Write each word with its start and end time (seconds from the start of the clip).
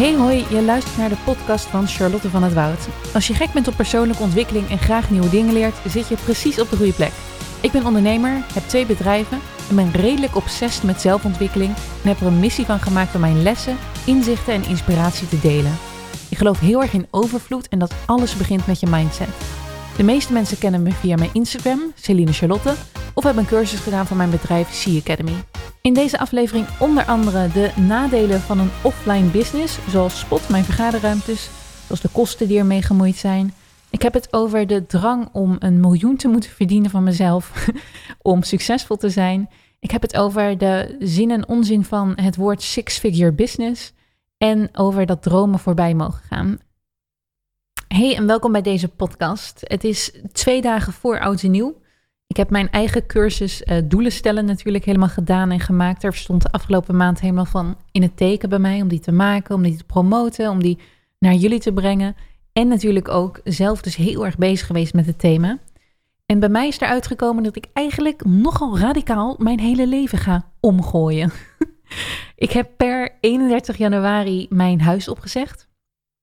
Hey 0.00 0.16
hoi, 0.16 0.44
je 0.50 0.62
luistert 0.62 0.96
naar 0.96 1.08
de 1.08 1.16
podcast 1.24 1.64
van 1.64 1.86
Charlotte 1.86 2.30
van 2.30 2.42
het 2.42 2.52
Woud. 2.52 2.88
Als 3.14 3.26
je 3.26 3.34
gek 3.34 3.52
bent 3.52 3.68
op 3.68 3.76
persoonlijke 3.76 4.22
ontwikkeling 4.22 4.70
en 4.70 4.78
graag 4.78 5.10
nieuwe 5.10 5.30
dingen 5.30 5.52
leert, 5.52 5.76
zit 5.86 6.08
je 6.08 6.16
precies 6.24 6.60
op 6.60 6.70
de 6.70 6.76
goede 6.76 6.92
plek. 6.92 7.12
Ik 7.60 7.72
ben 7.72 7.86
ondernemer, 7.86 8.44
heb 8.54 8.62
twee 8.62 8.86
bedrijven 8.86 9.38
en 9.68 9.76
ben 9.76 9.90
redelijk 9.90 10.36
obsessief 10.36 10.82
met 10.82 11.00
zelfontwikkeling 11.00 11.74
en 12.02 12.08
heb 12.08 12.20
er 12.20 12.26
een 12.26 12.40
missie 12.40 12.64
van 12.64 12.80
gemaakt 12.80 13.14
om 13.14 13.20
mijn 13.20 13.42
lessen, 13.42 13.76
inzichten 14.06 14.54
en 14.54 14.64
inspiratie 14.64 15.28
te 15.28 15.40
delen. 15.40 15.78
Ik 16.28 16.36
geloof 16.36 16.60
heel 16.60 16.82
erg 16.82 16.92
in 16.92 17.06
overvloed 17.10 17.68
en 17.68 17.78
dat 17.78 17.94
alles 18.06 18.36
begint 18.36 18.66
met 18.66 18.80
je 18.80 18.86
mindset. 18.86 19.28
De 19.96 20.02
meeste 20.02 20.32
mensen 20.32 20.58
kennen 20.58 20.82
me 20.82 20.92
via 20.92 21.16
mijn 21.16 21.30
Instagram, 21.32 21.80
Celine 21.94 22.32
Charlotte, 22.32 22.74
of 23.14 23.24
hebben 23.24 23.42
een 23.42 23.48
cursus 23.48 23.80
gedaan 23.80 24.06
van 24.06 24.16
mijn 24.16 24.30
bedrijf 24.30 24.84
C 24.84 24.98
Academy. 24.98 25.34
In 25.82 25.94
deze 25.94 26.18
aflevering 26.18 26.66
onder 26.78 27.04
andere 27.04 27.48
de 27.48 27.72
nadelen 27.80 28.40
van 28.40 28.58
een 28.58 28.70
offline 28.82 29.28
business, 29.28 29.78
zoals 29.88 30.18
spot 30.18 30.48
mijn 30.48 30.64
vergaderruimtes, 30.64 31.50
zoals 31.86 32.00
de 32.00 32.08
kosten 32.08 32.48
die 32.48 32.58
ermee 32.58 32.82
gemoeid 32.82 33.16
zijn. 33.16 33.54
Ik 33.90 34.02
heb 34.02 34.12
het 34.12 34.32
over 34.32 34.66
de 34.66 34.86
drang 34.86 35.28
om 35.32 35.56
een 35.58 35.80
miljoen 35.80 36.16
te 36.16 36.28
moeten 36.28 36.50
verdienen 36.50 36.90
van 36.90 37.02
mezelf, 37.02 37.68
om 38.22 38.42
succesvol 38.42 38.96
te 38.96 39.08
zijn. 39.08 39.50
Ik 39.78 39.90
heb 39.90 40.02
het 40.02 40.16
over 40.16 40.58
de 40.58 40.96
zin 40.98 41.30
en 41.30 41.48
onzin 41.48 41.84
van 41.84 42.12
het 42.16 42.36
woord 42.36 42.62
six-figure 42.62 43.32
business 43.32 43.92
en 44.38 44.68
over 44.72 45.06
dat 45.06 45.22
dromen 45.22 45.58
voorbij 45.58 45.94
mogen 45.94 46.22
gaan. 46.28 46.58
Hey 47.88 48.16
en 48.16 48.26
welkom 48.26 48.52
bij 48.52 48.62
deze 48.62 48.88
podcast. 48.88 49.60
Het 49.64 49.84
is 49.84 50.12
twee 50.32 50.60
dagen 50.60 50.92
voor 50.92 51.20
oud 51.20 51.42
en 51.42 51.50
nieuw. 51.50 51.80
Ik 52.30 52.36
heb 52.36 52.50
mijn 52.50 52.70
eigen 52.70 53.06
cursus 53.06 53.62
uh, 53.62 53.76
doelen 53.84 54.12
stellen 54.12 54.44
natuurlijk 54.44 54.84
helemaal 54.84 55.08
gedaan 55.08 55.50
en 55.50 55.60
gemaakt. 55.60 56.04
Er 56.04 56.14
stond 56.14 56.42
de 56.42 56.52
afgelopen 56.52 56.96
maand 56.96 57.20
helemaal 57.20 57.44
van 57.44 57.76
in 57.92 58.02
het 58.02 58.16
teken 58.16 58.48
bij 58.48 58.58
mij 58.58 58.82
om 58.82 58.88
die 58.88 59.00
te 59.00 59.12
maken, 59.12 59.54
om 59.54 59.62
die 59.62 59.76
te 59.76 59.84
promoten, 59.84 60.50
om 60.50 60.62
die 60.62 60.78
naar 61.18 61.34
jullie 61.34 61.60
te 61.60 61.72
brengen. 61.72 62.16
En 62.52 62.68
natuurlijk 62.68 63.08
ook 63.08 63.40
zelf 63.44 63.82
dus 63.82 63.96
heel 63.96 64.24
erg 64.24 64.38
bezig 64.38 64.66
geweest 64.66 64.94
met 64.94 65.06
het 65.06 65.18
thema. 65.18 65.58
En 66.26 66.40
bij 66.40 66.48
mij 66.48 66.68
is 66.68 66.80
eruit 66.80 67.06
gekomen 67.06 67.42
dat 67.42 67.56
ik 67.56 67.66
eigenlijk 67.72 68.24
nogal 68.24 68.78
radicaal 68.78 69.36
mijn 69.38 69.60
hele 69.60 69.86
leven 69.86 70.18
ga 70.18 70.50
omgooien. 70.60 71.32
ik 72.46 72.50
heb 72.50 72.70
per 72.76 73.16
31 73.20 73.76
januari 73.76 74.46
mijn 74.50 74.80
huis 74.80 75.08
opgezegd. 75.08 75.68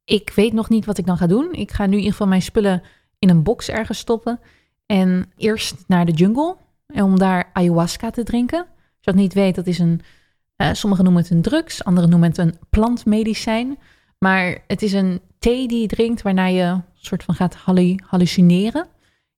Ik 0.04 0.32
weet 0.36 0.54
nog 0.54 0.70
niet 0.70 0.86
wat 0.86 0.98
ik 0.98 1.06
dan 1.06 1.18
ga 1.18 1.28
doen. 1.28 1.54
Ik 1.54 1.72
ga 1.72 1.86
nu 1.86 1.92
in 1.92 1.98
ieder 1.98 2.12
geval 2.12 2.28
mijn 2.28 2.42
spullen 2.42 2.84
in 3.20 3.30
een 3.30 3.44
box 3.44 3.70
ergens 3.70 4.00
stoppen. 4.00 4.40
En 4.88 5.32
eerst 5.36 5.84
naar 5.88 6.06
de 6.06 6.12
jungle 6.12 6.56
om 6.88 7.20
daar 7.20 7.50
ayahuasca 7.54 8.10
te 8.10 8.24
drinken. 8.24 8.60
Als 8.60 8.68
je 9.00 9.12
dat 9.12 9.16
niet 9.16 9.34
weet, 9.34 9.56
dat 9.56 9.68
is 9.68 9.80
een. 9.80 10.02
Uh, 10.58 10.74
sommigen 10.74 11.04
noemen 11.04 11.24
het 11.24 11.32
een 11.32 11.42
drugs, 11.42 11.84
anderen 11.84 12.10
noemen 12.10 12.30
het 12.30 12.38
een 12.38 12.58
plantmedicijn. 12.70 13.78
Maar 14.20 14.58
het 14.68 14.82
is 14.82 14.94
een 14.94 15.22
thee 15.40 15.68
die 15.68 15.82
je 15.82 15.88
drinkt 15.88 16.22
waarna 16.22 16.46
je 16.46 16.82
soort 16.94 17.24
van 17.24 17.36
gaat 17.36 17.56
hallucineren. 18.02 18.88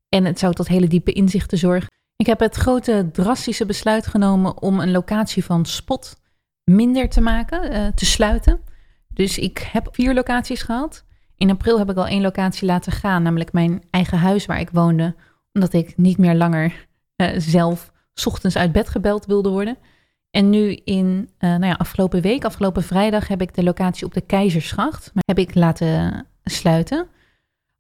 En 0.10 0.26
het 0.26 0.40
zou 0.40 0.54
tot 0.54 0.68
hele 0.68 0.88
diepe 0.88 1.12
inzichten 1.12 1.58
zorgen. 1.58 1.90
Ik 2.16 2.26
heb 2.26 2.40
het 2.40 2.56
grote 2.56 3.10
drastische 3.12 3.66
besluit 3.66 4.08
genomen 4.08 4.62
om 4.62 4.80
een 4.80 4.92
locatie 4.92 5.46
van 5.46 5.66
spot 5.66 6.22
minder 6.64 7.10
te 7.10 7.22
maken, 7.22 7.74
uh, 7.74 7.88
te 7.88 8.06
sluiten. 8.06 8.60
Dus 9.08 9.38
ik 9.38 9.70
heb 9.72 9.88
vier 9.92 10.14
locaties 10.14 10.62
gehad. 10.62 11.04
In 11.36 11.50
april 11.50 11.78
heb 11.78 11.90
ik 11.90 11.98
al 11.98 12.08
één 12.08 12.22
locatie 12.22 12.68
laten 12.68 12.92
gaan, 12.92 13.24
namelijk 13.24 13.52
mijn 13.52 13.84
eigen 13.90 14.18
huis 14.18 14.46
waar 14.46 14.60
ik 14.60 14.70
woonde, 14.70 15.16
omdat 15.54 15.74
ik 15.74 15.98
niet 15.98 16.18
meer 16.18 16.36
langer 16.36 16.88
uh, 17.18 17.28
zelf 17.38 17.92
ochtends 18.26 18.56
uit 18.56 18.72
bed 18.72 18.90
gebeld 18.90 19.26
wilde 19.26 19.50
worden. 19.50 19.78
En 20.32 20.50
nu 20.50 20.74
in, 20.74 21.30
uh, 21.40 21.50
nou 21.50 21.66
ja, 21.66 21.74
afgelopen 21.74 22.22
week, 22.22 22.46
afgelopen 22.46 22.84
vrijdag, 22.84 23.28
heb 23.28 23.42
ik 23.42 23.56
de 23.56 23.64
locatie 23.64 24.06
op 24.06 24.14
de 24.14 24.22
Keizersgracht 24.22 25.12
heb 25.26 25.40
ik 25.40 25.56
laten 25.56 26.26
sluiten. 26.44 27.08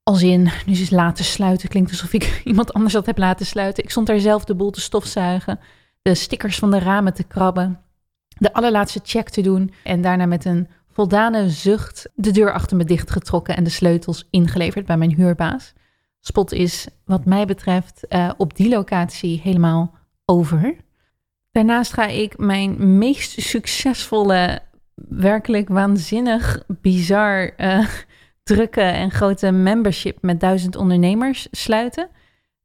Als 0.03 0.21
in, 0.21 0.49
nu 0.65 0.73
is 0.73 0.89
laten 0.89 1.25
sluiten, 1.25 1.69
klinkt 1.69 1.89
alsof 1.89 2.13
ik 2.13 2.41
iemand 2.43 2.73
anders 2.73 2.93
dat 2.93 3.05
heb 3.05 3.17
laten 3.17 3.45
sluiten. 3.45 3.83
Ik 3.83 3.89
stond 3.89 4.07
daar 4.07 4.19
zelf 4.19 4.45
de 4.45 4.55
boel 4.55 4.71
te 4.71 4.81
stofzuigen, 4.81 5.59
de 6.01 6.15
stickers 6.15 6.59
van 6.59 6.71
de 6.71 6.79
ramen 6.79 7.13
te 7.13 7.23
krabben, 7.23 7.79
de 8.27 8.53
allerlaatste 8.53 8.99
check 9.03 9.29
te 9.29 9.41
doen 9.41 9.73
en 9.83 10.01
daarna 10.01 10.25
met 10.25 10.45
een 10.45 10.67
voldane 10.91 11.49
zucht 11.49 12.09
de 12.15 12.31
deur 12.31 12.53
achter 12.53 12.77
me 12.77 12.83
dichtgetrokken 12.83 13.55
en 13.55 13.63
de 13.63 13.69
sleutels 13.69 14.27
ingeleverd 14.29 14.85
bij 14.85 14.97
mijn 14.97 15.15
huurbaas. 15.15 15.73
Spot 16.19 16.51
is, 16.51 16.87
wat 17.05 17.25
mij 17.25 17.45
betreft, 17.45 18.05
uh, 18.09 18.31
op 18.37 18.55
die 18.55 18.69
locatie 18.69 19.39
helemaal 19.43 19.95
over. 20.25 20.75
Daarnaast 21.51 21.93
ga 21.93 22.07
ik 22.07 22.37
mijn 22.37 22.97
meest 22.97 23.41
succesvolle, 23.41 24.59
werkelijk 24.95 25.69
waanzinnig, 25.69 26.63
bizar 26.67 27.51
uh, 27.57 27.87
drukke 28.43 28.81
en 28.81 29.11
grote 29.11 29.51
membership 29.51 30.17
met 30.21 30.39
duizend 30.39 30.75
ondernemers 30.75 31.47
sluiten. 31.51 32.09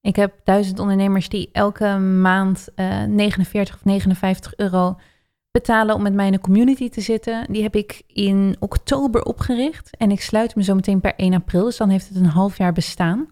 Ik 0.00 0.16
heb 0.16 0.41
duizend 0.44 0.78
ondernemers 0.78 1.28
die 1.28 1.48
elke 1.53 1.98
maand 1.98 2.69
uh, 2.76 3.03
49 3.03 3.75
of 3.75 3.84
59 3.84 4.56
euro 4.56 4.97
betalen 5.50 5.94
om 5.94 6.03
met 6.03 6.15
mij 6.15 6.26
in 6.26 6.41
community 6.41 6.88
te 6.88 7.00
zitten. 7.00 7.47
Die 7.53 7.62
heb 7.62 7.76
ik 7.76 8.03
in 8.06 8.56
oktober 8.59 9.22
opgericht 9.22 9.97
en 9.97 10.10
ik 10.10 10.21
sluit 10.21 10.54
me 10.54 10.62
zo 10.62 10.75
meteen 10.75 11.00
per 11.00 11.15
1 11.16 11.34
april. 11.34 11.65
Dus 11.65 11.76
dan 11.76 11.88
heeft 11.88 12.09
het 12.09 12.16
een 12.16 12.25
half 12.25 12.59
jaar 12.59 12.72
bestaan. 12.72 13.28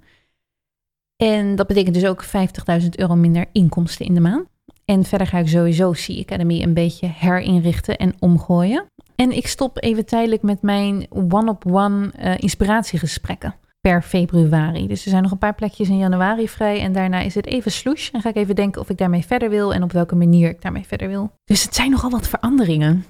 En 1.22 1.55
dat 1.55 1.66
betekent 1.66 1.94
dus 1.94 2.06
ook 2.06 2.25
50.000 2.25 2.88
euro 2.97 3.15
minder 3.15 3.47
inkomsten 3.53 4.06
in 4.06 4.15
de 4.15 4.21
maand. 4.21 4.47
En 4.84 5.05
verder 5.05 5.27
ga 5.27 5.38
ik 5.38 5.49
sowieso 5.49 5.91
C 5.91 6.09
Academy 6.21 6.62
een 6.62 6.75
beetje 6.75 7.06
herinrichten 7.15 7.97
en 7.97 8.15
omgooien. 8.19 8.84
En 9.15 9.37
ik 9.37 9.47
stop 9.47 9.83
even 9.83 10.06
tijdelijk 10.06 10.43
met 10.43 10.62
mijn 10.62 11.06
one-op-one 11.10 12.10
uh, 12.21 12.34
inspiratiegesprekken 12.38 13.55
per 13.81 14.03
februari. 14.03 14.87
Dus 14.87 15.05
er 15.05 15.10
zijn 15.10 15.22
nog 15.22 15.33
een 15.33 15.38
paar 15.38 15.55
plekjes 15.55 15.88
in 15.88 15.99
januari 15.99 16.49
vrij. 16.49 16.81
En 16.81 16.93
daarna 16.93 17.21
is 17.21 17.34
het 17.34 17.47
even 17.47 17.71
sloes. 17.72 18.10
En 18.10 18.21
ga 18.21 18.28
ik 18.28 18.37
even 18.37 18.54
denken 18.54 18.81
of 18.81 18.91
ik 18.91 18.99
daarmee 18.99 19.25
verder 19.25 19.50
wil 19.50 19.75
en 19.75 19.83
op 19.83 19.93
welke 19.93 20.15
manier 20.15 20.49
ik 20.49 20.62
daarmee 20.62 20.87
verder 20.87 21.09
wil. 21.09 21.33
Dus 21.44 21.62
het 21.62 21.75
zijn 21.75 21.91
nogal 21.91 22.10
wat 22.10 22.28
veranderingen. 22.28 23.04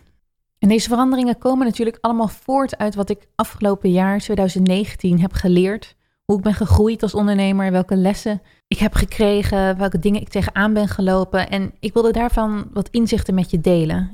En 0.59 0.69
deze 0.69 0.89
veranderingen 0.89 1.39
komen 1.39 1.67
natuurlijk 1.67 1.99
allemaal 2.01 2.29
voort 2.29 2.79
uit 2.79 2.95
wat 2.95 3.11
ik 3.11 3.27
afgelopen 3.35 3.91
jaar, 3.91 4.19
2019, 4.19 5.21
heb 5.21 5.33
geleerd 5.33 5.97
hoe 6.25 6.37
ik 6.37 6.43
ben 6.43 6.55
gegroeid 6.55 7.03
als 7.03 7.15
ondernemer, 7.15 7.73
welke 7.73 7.97
lessen 7.97 8.43
ik 8.67 8.79
heb 8.79 8.95
gekregen, 8.95 9.79
welke 9.79 9.99
dingen 9.99 10.21
ik 10.21 10.29
tegenaan 10.29 10.73
ben 10.73 10.89
gelopen. 10.89 11.51
En 11.51 11.73
ik 11.81 11.93
wilde 11.93 12.13
daarvan 12.13 12.69
wat 12.73 12.89
inzichten 12.89 13.35
met 13.35 13.51
je 13.51 13.61
delen. 13.61 14.11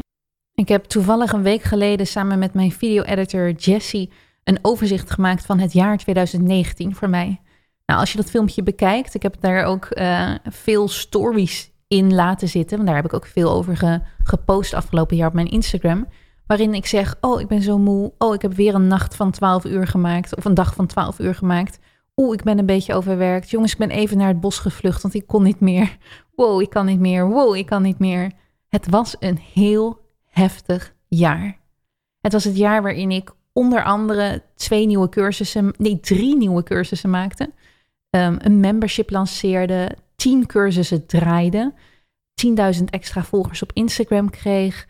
Ik 0.55 0.69
heb 0.69 0.85
toevallig 0.85 1.33
een 1.33 1.43
week 1.43 1.63
geleden 1.63 2.07
samen 2.07 2.39
met 2.39 2.55
mijn 2.55 2.73
video-editor 2.73 3.51
Jessie 3.51 4.11
een 4.45 4.59
overzicht 4.63 5.11
gemaakt 5.11 5.47
van 5.47 5.59
het 5.59 5.73
jaar 5.73 5.97
2019 5.97 6.95
voor 6.95 7.09
mij. 7.09 7.41
Nou, 7.87 8.01
als 8.01 8.11
je 8.13 8.17
dat 8.17 8.31
filmpje 8.31 8.63
bekijkt, 8.63 9.15
ik 9.15 9.23
heb 9.23 9.37
daar 9.41 9.65
ook 9.65 9.89
uh, 9.91 10.35
veel 10.45 10.89
stories 10.89 11.71
in 11.89 12.15
laten 12.15 12.49
zitten. 12.49 12.77
Want 12.77 12.89
daar 12.89 12.97
heb 12.97 13.07
ik 13.07 13.15
ook 13.15 13.27
veel 13.27 13.51
over 13.51 13.77
ge, 13.77 14.01
gepost 14.23 14.75
afgelopen 14.75 15.17
jaar 15.17 15.29
op 15.29 15.35
mijn 15.35 15.51
Instagram. 15.51 16.07
Waarin 16.47 16.75
ik 16.75 16.87
zeg: 16.87 17.17
Oh, 17.21 17.41
ik 17.41 17.49
ben 17.49 17.63
zo 17.63 17.79
moe. 17.79 18.13
Oh, 18.19 18.35
ik 18.35 18.43
heb 18.43 18.55
weer 18.55 18.75
een 18.75 18.87
nacht 18.87 19.17
van 19.17 19.31
12 19.31 19.65
uur 19.65 19.87
gemaakt. 19.87 20.37
Of 20.37 20.45
een 20.45 20.55
dag 20.55 20.75
van 20.75 20.87
12 20.87 21.19
uur 21.19 21.35
gemaakt. 21.35 21.79
Oeh, 22.19 22.35
ik 22.35 22.43
ben 22.43 22.59
een 22.59 22.67
beetje 22.67 22.95
overwerkt. 22.95 23.51
Jongens, 23.51 23.73
ik 23.73 23.79
ben 23.79 23.91
even 23.91 24.17
naar 24.17 24.29
het 24.29 24.41
bos 24.41 24.59
gevlucht, 24.59 25.03
want 25.03 25.15
ik 25.15 25.27
kon 25.27 25.43
niet 25.43 25.61
meer. 25.61 25.97
Wow, 26.35 26.61
ik 26.61 26.71
kan 26.71 26.87
niet 26.87 26.99
meer. 26.99 27.29
Wow, 27.29 27.57
ik 27.57 27.67
kan 27.67 27.83
niet 27.83 27.99
meer. 27.99 28.33
Het 28.69 28.89
was 28.89 29.17
een 29.19 29.39
heel 29.39 30.01
heftig 30.25 30.95
jaar. 31.09 31.59
Het 32.21 32.33
was 32.33 32.45
het 32.45 32.57
jaar 32.57 32.83
waarin 32.83 33.11
ik 33.11 33.31
onder 33.53 33.85
andere 33.85 34.43
twee 34.55 34.87
nieuwe 34.87 35.09
cursussen, 35.09 35.75
nee, 35.77 36.01
drie 36.01 36.37
nieuwe 36.37 36.63
cursussen 36.63 37.11
maakte. 37.11 37.53
Um, 38.11 38.37
een 38.41 38.61
membership 38.61 39.11
lanceerde, 39.11 39.97
tien 40.17 40.47
cursussen 40.47 41.07
draaide, 41.07 41.73
10.000 42.47 42.85
extra 42.85 43.25
volgers 43.25 43.63
op 43.63 43.71
Instagram 43.73 44.31
kreeg. 44.31 44.87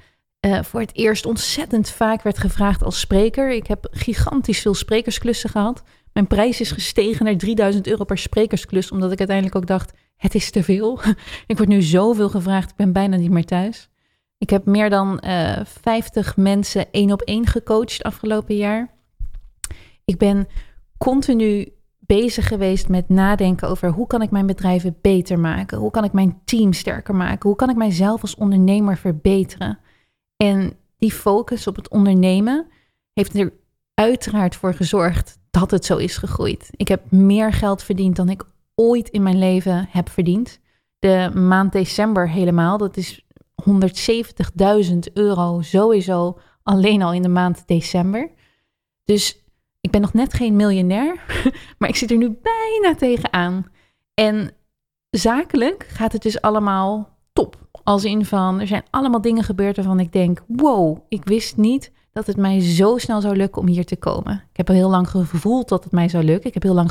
Uh, 0.46 0.62
voor 0.62 0.81
het 0.81 0.94
eerst 0.94 1.26
ontzettend 1.26 1.90
vaak 1.90 2.22
werd 2.22 2.38
gevraagd 2.38 2.82
als 2.82 3.00
spreker. 3.00 3.50
Ik 3.50 3.66
heb 3.66 3.88
gigantisch 3.90 4.60
veel 4.60 4.74
sprekersklussen 4.74 5.50
gehad. 5.50 5.82
Mijn 6.19 6.31
prijs 6.31 6.61
is 6.61 6.70
gestegen 6.70 7.25
naar 7.25 7.37
3000 7.37 7.87
euro 7.87 8.05
per 8.05 8.19
sprekersklus, 8.19 8.91
omdat 8.91 9.12
ik 9.12 9.19
uiteindelijk 9.19 9.56
ook 9.56 9.67
dacht, 9.67 9.93
het 10.17 10.35
is 10.35 10.50
te 10.50 10.62
veel. 10.62 11.00
ik 11.47 11.56
word 11.56 11.69
nu 11.69 11.82
zoveel 11.82 12.29
gevraagd, 12.29 12.70
ik 12.70 12.76
ben 12.76 12.93
bijna 12.93 13.17
niet 13.17 13.31
meer 13.31 13.44
thuis. 13.44 13.88
Ik 14.38 14.50
heb 14.50 14.65
meer 14.65 14.91
dan 14.91 15.23
uh, 15.25 15.59
eh, 15.59 15.67
50 15.67 16.37
mensen 16.37 16.91
één 16.91 17.12
op 17.12 17.20
één 17.20 17.47
gecoacht 17.47 18.03
afgelopen 18.03 18.56
jaar. 18.56 18.94
Ik 20.05 20.19
ben 20.19 20.49
continu 20.97 21.69
bezig 21.99 22.49
geweest 22.49 22.88
met 22.88 23.09
nadenken 23.09 23.69
over 23.69 23.91
hoe 23.91 24.06
kan 24.06 24.23
ik 24.23 24.31
mijn 24.31 24.47
bedrijven 24.47 24.97
beter 25.00 25.38
maken? 25.38 25.79
Hoe 25.79 25.91
kan 25.91 26.05
ik 26.05 26.12
mijn 26.12 26.41
team 26.44 26.73
sterker 26.73 27.15
maken? 27.15 27.49
Hoe 27.49 27.59
kan 27.59 27.70
ik 27.70 27.76
mijzelf 27.76 28.23
als 28.23 28.35
ondernemer 28.35 28.97
verbeteren? 28.97 29.79
En 30.37 30.73
die 30.97 31.12
focus 31.12 31.67
op 31.67 31.76
het 31.76 31.88
ondernemen 31.88 32.67
heeft 33.12 33.38
er 33.38 33.53
uiteraard 33.98 34.56
voor 34.56 34.74
gezorgd 34.74 35.38
dat 35.50 35.70
het 35.70 35.84
zo 35.84 35.96
is 35.96 36.16
gegroeid. 36.16 36.68
Ik 36.70 36.88
heb 36.88 37.10
meer 37.10 37.52
geld 37.52 37.82
verdiend 37.82 38.16
dan 38.16 38.28
ik 38.28 38.44
ooit 38.74 39.08
in 39.08 39.22
mijn 39.22 39.38
leven 39.38 39.88
heb 39.90 40.08
verdiend. 40.08 40.60
De 40.98 41.30
maand 41.34 41.72
december 41.72 42.30
helemaal, 42.30 42.78
dat 42.78 42.96
is 42.96 43.24
170.000 43.70 44.98
euro 45.12 45.60
sowieso 45.62 46.38
alleen 46.62 47.02
al 47.02 47.12
in 47.12 47.22
de 47.22 47.28
maand 47.28 47.62
december. 47.66 48.30
Dus 49.04 49.44
ik 49.80 49.90
ben 49.90 50.00
nog 50.00 50.12
net 50.12 50.34
geen 50.34 50.56
miljonair, 50.56 51.24
maar 51.78 51.88
ik 51.88 51.96
zit 51.96 52.10
er 52.10 52.16
nu 52.16 52.38
bijna 52.42 52.94
tegenaan. 52.94 53.66
En 54.14 54.50
zakelijk 55.10 55.86
gaat 55.88 56.12
het 56.12 56.22
dus 56.22 56.40
allemaal 56.40 57.18
top. 57.32 57.56
Als 57.82 58.04
in 58.04 58.24
van, 58.24 58.60
er 58.60 58.66
zijn 58.66 58.84
allemaal 58.90 59.20
dingen 59.20 59.44
gebeurd 59.44 59.76
waarvan 59.76 60.00
ik 60.00 60.12
denk, 60.12 60.44
wow, 60.46 60.98
ik 61.08 61.24
wist 61.24 61.56
niet 61.56 61.96
dat 62.19 62.26
het 62.26 62.37
mij 62.37 62.61
zo 62.61 62.99
snel 62.99 63.20
zou 63.20 63.37
lukken 63.37 63.62
om 63.62 63.69
hier 63.69 63.85
te 63.85 63.97
komen. 63.97 64.35
Ik 64.50 64.56
heb 64.56 64.69
heel 64.69 64.91
lang 64.91 65.09
gevoeld 65.11 65.69
dat 65.69 65.85
het 65.85 65.93
mij 65.93 66.09
zou 66.09 66.25
lukken. 66.25 66.47
Ik 66.47 66.55
heb 66.55 66.62
heel 66.62 66.75
lang 66.75 66.91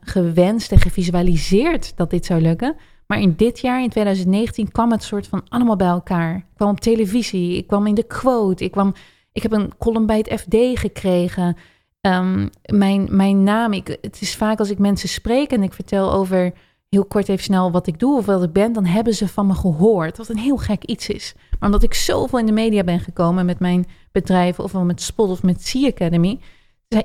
gewenst 0.00 0.72
en 0.72 0.80
gevisualiseerd 0.80 1.96
dat 1.96 2.10
dit 2.10 2.26
zou 2.26 2.40
lukken. 2.40 2.76
Maar 3.06 3.20
in 3.20 3.34
dit 3.36 3.60
jaar, 3.60 3.82
in 3.82 3.88
2019, 3.88 4.72
kwam 4.72 4.90
het 4.90 5.02
soort 5.02 5.26
van 5.26 5.42
allemaal 5.48 5.76
bij 5.76 5.88
elkaar. 5.88 6.36
Ik 6.36 6.44
kwam 6.54 6.70
op 6.70 6.80
televisie, 6.80 7.56
ik 7.56 7.66
kwam 7.66 7.86
in 7.86 7.94
de 7.94 8.02
quote, 8.02 8.64
ik, 8.64 8.70
kwam, 8.70 8.94
ik 9.32 9.42
heb 9.42 9.52
een 9.52 9.72
column 9.78 10.06
bij 10.06 10.18
het 10.18 10.40
FD 10.40 10.78
gekregen. 10.78 11.56
Ehm, 12.00 12.48
mijn, 12.64 13.06
mijn 13.10 13.42
naam, 13.42 13.72
ik, 13.72 13.98
het 14.00 14.20
is 14.20 14.36
vaak 14.36 14.58
als 14.58 14.70
ik 14.70 14.78
mensen 14.78 15.08
spreek 15.08 15.50
en 15.50 15.62
ik 15.62 15.72
vertel 15.72 16.12
over 16.12 16.52
heel 16.88 17.04
kort 17.04 17.28
even 17.28 17.44
snel 17.44 17.70
wat 17.70 17.86
ik 17.86 17.98
doe 17.98 18.16
of 18.16 18.26
wat 18.26 18.42
ik 18.42 18.52
ben, 18.52 18.72
dan 18.72 18.84
hebben 18.84 19.14
ze 19.14 19.28
van 19.28 19.46
me 19.46 19.54
gehoord. 19.54 20.16
Wat 20.16 20.28
een 20.28 20.38
heel 20.38 20.56
gek 20.56 20.84
iets 20.84 21.08
is. 21.08 21.34
Maar 21.50 21.68
omdat 21.68 21.82
ik 21.82 21.94
zoveel 21.94 22.38
in 22.38 22.46
de 22.46 22.52
media 22.52 22.84
ben 22.84 23.00
gekomen 23.00 23.46
met 23.46 23.58
mijn 23.58 23.86
bedrijven, 24.12 24.64
ofwel 24.64 24.84
met 24.84 25.02
Spot 25.02 25.30
of 25.30 25.42
met 25.42 25.66
Sea 25.66 25.88
Academy, 25.88 26.40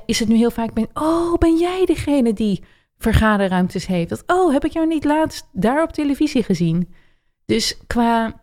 is 0.06 0.18
het 0.18 0.28
nu 0.28 0.36
heel 0.36 0.50
vaak, 0.50 0.72
ben, 0.72 0.88
oh, 0.94 1.34
ben 1.38 1.56
jij 1.56 1.84
degene 1.84 2.32
die 2.32 2.64
vergaderruimtes 2.98 3.86
heeft? 3.86 4.22
Oh, 4.26 4.52
heb 4.52 4.64
ik 4.64 4.72
jou 4.72 4.86
niet 4.86 5.04
laatst 5.04 5.48
daar 5.52 5.82
op 5.82 5.92
televisie 5.92 6.42
gezien? 6.42 6.94
Dus 7.44 7.78
qua, 7.86 8.40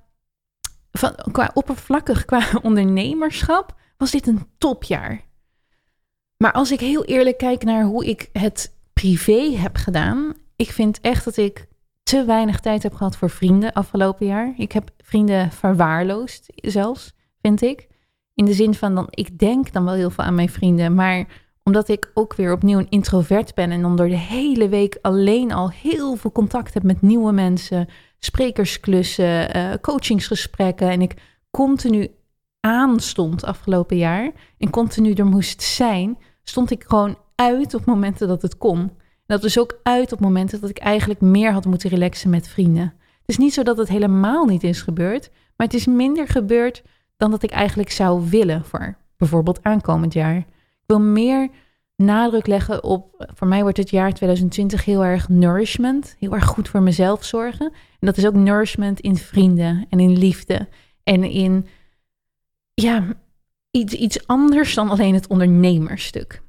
qua 1.31 1.51
oppervlakkig, 1.53 2.25
qua 2.25 2.47
ondernemerschap, 2.61 3.75
was 3.97 4.11
dit 4.11 4.27
een 4.27 4.47
topjaar. 4.57 5.21
Maar 6.37 6.51
als 6.51 6.71
ik 6.71 6.79
heel 6.79 7.05
eerlijk 7.05 7.37
kijk 7.37 7.63
naar 7.63 7.83
hoe 7.83 8.05
ik 8.05 8.29
het 8.33 8.73
privé 8.93 9.55
heb 9.55 9.75
gedaan, 9.75 10.33
ik 10.55 10.71
vind 10.71 10.99
echt 10.99 11.25
dat 11.25 11.37
ik 11.37 11.67
te 12.03 12.25
weinig 12.25 12.59
tijd 12.59 12.83
heb 12.83 12.93
gehad 12.93 13.17
voor 13.17 13.29
vrienden 13.29 13.73
afgelopen 13.73 14.25
jaar. 14.25 14.53
Ik 14.57 14.71
heb 14.71 14.89
vrienden 14.97 15.51
verwaarloosd 15.51 16.45
zelfs, 16.55 17.13
vind 17.41 17.61
ik. 17.61 17.87
In 18.33 18.45
de 18.45 18.53
zin 18.53 18.73
van, 18.73 18.95
dan, 18.95 19.07
ik 19.09 19.39
denk 19.39 19.71
dan 19.71 19.85
wel 19.85 19.93
heel 19.93 20.09
veel 20.09 20.23
aan 20.23 20.35
mijn 20.35 20.49
vrienden, 20.49 20.95
maar 20.95 21.25
omdat 21.63 21.87
ik 21.87 22.11
ook 22.13 22.35
weer 22.35 22.51
opnieuw 22.51 22.79
een 22.79 22.89
introvert 22.89 23.53
ben 23.53 23.71
en 23.71 23.81
dan 23.81 23.95
door 23.95 24.09
de 24.09 24.17
hele 24.17 24.69
week 24.69 24.97
alleen 25.01 25.51
al 25.51 25.69
heel 25.69 26.15
veel 26.15 26.31
contact 26.31 26.73
heb 26.73 26.83
met 26.83 27.01
nieuwe 27.01 27.31
mensen, 27.31 27.87
sprekersklussen, 28.19 29.57
uh, 29.57 29.73
coachingsgesprekken 29.81 30.89
en 30.89 31.01
ik 31.01 31.13
continu 31.51 32.07
aanstond 32.59 33.43
afgelopen 33.43 33.97
jaar 33.97 34.31
en 34.57 34.69
continu 34.69 35.13
er 35.13 35.25
moest 35.25 35.61
zijn, 35.61 36.17
stond 36.43 36.71
ik 36.71 36.83
gewoon 36.87 37.17
uit 37.35 37.73
op 37.73 37.85
momenten 37.85 38.27
dat 38.27 38.41
het 38.41 38.57
kon 38.57 38.91
dat 39.31 39.41
dus 39.41 39.59
ook 39.59 39.79
uit 39.83 40.11
op 40.11 40.19
momenten 40.19 40.61
dat 40.61 40.69
ik 40.69 40.77
eigenlijk 40.77 41.21
meer 41.21 41.51
had 41.51 41.65
moeten 41.65 41.89
relaxen 41.89 42.29
met 42.29 42.47
vrienden. 42.47 42.93
Het 43.19 43.29
is 43.29 43.37
niet 43.37 43.53
zo 43.53 43.63
dat 43.63 43.77
het 43.77 43.87
helemaal 43.87 44.45
niet 44.45 44.63
is 44.63 44.81
gebeurd, 44.81 45.29
maar 45.57 45.67
het 45.67 45.75
is 45.75 45.85
minder 45.85 46.27
gebeurd 46.27 46.83
dan 47.21 47.31
dat 47.31 47.43
ik 47.43 47.51
eigenlijk 47.51 47.91
zou 47.91 48.29
willen 48.29 48.65
voor 48.65 48.97
bijvoorbeeld 49.17 49.63
aankomend 49.63 50.13
jaar. 50.13 50.37
Ik 50.37 50.45
wil 50.85 50.99
meer 50.99 51.49
nadruk 51.95 52.47
leggen 52.47 52.83
op, 52.83 53.31
voor 53.35 53.47
mij 53.47 53.61
wordt 53.61 53.77
het 53.77 53.89
jaar 53.89 54.13
2020 54.13 54.85
heel 54.85 55.03
erg 55.03 55.29
nourishment, 55.29 56.15
heel 56.19 56.33
erg 56.33 56.45
goed 56.45 56.69
voor 56.69 56.81
mezelf 56.81 57.23
zorgen. 57.23 57.65
En 57.71 58.07
dat 58.07 58.17
is 58.17 58.25
ook 58.25 58.33
nourishment 58.33 58.99
in 58.99 59.17
vrienden 59.17 59.85
en 59.89 59.99
in 59.99 60.17
liefde 60.17 60.67
en 61.03 61.23
in, 61.23 61.67
ja, 62.73 63.03
iets, 63.71 63.93
iets 63.93 64.27
anders 64.27 64.73
dan 64.73 64.89
alleen 64.89 65.13
het 65.13 65.27
ondernemerstuk 65.27 66.41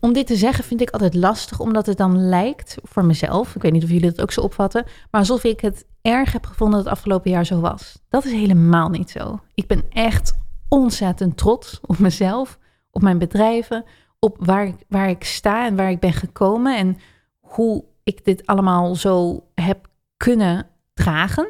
om 0.00 0.12
dit 0.12 0.26
te 0.26 0.36
zeggen 0.36 0.64
vind 0.64 0.80
ik 0.80 0.90
altijd 0.90 1.14
lastig, 1.14 1.60
omdat 1.60 1.86
het 1.86 1.96
dan 1.96 2.28
lijkt 2.28 2.76
voor 2.82 3.04
mezelf, 3.04 3.54
ik 3.54 3.62
weet 3.62 3.72
niet 3.72 3.82
of 3.82 3.88
jullie 3.88 4.10
dat 4.10 4.20
ook 4.20 4.32
zo 4.32 4.40
opvatten, 4.40 4.84
maar 5.10 5.20
alsof 5.20 5.44
ik 5.44 5.60
het 5.60 5.86
erg 6.02 6.32
heb 6.32 6.46
gevonden 6.46 6.76
dat 6.76 6.84
het 6.84 6.96
afgelopen 6.96 7.30
jaar 7.30 7.46
zo 7.46 7.60
was. 7.60 7.98
Dat 8.08 8.24
is 8.24 8.32
helemaal 8.32 8.88
niet 8.88 9.10
zo. 9.10 9.40
Ik 9.54 9.66
ben 9.66 9.82
echt 9.90 10.38
ontzettend 10.68 11.36
trots 11.36 11.80
op 11.82 11.98
mezelf, 11.98 12.58
op 12.90 13.02
mijn 13.02 13.18
bedrijven, 13.18 13.84
op 14.18 14.36
waar 14.40 14.72
waar 14.88 15.08
ik 15.08 15.24
sta 15.24 15.66
en 15.66 15.76
waar 15.76 15.90
ik 15.90 16.00
ben 16.00 16.12
gekomen 16.12 16.76
en 16.76 16.96
hoe 17.40 17.84
ik 18.02 18.24
dit 18.24 18.46
allemaal 18.46 18.94
zo 18.94 19.44
heb 19.54 19.88
kunnen 20.16 20.66
dragen. 20.94 21.48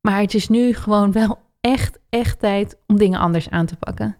Maar 0.00 0.20
het 0.20 0.34
is 0.34 0.48
nu 0.48 0.74
gewoon 0.74 1.12
wel 1.12 1.38
echt, 1.60 1.98
echt 2.08 2.38
tijd 2.38 2.76
om 2.86 2.98
dingen 2.98 3.20
anders 3.20 3.50
aan 3.50 3.66
te 3.66 3.76
pakken. 3.76 4.16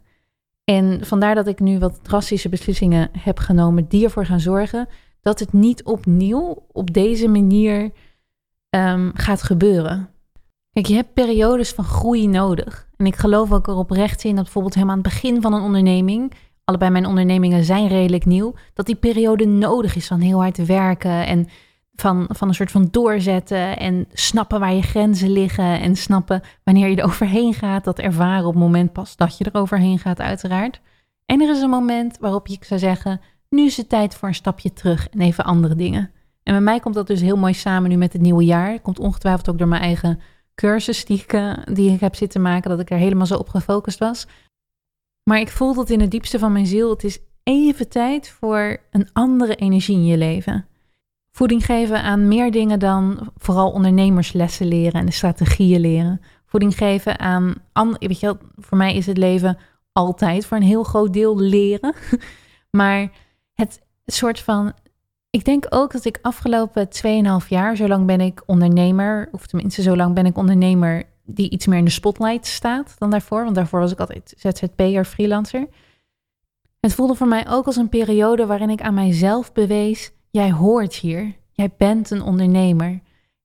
En 0.65 1.07
vandaar 1.07 1.35
dat 1.35 1.47
ik 1.47 1.61
nu 1.61 1.79
wat 1.79 2.05
drastische 2.05 2.49
beslissingen 2.49 3.11
heb 3.19 3.39
genomen 3.39 3.89
die 3.89 4.05
ervoor 4.05 4.27
gaan 4.27 4.41
zorgen 4.41 4.89
dat 5.23 5.39
het 5.39 5.53
niet 5.53 5.85
opnieuw 5.85 6.67
op 6.73 6.95
deze 6.95 7.29
manier 7.29 7.91
um, 8.71 9.11
gaat 9.15 9.43
gebeuren. 9.43 10.09
Kijk, 10.73 10.87
je 10.87 10.95
hebt 10.95 11.15
periodes 11.15 11.73
van 11.73 11.85
groei 11.85 12.27
nodig. 12.27 12.89
En 12.97 13.07
ik 13.07 13.17
geloof 13.17 13.53
ook 13.53 13.67
erop 13.67 13.91
recht 13.91 14.25
in 14.25 14.35
dat 14.35 14.45
bijvoorbeeld 14.45 14.75
helemaal 14.75 14.97
aan 14.97 15.03
het 15.03 15.13
begin 15.13 15.43
van 15.43 15.53
een 15.53 15.63
onderneming, 15.63 16.33
allebei 16.65 16.91
mijn 16.91 17.07
ondernemingen 17.07 17.65
zijn 17.65 17.89
redelijk 17.89 18.25
nieuw, 18.25 18.55
dat 18.75 18.87
die 18.87 18.95
periode 18.95 19.47
nodig 19.47 19.97
is 19.97 20.07
van 20.07 20.21
heel 20.21 20.41
hard 20.41 20.67
werken 20.67 21.27
en 21.27 21.49
van, 22.01 22.27
van 22.29 22.49
een 22.49 22.55
soort 22.55 22.71
van 22.71 22.89
doorzetten 22.91 23.79
en 23.79 24.07
snappen 24.13 24.61
waar 24.61 24.73
je 24.73 24.83
grenzen 24.83 25.31
liggen 25.31 25.81
en 25.81 25.97
snappen 25.97 26.43
wanneer 26.65 26.89
je 26.89 26.97
er 26.97 27.05
overheen 27.13 27.55
gaat. 27.55 27.85
Dat 27.85 27.99
ervaren 27.99 28.47
op 28.47 28.55
het 28.55 28.63
moment 28.63 28.93
pas 28.93 29.17
dat 29.17 29.39
je 29.39 29.45
er 29.45 29.61
overheen 29.61 29.99
gaat, 29.99 30.21
uiteraard. 30.21 30.81
En 31.27 31.41
er 31.41 31.51
is 31.51 31.61
een 31.61 31.71
moment 31.71 32.19
waarop 32.19 32.47
je 32.47 32.57
zou 32.61 32.81
zeggen: 32.81 33.21
nu 33.49 33.65
is 33.65 33.77
het 33.77 33.89
tijd 33.89 34.15
voor 34.15 34.29
een 34.29 34.35
stapje 34.35 34.73
terug 34.73 35.09
en 35.09 35.21
even 35.21 35.45
andere 35.45 35.75
dingen. 35.75 36.11
En 36.43 36.53
bij 36.53 36.61
mij 36.63 36.81
komt 36.81 36.95
dat 36.95 37.07
dus 37.07 37.21
heel 37.21 37.37
mooi 37.37 37.55
samen 37.55 37.91
nu 37.91 37.97
met 37.97 38.13
het 38.13 38.23
nieuwe 38.23 38.45
jaar. 38.45 38.81
Komt 38.81 38.99
ongetwijfeld 38.99 39.49
ook 39.49 39.59
door 39.59 39.69
mijn 39.69 39.83
eigen 39.83 40.21
cursus 40.55 41.05
die 41.05 41.19
ik, 41.19 41.33
eh, 41.33 41.53
die 41.65 41.93
ik 41.93 42.01
heb 42.01 42.15
zitten 42.15 42.43
maken, 42.43 42.71
dat 42.71 42.81
ik 42.81 42.91
er 42.91 42.99
helemaal 42.99 43.27
zo 43.27 43.37
op 43.37 43.49
gefocust 43.49 43.99
was. 43.99 44.27
Maar 45.23 45.41
ik 45.41 45.49
voel 45.49 45.75
dat 45.75 45.91
in 45.91 46.01
het 46.01 46.11
diepste 46.11 46.39
van 46.39 46.53
mijn 46.53 46.67
ziel, 46.67 46.91
het 46.91 47.05
is 47.05 47.19
even 47.43 47.89
tijd 47.89 48.29
voor 48.29 48.81
een 48.91 49.09
andere 49.13 49.55
energie 49.55 49.97
in 49.97 50.07
je 50.07 50.17
leven 50.17 50.69
voeding 51.31 51.65
geven 51.65 52.03
aan 52.03 52.29
meer 52.29 52.51
dingen 52.51 52.79
dan 52.79 53.31
vooral 53.37 53.71
ondernemerslessen 53.71 54.67
leren 54.67 55.01
en 55.01 55.07
de 55.07 55.13
strategieën 55.13 55.81
leren. 55.81 56.21
Voeding 56.47 56.77
geven 56.77 57.19
aan, 57.19 57.97
weet 57.99 58.21
je 58.21 58.37
voor 58.57 58.79
mij 58.79 58.95
is 58.95 59.07
het 59.07 59.17
leven 59.17 59.59
altijd 59.93 60.47
voor 60.47 60.57
een 60.57 60.63
heel 60.63 60.83
groot 60.83 61.13
deel 61.13 61.39
leren. 61.39 61.95
Maar 62.71 63.11
het 63.55 63.81
soort 64.07 64.41
van, 64.41 64.73
ik 65.31 65.45
denk 65.45 65.67
ook 65.69 65.93
dat 65.93 66.05
ik 66.05 66.19
afgelopen 66.23 66.89
2,5 67.43 67.49
jaar, 67.49 67.77
zo 67.77 67.89
lang 67.89 68.07
ben 68.07 68.21
ik 68.21 68.43
ondernemer, 68.47 69.29
of 69.33 69.47
tenminste 69.47 69.83
zo 69.83 69.97
lang 69.97 70.15
ben 70.15 70.27
ik 70.27 70.37
ondernemer 70.37 71.05
die 71.25 71.51
iets 71.51 71.67
meer 71.67 71.79
in 71.79 71.85
de 71.85 71.91
spotlight 71.91 72.47
staat 72.47 72.95
dan 72.99 73.11
daarvoor. 73.11 73.45
Want 73.45 73.55
daarvoor 73.55 73.81
was 73.81 73.93
ik 73.93 74.01
altijd 74.01 74.35
ZZP'er, 74.37 75.05
freelancer. 75.05 75.69
Het 76.81 76.95
voelde 76.95 77.15
voor 77.15 77.29
mij 77.29 77.49
ook 77.49 77.67
als 77.67 77.77
een 77.77 77.89
periode 77.89 78.47
waarin 78.47 78.71
ik 78.71 78.83
aan 78.83 78.95
mijzelf 78.95 79.53
bewees 79.53 80.13
jij 80.31 80.53
hoort 80.53 80.95
hier. 80.95 81.37
Jij 81.53 81.71
bent 81.77 82.11
een 82.11 82.23
ondernemer. 82.23 83.01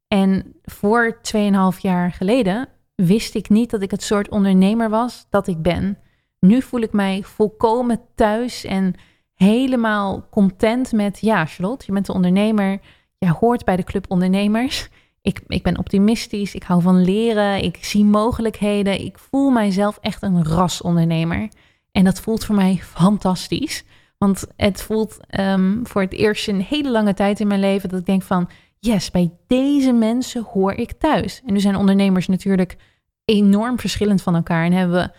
En 0.07 0.55
voor 0.63 1.19
2,5 1.33 1.79
jaar 1.79 2.11
geleden 2.11 2.67
wist 2.95 3.35
ik 3.35 3.49
niet 3.49 3.69
dat 3.69 3.81
ik 3.81 3.91
het 3.91 4.03
soort 4.03 4.29
ondernemer 4.29 4.89
was 4.89 5.25
dat 5.29 5.47
ik 5.47 5.61
ben. 5.61 5.97
Nu 6.39 6.61
voel 6.61 6.81
ik 6.81 6.91
mij 6.91 7.23
volkomen 7.23 8.01
thuis 8.15 8.63
en 8.63 8.93
helemaal 9.33 10.27
content 10.29 10.91
met, 10.91 11.19
ja, 11.19 11.45
Charlotte, 11.45 11.85
je 11.87 11.93
bent 11.93 12.07
een 12.07 12.15
ondernemer. 12.15 12.79
Jij 13.17 13.29
hoort 13.39 13.65
bij 13.65 13.75
de 13.75 13.83
club 13.83 14.05
ondernemers. 14.07 14.89
Ik, 15.21 15.41
ik 15.47 15.63
ben 15.63 15.77
optimistisch, 15.77 16.55
ik 16.55 16.63
hou 16.63 16.81
van 16.81 17.03
leren, 17.03 17.63
ik 17.63 17.77
zie 17.81 18.05
mogelijkheden. 18.05 19.05
Ik 19.05 19.19
voel 19.19 19.49
mijzelf 19.49 19.97
echt 20.01 20.21
een 20.23 20.43
rasondernemer. 20.43 21.49
En 21.91 22.03
dat 22.03 22.19
voelt 22.19 22.45
voor 22.45 22.55
mij 22.55 22.79
fantastisch. 22.83 23.83
Want 24.25 24.45
het 24.55 24.81
voelt 24.81 25.17
um, 25.39 25.87
voor 25.87 26.01
het 26.01 26.13
eerst 26.13 26.47
een 26.47 26.61
hele 26.61 26.91
lange 26.91 27.13
tijd 27.13 27.39
in 27.39 27.47
mijn 27.47 27.59
leven 27.59 27.89
dat 27.89 27.99
ik 27.99 28.05
denk 28.05 28.21
van, 28.23 28.49
yes, 28.79 29.11
bij 29.11 29.31
deze 29.47 29.91
mensen 29.91 30.43
hoor 30.43 30.73
ik 30.73 30.91
thuis. 30.91 31.41
En 31.45 31.53
nu 31.53 31.59
zijn 31.59 31.75
ondernemers 31.75 32.27
natuurlijk 32.27 32.77
enorm 33.25 33.79
verschillend 33.79 34.21
van 34.21 34.35
elkaar 34.35 34.65
en 34.65 34.71
hebben 34.71 34.97
we 34.97 35.11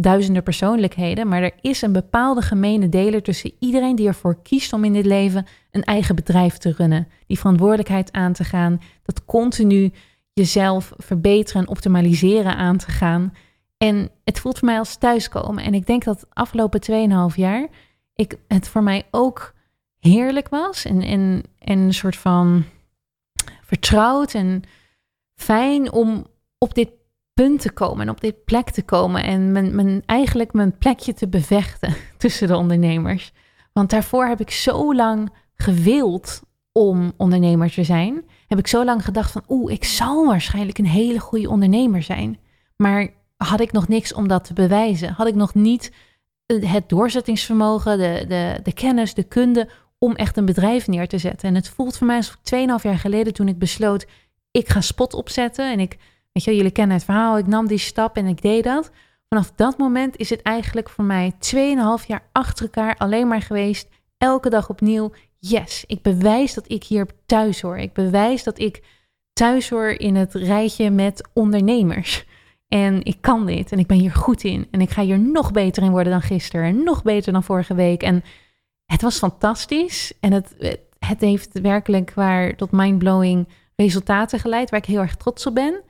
duizenden 0.00 0.42
persoonlijkheden, 0.42 1.28
maar 1.28 1.42
er 1.42 1.52
is 1.60 1.82
een 1.82 1.92
bepaalde 1.92 2.42
gemene 2.42 2.88
deler 2.88 3.22
tussen 3.22 3.52
iedereen 3.58 3.96
die 3.96 4.06
ervoor 4.06 4.42
kiest 4.42 4.72
om 4.72 4.84
in 4.84 4.92
dit 4.92 5.06
leven 5.06 5.46
een 5.70 5.84
eigen 5.84 6.14
bedrijf 6.14 6.56
te 6.58 6.72
runnen, 6.76 7.08
die 7.26 7.38
verantwoordelijkheid 7.38 8.12
aan 8.12 8.32
te 8.32 8.44
gaan, 8.44 8.80
dat 9.02 9.24
continu 9.24 9.92
jezelf 10.32 10.92
verbeteren 10.96 11.62
en 11.62 11.68
optimaliseren 11.68 12.56
aan 12.56 12.76
te 12.76 12.90
gaan. 12.90 13.34
En 13.76 14.10
het 14.24 14.40
voelt 14.40 14.58
voor 14.58 14.68
mij 14.68 14.78
als 14.78 14.96
thuiskomen. 14.96 15.64
En 15.64 15.74
ik 15.74 15.86
denk 15.86 16.04
dat 16.04 16.20
de 16.20 16.26
afgelopen 16.32 16.80
2,5 17.30 17.34
jaar 17.36 17.68
ik, 18.14 18.38
het 18.48 18.68
voor 18.68 18.82
mij 18.82 19.06
ook 19.10 19.54
heerlijk 19.98 20.48
was. 20.48 20.84
En, 20.84 21.02
en, 21.02 21.42
en 21.58 21.78
een 21.78 21.94
soort 21.94 22.16
van 22.16 22.64
vertrouwd 23.62 24.34
en 24.34 24.62
fijn 25.34 25.92
om 25.92 26.26
op 26.58 26.74
dit 26.74 26.88
punt 27.34 27.60
te 27.60 27.72
komen 27.72 28.00
en 28.00 28.10
op 28.10 28.20
dit 28.20 28.44
plek 28.44 28.70
te 28.70 28.82
komen 28.82 29.24
en 29.24 29.52
mijn, 29.52 29.74
mijn, 29.74 30.02
eigenlijk 30.06 30.52
mijn 30.52 30.78
plekje 30.78 31.14
te 31.14 31.28
bevechten 31.28 31.94
tussen 32.18 32.48
de 32.48 32.56
ondernemers. 32.56 33.32
Want 33.72 33.90
daarvoor 33.90 34.26
heb 34.26 34.40
ik 34.40 34.50
zo 34.50 34.94
lang 34.94 35.32
gewild 35.54 36.42
om 36.72 37.12
ondernemer 37.16 37.70
te 37.70 37.84
zijn. 37.84 38.24
Heb 38.48 38.58
ik 38.58 38.66
zo 38.66 38.84
lang 38.84 39.04
gedacht 39.04 39.32
van, 39.32 39.44
oeh, 39.48 39.72
ik 39.72 39.84
zal 39.84 40.26
waarschijnlijk 40.26 40.78
een 40.78 40.86
hele 40.86 41.18
goede 41.18 41.50
ondernemer 41.50 42.02
zijn. 42.02 42.38
Maar 42.76 43.08
had 43.36 43.60
ik 43.60 43.72
nog 43.72 43.88
niks 43.88 44.14
om 44.14 44.28
dat 44.28 44.44
te 44.44 44.52
bewijzen? 44.52 45.12
Had 45.12 45.26
ik 45.26 45.34
nog 45.34 45.54
niet 45.54 45.92
het 46.46 46.88
doorzettingsvermogen, 46.88 47.98
de, 47.98 48.24
de, 48.28 48.60
de 48.62 48.72
kennis, 48.72 49.14
de 49.14 49.22
kunde 49.22 49.68
om 49.98 50.14
echt 50.14 50.36
een 50.36 50.44
bedrijf 50.44 50.86
neer 50.86 51.08
te 51.08 51.18
zetten? 51.18 51.48
En 51.48 51.54
het 51.54 51.68
voelt 51.68 51.96
voor 51.96 52.06
mij 52.06 52.16
als 52.16 52.36
2,5 52.36 52.82
jaar 52.82 52.98
geleden 52.98 53.34
toen 53.34 53.48
ik 53.48 53.58
besloot, 53.58 54.06
ik 54.50 54.68
ga 54.68 54.80
spot 54.80 55.14
opzetten. 55.14 55.72
En 55.72 55.80
ik, 55.80 55.96
weet 56.32 56.44
je, 56.44 56.56
jullie 56.56 56.70
kennen 56.70 56.96
het 56.96 57.04
verhaal, 57.04 57.38
ik 57.38 57.46
nam 57.46 57.66
die 57.66 57.78
stap 57.78 58.16
en 58.16 58.26
ik 58.26 58.42
deed 58.42 58.64
dat. 58.64 58.90
Vanaf 59.28 59.52
dat 59.56 59.78
moment 59.78 60.16
is 60.16 60.30
het 60.30 60.42
eigenlijk 60.42 60.88
voor 60.88 61.04
mij 61.04 61.32
2,5 61.54 62.06
jaar 62.06 62.28
achter 62.32 62.64
elkaar 62.64 62.96
alleen 62.96 63.28
maar 63.28 63.42
geweest. 63.42 63.88
Elke 64.18 64.50
dag 64.50 64.68
opnieuw. 64.68 65.12
Yes, 65.38 65.84
ik 65.86 66.02
bewijs 66.02 66.54
dat 66.54 66.64
ik 66.66 66.84
hier 66.84 67.06
thuis 67.26 67.60
hoor. 67.60 67.78
Ik 67.78 67.92
bewijs 67.92 68.42
dat 68.42 68.58
ik 68.58 68.82
thuis 69.32 69.68
hoor 69.68 69.88
in 69.88 70.14
het 70.14 70.34
rijtje 70.34 70.90
met 70.90 71.28
ondernemers. 71.32 72.24
En 72.68 73.04
ik 73.04 73.16
kan 73.20 73.46
dit 73.46 73.72
en 73.72 73.78
ik 73.78 73.86
ben 73.86 73.98
hier 73.98 74.12
goed 74.12 74.44
in. 74.44 74.66
En 74.70 74.80
ik 74.80 74.90
ga 74.90 75.02
hier 75.02 75.18
nog 75.18 75.52
beter 75.52 75.82
in 75.82 75.90
worden 75.90 76.12
dan 76.12 76.22
gisteren. 76.22 76.66
En 76.66 76.84
nog 76.84 77.02
beter 77.02 77.32
dan 77.32 77.42
vorige 77.42 77.74
week. 77.74 78.02
En 78.02 78.24
het 78.84 79.02
was 79.02 79.18
fantastisch. 79.18 80.12
En 80.20 80.32
het, 80.32 80.78
het 80.98 81.20
heeft 81.20 81.60
werkelijk 81.60 82.14
waar 82.14 82.56
tot 82.56 82.70
mindblowing 82.70 83.48
resultaten 83.76 84.38
geleid. 84.38 84.70
Waar 84.70 84.80
ik 84.80 84.86
heel 84.86 85.00
erg 85.00 85.16
trots 85.16 85.46
op 85.46 85.54
ben. 85.54 85.82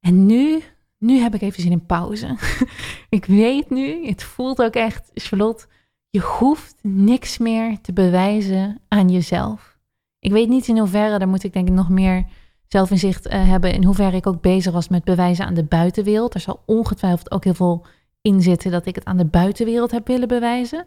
En 0.00 0.26
nu, 0.26 0.62
nu 0.98 1.18
heb 1.18 1.34
ik 1.34 1.40
even 1.40 1.62
zin 1.62 1.72
in 1.72 1.86
pauze. 1.86 2.36
ik 3.18 3.24
weet 3.24 3.70
nu, 3.70 4.06
het 4.06 4.22
voelt 4.22 4.62
ook 4.62 4.74
echt, 4.74 5.10
Charlotte, 5.14 5.66
je 6.10 6.20
hoeft 6.20 6.76
niks 6.82 7.38
meer 7.38 7.80
te 7.80 7.92
bewijzen 7.92 8.80
aan 8.88 9.08
jezelf. 9.08 9.78
Ik 10.18 10.32
weet 10.32 10.48
niet 10.48 10.68
in 10.68 10.78
hoeverre, 10.78 11.18
daar 11.18 11.28
moet 11.28 11.44
ik 11.44 11.52
denk 11.52 11.68
ik 11.68 11.74
nog 11.74 11.88
meer 11.88 12.24
zelfinzicht 12.68 13.26
uh, 13.26 13.48
hebben 13.48 13.72
in 13.72 13.84
hoeverre 13.84 14.16
ik 14.16 14.26
ook 14.26 14.40
bezig 14.40 14.72
was 14.72 14.88
met 14.88 15.04
bewijzen 15.04 15.46
aan 15.46 15.54
de 15.54 15.64
buitenwereld. 15.64 16.34
Er 16.34 16.40
zal 16.40 16.62
ongetwijfeld 16.66 17.30
ook 17.30 17.44
heel 17.44 17.54
veel 17.54 17.86
in 18.20 18.42
zitten 18.42 18.70
dat 18.70 18.86
ik 18.86 18.94
het 18.94 19.04
aan 19.04 19.16
de 19.16 19.24
buitenwereld 19.24 19.90
heb 19.90 20.06
willen 20.06 20.28
bewijzen. 20.28 20.86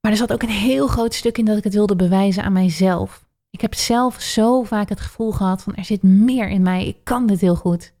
Maar 0.00 0.10
er 0.10 0.16
zat 0.16 0.32
ook 0.32 0.42
een 0.42 0.48
heel 0.48 0.86
groot 0.86 1.14
stuk 1.14 1.38
in 1.38 1.44
dat 1.44 1.56
ik 1.56 1.64
het 1.64 1.74
wilde 1.74 1.96
bewijzen 1.96 2.42
aan 2.42 2.52
mijzelf. 2.52 3.26
Ik 3.50 3.60
heb 3.60 3.74
zelf 3.74 4.20
zo 4.20 4.62
vaak 4.62 4.88
het 4.88 5.00
gevoel 5.00 5.32
gehad 5.32 5.62
van 5.62 5.74
er 5.74 5.84
zit 5.84 6.02
meer 6.02 6.48
in 6.48 6.62
mij, 6.62 6.86
ik 6.86 6.96
kan 7.04 7.26
dit 7.26 7.40
heel 7.40 7.56
goed. 7.56 7.92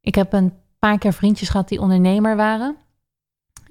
Ik 0.00 0.14
heb 0.14 0.32
een 0.32 0.52
paar 0.78 0.98
keer 0.98 1.12
vriendjes 1.12 1.48
gehad 1.48 1.68
die 1.68 1.80
ondernemer 1.80 2.36
waren. 2.36 2.76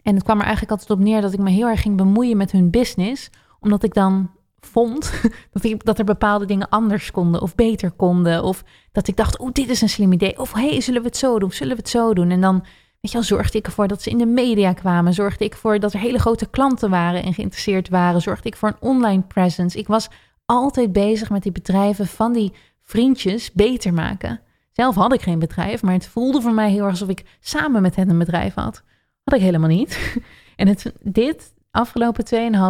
En 0.04 0.16
het 0.16 0.24
kwam 0.24 0.38
er 0.38 0.44
eigenlijk 0.44 0.72
altijd 0.72 1.00
op 1.00 1.06
neer 1.06 1.22
dat 1.22 1.34
ik 1.34 1.40
me 1.40 1.50
heel 1.50 1.68
erg 1.68 1.82
ging 1.82 1.98
bemoeien 1.98 2.38
met 2.38 2.52
hun 2.52 2.70
business, 2.70 3.30
omdat 3.60 3.84
ik 3.84 3.94
dan 3.94 4.32
vond 4.66 5.12
dat, 5.52 5.74
dat 5.78 6.00
er 6.00 6.06
bepaalde 6.06 6.46
dingen 6.46 6.70
anders 6.70 7.12
konden 7.12 7.42
of 7.42 7.56
beter 7.56 7.92
konden. 7.92 8.44
Of 8.44 8.64
dat 8.92 9.08
ik 9.08 9.18
dacht, 9.18 9.38
oh, 9.38 9.50
dit 9.52 9.70
is 9.70 9.82
een 9.82 9.90
slim 9.90 10.12
idee. 10.12 10.40
Of 10.40 10.54
hey, 10.54 10.82
zullen 10.82 11.02
we 11.02 11.08
het 11.08 11.18
zo 11.18 11.40
doen? 11.40 11.52
Zullen 11.52 11.76
we 11.76 11.82
het 11.82 11.92
zo 11.92 12.14
doen? 12.14 12.30
En 12.30 12.42
dan, 12.42 12.60
weet 13.02 13.12
je 13.12 13.18
wel, 13.18 13.24
zorgde 13.24 13.58
ik 13.58 13.66
ervoor 13.66 13.88
dat 13.88 14.02
ze 14.02 14.10
in 14.10 14.18
de 14.18 14.26
media 14.26 14.74
kwamen. 14.74 15.14
Zorgde 15.14 15.46
ik 15.46 15.54
ervoor 15.54 15.80
dat 15.80 15.94
er 15.94 16.00
hele 16.00 16.20
grote 16.20 16.50
klanten 16.50 16.90
waren 16.90 17.24
en 17.24 17.34
geïnteresseerd 17.34 17.90
waren. 17.90 18.22
Zorgde 18.22 18.48
ik 18.50 18.56
voor 18.56 18.70
een 18.70 18.90
online 18.90 19.22
presence. 19.22 19.78
Ik 19.78 19.88
was 19.88 20.10
altijd 20.46 20.92
bezig 20.92 21.30
met 21.30 21.44
die 21.44 21.52
bedrijven 21.52 22.08
van 22.08 22.34
die 22.34 22.54
vriendjes 22.82 23.52
beter 23.52 23.94
maken. 23.94 24.40
Zelf 24.72 24.96
had 24.96 25.14
ik 25.14 25.22
geen 25.22 25.40
bedrijf, 25.40 25.82
maar 25.82 25.94
het 25.94 26.08
voelde 26.08 26.42
voor 26.42 26.54
mij 26.54 26.72
heel 26.72 26.84
erg 26.84 26.92
alsof 26.92 27.10
ik 27.10 27.24
samen 27.40 27.82
met 27.82 27.96
hen 27.96 28.10
een 28.10 28.18
bedrijf 28.18 28.54
had. 28.54 28.84
Had 29.24 29.36
ik 29.36 29.42
helemaal 29.42 29.70
niet. 29.70 30.00
En 30.56 30.68
het, 30.68 30.94
dit 31.02 31.54
afgelopen 31.72 32.26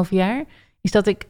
2,5 0.06 0.10
jaar 0.10 0.44
is 0.82 0.92
dat 0.92 1.08
ik 1.08 1.28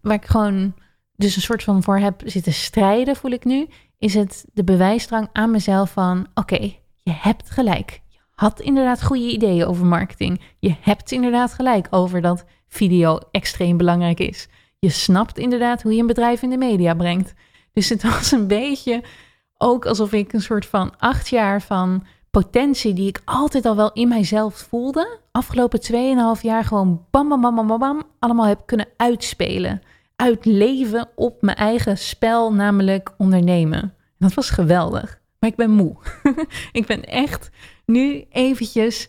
waar 0.00 0.14
ik 0.14 0.24
gewoon 0.24 0.74
dus 1.16 1.36
een 1.36 1.42
soort 1.42 1.64
van 1.64 1.82
voor 1.82 1.98
heb 1.98 2.22
zitten 2.24 2.52
strijden, 2.52 3.16
voel 3.16 3.30
ik 3.30 3.44
nu, 3.44 3.66
is 3.98 4.14
het 4.14 4.44
de 4.52 4.64
bewijsdrang 4.64 5.28
aan 5.32 5.50
mezelf 5.50 5.90
van: 5.90 6.26
oké, 6.34 6.60
je 7.02 7.12
hebt 7.12 7.50
gelijk. 7.50 8.02
Je 8.08 8.18
had 8.34 8.60
inderdaad 8.60 9.02
goede 9.02 9.32
ideeën 9.32 9.66
over 9.66 9.86
marketing. 9.86 10.40
Je 10.58 10.74
hebt 10.80 11.12
inderdaad 11.12 11.52
gelijk 11.52 11.86
over 11.90 12.20
dat 12.20 12.44
video 12.68 13.18
extreem 13.30 13.76
belangrijk 13.76 14.20
is. 14.20 14.48
Je 14.78 14.90
snapt 14.90 15.38
inderdaad 15.38 15.82
hoe 15.82 15.94
je 15.94 16.00
een 16.00 16.06
bedrijf 16.06 16.42
in 16.42 16.50
de 16.50 16.56
media 16.56 16.94
brengt. 16.94 17.34
Dus 17.72 17.88
het 17.88 18.02
was 18.02 18.32
een 18.32 18.46
beetje 18.46 19.02
ook 19.58 19.86
alsof 19.86 20.12
ik 20.12 20.32
een 20.32 20.40
soort 20.40 20.66
van 20.66 20.98
acht 20.98 21.28
jaar 21.28 21.62
van 21.62 22.06
potentie 22.42 22.94
die 22.94 23.08
ik 23.08 23.22
altijd 23.24 23.64
al 23.64 23.76
wel 23.76 23.92
in 23.92 24.08
mijzelf 24.08 24.54
voelde, 24.54 25.18
afgelopen 25.30 25.80
2,5 26.36 26.40
jaar 26.42 26.64
gewoon 26.64 27.06
bam, 27.10 27.28
bam, 27.28 27.40
bam, 27.40 27.66
bam, 27.66 27.78
bam, 27.78 28.02
allemaal 28.18 28.46
heb 28.46 28.62
kunnen 28.66 28.88
uitspelen. 28.96 29.82
Uitleven 30.16 31.08
op 31.14 31.42
mijn 31.42 31.56
eigen 31.56 31.98
spel, 31.98 32.52
namelijk 32.52 33.14
ondernemen. 33.18 33.80
En 33.82 33.92
dat 34.18 34.34
was 34.34 34.50
geweldig. 34.50 35.20
Maar 35.38 35.50
ik 35.50 35.56
ben 35.56 35.70
moe. 35.70 35.96
ik 36.72 36.86
ben 36.86 37.04
echt 37.04 37.50
nu 37.86 38.24
eventjes 38.30 39.08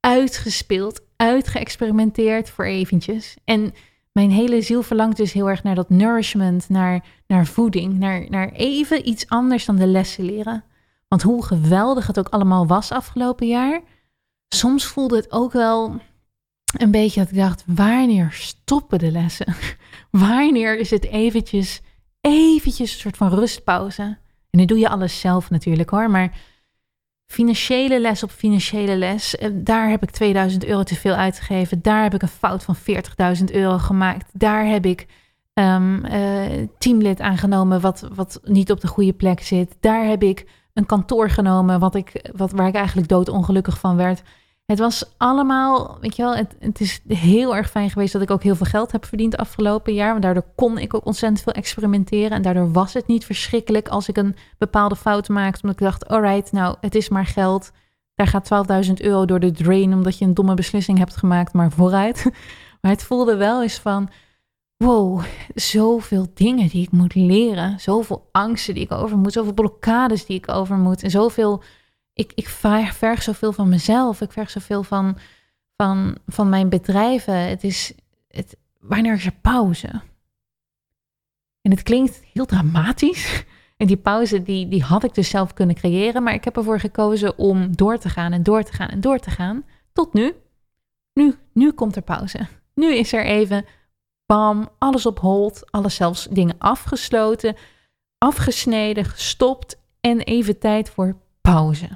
uitgespeeld, 0.00 1.00
uitgeëxperimenteerd 1.16 2.50
voor 2.50 2.64
eventjes. 2.64 3.36
En 3.44 3.74
mijn 4.12 4.30
hele 4.30 4.62
ziel 4.62 4.82
verlangt 4.82 5.16
dus 5.16 5.32
heel 5.32 5.48
erg 5.48 5.62
naar 5.62 5.74
dat 5.74 5.90
nourishment, 5.90 6.68
naar, 6.68 7.04
naar 7.26 7.46
voeding, 7.46 7.98
naar, 7.98 8.26
naar 8.28 8.52
even 8.52 9.08
iets 9.08 9.28
anders 9.28 9.64
dan 9.64 9.76
de 9.76 9.86
lessen 9.86 10.24
leren. 10.24 10.64
Want 11.08 11.22
hoe 11.22 11.44
geweldig 11.44 12.06
het 12.06 12.18
ook 12.18 12.28
allemaal 12.28 12.66
was 12.66 12.90
afgelopen 12.90 13.46
jaar, 13.46 13.80
soms 14.48 14.84
voelde 14.86 15.16
het 15.16 15.32
ook 15.32 15.52
wel 15.52 16.00
een 16.78 16.90
beetje 16.90 17.20
dat 17.20 17.30
ik 17.30 17.36
dacht, 17.36 17.64
wanneer 17.66 18.32
stoppen 18.32 18.98
de 18.98 19.10
lessen? 19.10 19.54
wanneer 20.10 20.78
is 20.78 20.90
het 20.90 21.04
eventjes, 21.04 21.80
eventjes 22.20 22.92
een 22.92 22.98
soort 22.98 23.16
van 23.16 23.28
rustpauze? 23.28 24.02
En 24.50 24.58
nu 24.58 24.64
doe 24.64 24.78
je 24.78 24.88
alles 24.88 25.20
zelf 25.20 25.50
natuurlijk 25.50 25.90
hoor, 25.90 26.10
maar 26.10 26.32
financiële 27.26 28.00
les 28.00 28.22
op 28.22 28.30
financiële 28.30 28.96
les, 28.96 29.36
eh, 29.36 29.50
daar 29.54 29.88
heb 29.88 30.02
ik 30.02 30.10
2000 30.10 30.64
euro 30.64 30.82
te 30.82 30.94
veel 30.94 31.14
uitgegeven. 31.14 31.82
Daar 31.82 32.02
heb 32.02 32.14
ik 32.14 32.22
een 32.22 32.28
fout 32.28 32.64
van 32.64 32.76
40.000 32.76 33.52
euro 33.52 33.78
gemaakt. 33.78 34.30
Daar 34.32 34.66
heb 34.66 34.86
ik 34.86 35.06
um, 35.54 36.04
uh, 36.04 36.66
teamlid 36.78 37.20
aangenomen 37.20 37.80
wat, 37.80 38.08
wat 38.14 38.40
niet 38.42 38.70
op 38.70 38.80
de 38.80 38.86
goede 38.86 39.12
plek 39.12 39.40
zit. 39.40 39.76
Daar 39.80 40.06
heb 40.06 40.22
ik 40.22 40.46
een 40.74 40.86
kantoor 40.86 41.30
genomen 41.30 41.80
wat 41.80 41.94
ik, 41.94 42.30
wat, 42.36 42.52
waar 42.52 42.68
ik 42.68 42.74
eigenlijk 42.74 43.08
doodongelukkig 43.08 43.78
van 43.78 43.96
werd. 43.96 44.22
Het 44.66 44.78
was 44.78 45.14
allemaal, 45.16 45.98
weet 46.00 46.16
je 46.16 46.22
wel, 46.22 46.36
het, 46.36 46.56
het 46.58 46.80
is 46.80 47.00
heel 47.08 47.56
erg 47.56 47.70
fijn 47.70 47.90
geweest 47.90 48.12
dat 48.12 48.22
ik 48.22 48.30
ook 48.30 48.42
heel 48.42 48.54
veel 48.54 48.66
geld 48.66 48.92
heb 48.92 49.04
verdiend 49.04 49.36
afgelopen 49.36 49.94
jaar. 49.94 50.10
Want 50.10 50.22
daardoor 50.22 50.46
kon 50.54 50.78
ik 50.78 50.94
ook 50.94 51.06
ontzettend 51.06 51.42
veel 51.42 51.52
experimenteren. 51.52 52.30
En 52.30 52.42
daardoor 52.42 52.72
was 52.72 52.92
het 52.92 53.06
niet 53.06 53.24
verschrikkelijk 53.24 53.88
als 53.88 54.08
ik 54.08 54.16
een 54.16 54.36
bepaalde 54.58 54.96
fout 54.96 55.28
maakte. 55.28 55.62
Omdat 55.62 55.80
ik 55.80 55.86
dacht, 55.86 56.08
alright, 56.08 56.52
nou, 56.52 56.76
het 56.80 56.94
is 56.94 57.08
maar 57.08 57.26
geld. 57.26 57.72
Daar 58.14 58.26
gaat 58.26 58.84
12.000 58.86 58.92
euro 58.94 59.24
door 59.24 59.40
de 59.40 59.50
drain 59.50 59.92
omdat 59.92 60.18
je 60.18 60.24
een 60.24 60.34
domme 60.34 60.54
beslissing 60.54 60.98
hebt 60.98 61.16
gemaakt, 61.16 61.52
maar 61.52 61.70
vooruit. 61.70 62.24
Maar 62.80 62.92
het 62.92 63.02
voelde 63.02 63.36
wel 63.36 63.62
eens 63.62 63.78
van, 63.78 64.08
wow, 64.76 65.24
zoveel 65.54 66.26
dingen 66.34 66.68
die 66.68 66.82
ik 66.82 66.90
moet 66.90 67.14
leren. 67.14 67.80
Zoveel 67.80 68.28
angsten 68.32 68.74
die 68.74 68.82
ik 68.82 68.92
over 68.92 69.18
moet. 69.18 69.32
Zoveel 69.32 69.54
blokkades 69.54 70.26
die 70.26 70.36
ik 70.36 70.48
over 70.48 70.76
moet. 70.76 71.02
En 71.02 71.10
zoveel, 71.10 71.62
ik, 72.12 72.32
ik 72.34 72.48
verg 72.48 73.22
zoveel 73.22 73.52
van 73.52 73.68
mezelf. 73.68 74.20
Ik 74.20 74.32
verg 74.32 74.50
zoveel 74.50 74.82
van, 74.82 75.18
van, 75.76 76.18
van 76.26 76.48
mijn 76.48 76.68
bedrijven. 76.68 77.34
Het 77.34 77.64
is, 77.64 77.92
het, 78.28 78.56
wanneer 78.80 79.14
is 79.14 79.26
er 79.26 79.34
pauze? 79.40 79.88
En 81.60 81.70
het 81.70 81.82
klinkt 81.82 82.22
heel 82.32 82.46
dramatisch. 82.46 83.44
En 83.76 83.86
die 83.86 83.96
pauze, 83.96 84.42
die, 84.42 84.68
die 84.68 84.82
had 84.82 85.04
ik 85.04 85.14
dus 85.14 85.28
zelf 85.28 85.54
kunnen 85.54 85.74
creëren. 85.74 86.22
Maar 86.22 86.34
ik 86.34 86.44
heb 86.44 86.56
ervoor 86.56 86.80
gekozen 86.80 87.38
om 87.38 87.76
door 87.76 87.98
te 87.98 88.08
gaan 88.08 88.32
en 88.32 88.42
door 88.42 88.62
te 88.62 88.72
gaan 88.72 88.88
en 88.88 89.00
door 89.00 89.18
te 89.18 89.30
gaan. 89.30 89.64
Tot 89.92 90.12
nu. 90.12 90.34
Nu, 91.12 91.34
nu 91.52 91.72
komt 91.72 91.96
er 91.96 92.02
pauze. 92.02 92.46
Nu 92.74 92.94
is 92.94 93.12
er 93.12 93.24
even 93.24 93.64
bam, 94.26 94.68
alles 94.78 95.06
op 95.06 95.18
hold, 95.18 95.70
alles 95.70 95.94
zelfs 95.94 96.26
dingen 96.30 96.54
afgesloten, 96.58 97.56
afgesneden, 98.18 99.04
gestopt 99.04 99.76
en 100.00 100.20
even 100.20 100.58
tijd 100.58 100.90
voor 100.90 101.16
pauze. 101.40 101.88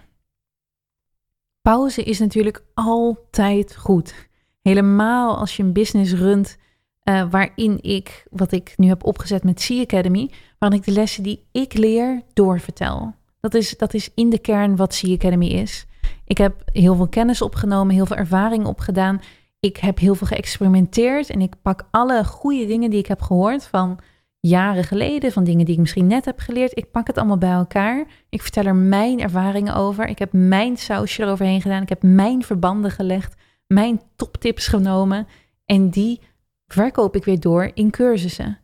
Pauze 1.62 2.02
is 2.02 2.18
natuurlijk 2.18 2.64
altijd 2.75 3.76
goed. 3.76 4.28
Helemaal 4.62 5.38
als 5.38 5.56
je 5.56 5.62
een 5.62 5.73
business 5.73 6.12
runt 6.12 6.56
uh, 7.04 7.30
waarin 7.30 7.82
ik, 7.82 8.26
wat 8.30 8.52
ik 8.52 8.75
nu 8.76 8.88
heb 8.88 9.04
opgezet 9.04 9.44
met 9.44 9.61
Sea 9.61 9.82
Academy, 9.82 10.30
waarin 10.58 10.78
ik 10.78 10.85
de 10.85 10.92
lessen 10.92 11.23
die 11.23 11.47
ik 11.52 11.75
leer 11.75 12.23
doorvertel. 12.32 13.14
Dat 13.40 13.54
is, 13.54 13.76
dat 13.76 13.94
is 13.94 14.11
in 14.14 14.30
de 14.30 14.38
kern 14.38 14.76
wat 14.76 14.94
Sea 14.94 15.14
Academy 15.14 15.47
is. 15.47 15.87
Ik 16.25 16.38
heb 16.38 16.62
heel 16.73 16.94
veel 16.94 17.08
kennis 17.08 17.42
opgenomen, 17.42 17.94
heel 17.94 18.06
veel 18.06 18.16
ervaring 18.16 18.66
opgedaan 18.66 19.20
ik 19.60 19.76
heb 19.76 19.98
heel 19.98 20.14
veel 20.14 20.26
geëxperimenteerd 20.26 21.30
en 21.30 21.40
ik 21.40 21.54
pak 21.62 21.88
alle 21.90 22.24
goede 22.24 22.66
dingen 22.66 22.90
die 22.90 22.98
ik 22.98 23.06
heb 23.06 23.20
gehoord 23.20 23.64
van 23.64 23.98
jaren 24.40 24.84
geleden, 24.84 25.32
van 25.32 25.44
dingen 25.44 25.64
die 25.64 25.74
ik 25.74 25.80
misschien 25.80 26.06
net 26.06 26.24
heb 26.24 26.38
geleerd. 26.38 26.76
Ik 26.78 26.90
pak 26.90 27.06
het 27.06 27.18
allemaal 27.18 27.38
bij 27.38 27.50
elkaar. 27.50 28.06
Ik 28.28 28.42
vertel 28.42 28.64
er 28.64 28.76
mijn 28.76 29.20
ervaringen 29.20 29.74
over. 29.74 30.08
Ik 30.08 30.18
heb 30.18 30.32
mijn 30.32 30.76
sausje 30.76 31.22
eroverheen 31.22 31.60
gedaan. 31.60 31.82
Ik 31.82 31.88
heb 31.88 32.02
mijn 32.02 32.42
verbanden 32.42 32.90
gelegd, 32.90 33.34
mijn 33.66 34.00
toptips 34.16 34.66
genomen. 34.66 35.26
En 35.64 35.90
die 35.90 36.20
verkoop 36.66 37.16
ik 37.16 37.24
weer 37.24 37.40
door 37.40 37.70
in 37.74 37.90
cursussen. 37.90 38.58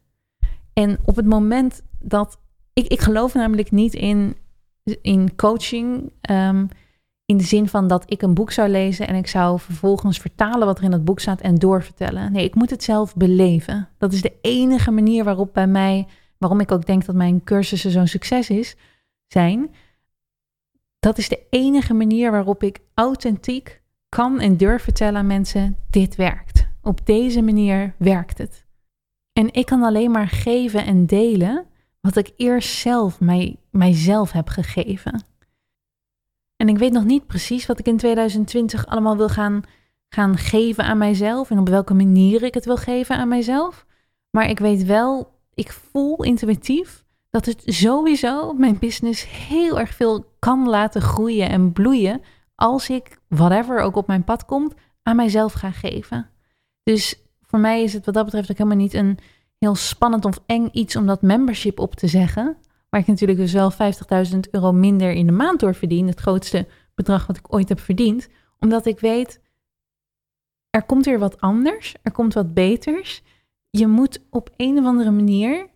En 0.73 0.99
op 1.05 1.17
het 1.17 1.27
moment 1.27 1.83
dat. 1.99 2.39
Ik, 2.73 2.87
ik 2.87 3.01
geloof 3.01 3.35
namelijk 3.35 3.71
niet 3.71 3.95
in, 3.95 4.37
in 5.03 5.37
coaching. 5.37 6.13
Ehm, 6.21 6.67
in 7.27 7.37
de 7.37 7.45
zin 7.45 7.69
van 7.69 7.87
dat 7.89 8.05
ik 8.07 8.23
een 8.23 8.35
boek 8.35 8.53
zou 8.53 8.69
lezen 8.69 9.09
en 9.09 9.15
ik 9.15 9.27
zou 9.27 9.61
vervolgens 9.61 10.19
vertalen 10.19 10.67
wat 10.67 10.79
er 10.79 10.85
in 10.85 10.91
dat 10.91 11.05
boek 11.05 11.21
staat 11.21 11.41
en 11.41 11.55
doorvertellen. 11.55 12.33
Nee, 12.33 12.45
ik 12.45 12.55
moet 12.55 12.71
het 12.71 12.83
zelf 12.83 13.15
beleven. 13.15 13.89
Dat 13.99 14.13
is 14.13 14.23
de 14.23 14.33
enige 14.41 14.91
manier 14.91 15.25
waarop 15.25 15.53
bij 15.53 15.67
mij, 15.67 16.07
waarom 16.39 16.61
ik 16.61 16.73
ook 16.73 16.87
denk 16.87 17.05
dat 17.05 17.15
mijn 17.15 17.45
cursussen 17.45 17.91
zo'n 17.91 18.07
succes 18.07 18.51
is, 18.51 18.77
zijn. 19.27 19.75
Dat 20.99 21.19
is 21.19 21.29
de 21.29 21.47
enige 21.51 21.95
manier 21.95 22.31
waarop 22.31 22.63
ik 22.63 22.81
authentiek 22.95 23.83
kan 24.09 24.41
en 24.41 24.57
durf 24.57 24.83
vertellen 24.83 25.17
aan 25.17 25.27
mensen: 25.27 25.77
dit 25.91 26.17
werkt. 26.17 26.67
Op 26.83 27.07
deze 27.07 27.43
manier 27.43 27.95
werkt 27.99 28.39
het. 28.39 28.65
En 29.33 29.53
ik 29.53 29.67
kan 29.67 29.83
alleen 29.83 30.11
maar 30.11 30.29
geven 30.29 30.85
en 30.85 31.07
delen 31.07 31.67
wat 32.01 32.17
ik 32.17 32.33
eerst 32.37 32.79
zelf 32.79 33.21
mij, 33.21 33.57
mijzelf 33.71 34.33
heb 34.33 34.49
gegeven. 34.49 35.25
En 36.65 36.71
ik 36.71 36.79
weet 36.79 36.93
nog 36.93 37.05
niet 37.05 37.27
precies 37.27 37.67
wat 37.67 37.79
ik 37.79 37.87
in 37.87 37.97
2020 37.97 38.87
allemaal 38.87 39.17
wil 39.17 39.29
gaan, 39.29 39.63
gaan 40.09 40.37
geven 40.37 40.85
aan 40.85 40.99
mijzelf 40.99 41.51
en 41.51 41.59
op 41.59 41.69
welke 41.69 41.95
manier 41.95 42.43
ik 42.43 42.55
het 42.55 42.65
wil 42.65 42.77
geven 42.77 43.17
aan 43.17 43.29
mijzelf. 43.29 43.87
Maar 44.31 44.49
ik 44.49 44.59
weet 44.59 44.85
wel, 44.85 45.33
ik 45.55 45.73
voel 45.73 46.23
intuïtief 46.23 47.05
dat 47.31 47.47
het 47.47 47.63
sowieso 47.65 48.53
mijn 48.53 48.79
business 48.79 49.27
heel 49.29 49.79
erg 49.79 49.95
veel 49.95 50.27
kan 50.39 50.69
laten 50.69 51.01
groeien 51.03 51.49
en 51.49 51.73
bloeien 51.73 52.21
als 52.55 52.89
ik, 52.89 53.19
whatever 53.29 53.81
ook 53.81 53.97
op 53.97 54.07
mijn 54.07 54.25
pad 54.25 54.45
komt, 54.45 54.75
aan 55.03 55.17
mijzelf 55.17 55.53
ga 55.53 55.71
geven. 55.71 56.31
Dus 56.83 57.23
voor 57.43 57.59
mij 57.59 57.83
is 57.83 57.93
het 57.93 58.05
wat 58.05 58.15
dat 58.15 58.25
betreft 58.25 58.51
ook 58.51 58.59
helemaal 58.59 58.79
niet 58.79 58.95
een 58.95 59.19
heel 59.59 59.75
spannend 59.75 60.25
of 60.25 60.41
eng 60.47 60.69
iets 60.73 60.97
om 60.97 61.07
dat 61.07 61.23
membership 61.23 61.79
op 61.79 61.95
te 61.95 62.07
zeggen. 62.07 62.57
Waar 62.95 63.03
ik 63.03 63.09
natuurlijk 63.09 63.39
dus 63.39 63.53
wel 63.53 63.73
50.000 63.73 64.39
euro 64.51 64.73
minder 64.73 65.13
in 65.13 65.27
de 65.27 65.33
maand 65.33 65.61
door 65.61 65.75
verdien. 65.75 66.07
Het 66.07 66.21
grootste 66.21 66.67
bedrag 66.95 67.27
wat 67.27 67.37
ik 67.37 67.55
ooit 67.55 67.69
heb 67.69 67.81
verdiend. 67.81 68.29
Omdat 68.59 68.87
ik 68.87 69.01
weet, 69.01 69.41
er 70.71 70.83
komt 70.83 71.05
weer 71.05 71.19
wat 71.19 71.41
anders. 71.41 71.95
Er 72.03 72.13
komt 72.13 72.35
wat 72.35 72.55
beters. 72.55 73.23
Je 73.71 73.87
moet 73.87 74.21
op 74.31 74.51
een 74.57 74.79
of 74.79 74.85
andere 74.85 75.11
manier 75.11 75.67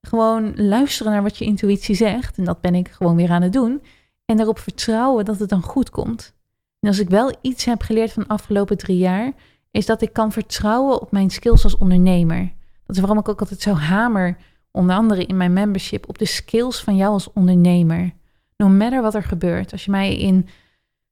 gewoon 0.00 0.52
luisteren 0.56 1.12
naar 1.12 1.22
wat 1.22 1.36
je 1.36 1.44
intuïtie 1.44 1.94
zegt. 1.94 2.38
En 2.38 2.44
dat 2.44 2.60
ben 2.60 2.74
ik 2.74 2.88
gewoon 2.88 3.16
weer 3.16 3.30
aan 3.30 3.42
het 3.42 3.52
doen. 3.52 3.82
En 4.24 4.36
daarop 4.36 4.58
vertrouwen 4.58 5.24
dat 5.24 5.38
het 5.38 5.48
dan 5.48 5.62
goed 5.62 5.90
komt. 5.90 6.34
En 6.80 6.88
als 6.88 6.98
ik 6.98 7.08
wel 7.08 7.34
iets 7.40 7.64
heb 7.64 7.82
geleerd 7.82 8.12
van 8.12 8.22
de 8.22 8.28
afgelopen 8.28 8.78
drie 8.78 8.98
jaar, 8.98 9.32
is 9.70 9.86
dat 9.86 10.02
ik 10.02 10.12
kan 10.12 10.32
vertrouwen 10.32 11.00
op 11.00 11.12
mijn 11.12 11.30
skills 11.30 11.64
als 11.64 11.78
ondernemer. 11.78 12.52
Dat 12.86 12.96
is 12.96 13.02
waarom 13.02 13.18
ik 13.18 13.28
ook 13.28 13.40
altijd 13.40 13.60
zo 13.60 13.74
hamer 13.74 14.36
onder 14.70 14.96
andere 14.96 15.24
in 15.24 15.36
mijn 15.36 15.52
membership, 15.52 16.08
op 16.08 16.18
de 16.18 16.24
skills 16.24 16.80
van 16.80 16.96
jou 16.96 17.12
als 17.12 17.32
ondernemer. 17.32 18.12
No 18.56 18.68
matter 18.68 19.02
wat 19.02 19.14
er 19.14 19.22
gebeurt. 19.22 19.72
Als 19.72 19.84
je 19.84 19.90
mij 19.90 20.16
in 20.18 20.48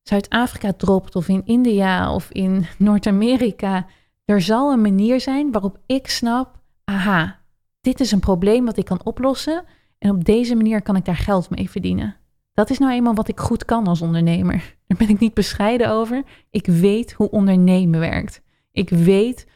Zuid-Afrika 0.02 0.72
dropt 0.72 1.16
of 1.16 1.28
in 1.28 1.42
India 1.44 2.14
of 2.14 2.30
in 2.30 2.66
Noord-Amerika, 2.78 3.86
er 4.24 4.40
zal 4.40 4.72
een 4.72 4.80
manier 4.80 5.20
zijn 5.20 5.52
waarop 5.52 5.78
ik 5.86 6.08
snap, 6.08 6.58
aha, 6.84 7.38
dit 7.80 8.00
is 8.00 8.12
een 8.12 8.20
probleem 8.20 8.64
wat 8.64 8.76
ik 8.76 8.84
kan 8.84 9.04
oplossen 9.04 9.64
en 9.98 10.10
op 10.10 10.24
deze 10.24 10.54
manier 10.54 10.82
kan 10.82 10.96
ik 10.96 11.04
daar 11.04 11.16
geld 11.16 11.50
mee 11.50 11.70
verdienen. 11.70 12.16
Dat 12.54 12.70
is 12.70 12.78
nou 12.78 12.92
eenmaal 12.92 13.14
wat 13.14 13.28
ik 13.28 13.40
goed 13.40 13.64
kan 13.64 13.87
als 13.87 14.02
ondernemer. 14.02 14.76
Daar 14.87 14.98
ben 14.98 15.09
ik 15.09 15.18
niet 15.18 15.35
bescheiden 15.35 15.90
over. 15.90 16.22
Ik 16.50 16.66
weet 16.66 17.12
hoe 17.12 17.30
ondernemen 17.30 18.00
werkt. 18.00 18.42
Ik 18.72 18.90
weet 18.90 19.46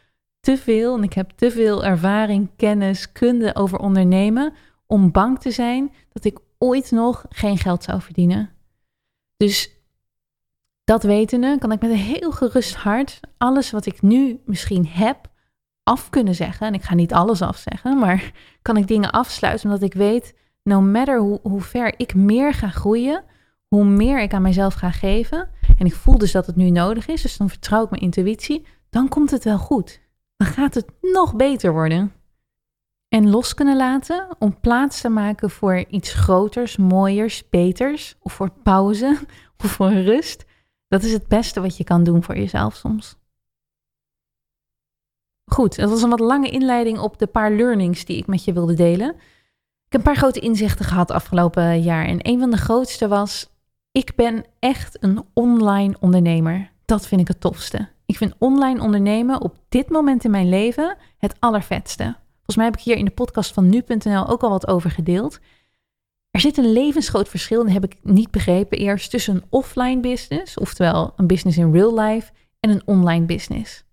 te 0.42 0.56
veel 0.56 0.96
en 0.96 1.02
ik 1.02 1.12
heb 1.12 1.30
te 1.30 1.50
veel 1.50 1.84
ervaring, 1.84 2.50
kennis, 2.56 3.12
kunde 3.12 3.54
over 3.54 3.78
ondernemen 3.78 4.52
om 4.86 5.10
bang 5.10 5.40
te 5.40 5.50
zijn 5.50 5.92
dat 6.12 6.24
ik 6.24 6.38
ooit 6.58 6.90
nog 6.90 7.24
geen 7.28 7.58
geld 7.58 7.82
zou 7.82 8.00
verdienen. 8.00 8.50
Dus 9.36 9.70
dat 10.84 11.02
wetende 11.02 11.56
kan 11.58 11.72
ik 11.72 11.80
met 11.80 11.90
een 11.90 11.96
heel 11.96 12.32
gerust 12.32 12.74
hart 12.74 13.20
alles 13.38 13.70
wat 13.70 13.86
ik 13.86 14.02
nu 14.02 14.40
misschien 14.44 14.86
heb 14.86 15.30
af 15.82 16.10
kunnen 16.10 16.34
zeggen. 16.34 16.66
En 16.66 16.74
ik 16.74 16.82
ga 16.82 16.94
niet 16.94 17.12
alles 17.12 17.42
afzeggen, 17.42 17.98
maar 17.98 18.32
kan 18.62 18.76
ik 18.76 18.86
dingen 18.86 19.10
afsluiten 19.10 19.64
omdat 19.64 19.82
ik 19.82 19.94
weet, 19.94 20.34
no 20.62 20.80
matter 20.80 21.18
hoe, 21.20 21.40
hoe 21.42 21.60
ver 21.60 21.94
ik 21.96 22.14
meer 22.14 22.54
ga 22.54 22.68
groeien, 22.68 23.24
hoe 23.68 23.84
meer 23.84 24.20
ik 24.20 24.34
aan 24.34 24.42
mezelf 24.42 24.74
ga 24.74 24.90
geven. 24.90 25.48
En 25.78 25.86
ik 25.86 25.94
voel 25.94 26.18
dus 26.18 26.32
dat 26.32 26.46
het 26.46 26.56
nu 26.56 26.70
nodig 26.70 27.06
is, 27.06 27.22
dus 27.22 27.36
dan 27.36 27.48
vertrouw 27.48 27.84
ik 27.84 27.90
mijn 27.90 28.02
intuïtie. 28.02 28.66
Dan 28.90 29.08
komt 29.08 29.30
het 29.30 29.44
wel 29.44 29.58
goed 29.58 30.00
gaat 30.44 30.74
het 30.74 30.86
nog 31.00 31.36
beter 31.36 31.72
worden. 31.72 32.12
En 33.08 33.30
los 33.30 33.54
kunnen 33.54 33.76
laten 33.76 34.36
om 34.38 34.60
plaats 34.60 35.00
te 35.00 35.08
maken 35.08 35.50
voor 35.50 35.84
iets 35.88 36.12
groters, 36.12 36.76
mooiers, 36.76 37.48
beters, 37.48 38.16
of 38.20 38.32
voor 38.32 38.50
pauze, 38.62 39.18
of 39.64 39.70
voor 39.70 39.92
rust. 39.92 40.44
Dat 40.88 41.02
is 41.02 41.12
het 41.12 41.28
beste 41.28 41.60
wat 41.60 41.76
je 41.76 41.84
kan 41.84 42.04
doen 42.04 42.22
voor 42.22 42.36
jezelf 42.36 42.74
soms. 42.74 43.16
Goed, 45.50 45.76
dat 45.76 45.90
was 45.90 46.02
een 46.02 46.10
wat 46.10 46.20
lange 46.20 46.50
inleiding 46.50 46.98
op 46.98 47.18
de 47.18 47.26
paar 47.26 47.52
learnings 47.52 48.04
die 48.04 48.16
ik 48.16 48.26
met 48.26 48.44
je 48.44 48.52
wilde 48.52 48.74
delen. 48.74 49.14
Ik 49.86 49.98
heb 49.98 50.00
een 50.00 50.12
paar 50.12 50.16
grote 50.16 50.40
inzichten 50.40 50.84
gehad 50.84 51.10
afgelopen 51.10 51.82
jaar. 51.82 52.04
En 52.04 52.18
een 52.22 52.38
van 52.38 52.50
de 52.50 52.56
grootste 52.56 53.08
was: 53.08 53.50
ik 53.90 54.14
ben 54.14 54.44
echt 54.58 55.02
een 55.02 55.24
online 55.32 55.96
ondernemer. 56.00 56.70
Dat 56.84 57.06
vind 57.06 57.20
ik 57.20 57.28
het 57.28 57.40
tofste. 57.40 57.88
Ik 58.12 58.18
vind 58.18 58.34
online 58.38 58.82
ondernemen 58.82 59.40
op 59.40 59.56
dit 59.68 59.88
moment 59.88 60.24
in 60.24 60.30
mijn 60.30 60.48
leven 60.48 60.96
het 61.18 61.34
allervetste. 61.38 62.02
Volgens 62.34 62.56
mij 62.56 62.64
heb 62.64 62.76
ik 62.76 62.80
hier 62.80 62.96
in 62.96 63.04
de 63.04 63.10
podcast 63.10 63.52
van 63.52 63.68
nu.nl 63.68 64.28
ook 64.28 64.42
al 64.42 64.50
wat 64.50 64.68
over 64.68 64.90
gedeeld. 64.90 65.38
Er 66.30 66.40
zit 66.40 66.56
een 66.56 66.72
levensgroot 66.72 67.28
verschil, 67.28 67.58
en 67.58 67.64
dat 67.64 67.74
heb 67.74 67.84
ik 67.84 67.96
niet 68.02 68.30
begrepen 68.30 68.78
eerst, 68.78 69.10
tussen 69.10 69.34
een 69.34 69.44
offline 69.48 70.00
business, 70.00 70.58
oftewel 70.58 71.12
een 71.16 71.26
business 71.26 71.58
in 71.58 71.72
real 71.72 72.00
life, 72.00 72.32
en 72.60 72.70
een 72.70 72.82
online 72.84 73.26
business. 73.26 73.84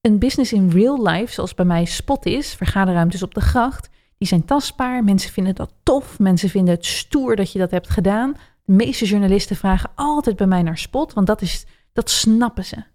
Een 0.00 0.18
business 0.18 0.52
in 0.52 0.70
real 0.70 1.06
life, 1.06 1.32
zoals 1.32 1.54
bij 1.54 1.64
mij 1.64 1.84
Spot 1.84 2.26
is, 2.26 2.54
vergaderruimtes 2.54 3.22
op 3.22 3.34
de 3.34 3.40
gracht, 3.40 3.88
die 4.18 4.28
zijn 4.28 4.44
tastbaar. 4.44 5.04
Mensen 5.04 5.32
vinden 5.32 5.54
dat 5.54 5.74
tof, 5.82 6.18
mensen 6.18 6.48
vinden 6.48 6.74
het 6.74 6.86
stoer 6.86 7.36
dat 7.36 7.52
je 7.52 7.58
dat 7.58 7.70
hebt 7.70 7.90
gedaan. 7.90 8.36
De 8.64 8.72
meeste 8.72 9.04
journalisten 9.04 9.56
vragen 9.56 9.90
altijd 9.94 10.36
bij 10.36 10.46
mij 10.46 10.62
naar 10.62 10.78
Spot, 10.78 11.12
want 11.12 11.26
dat, 11.26 11.42
is, 11.42 11.66
dat 11.92 12.10
snappen 12.10 12.64
ze. 12.64 12.91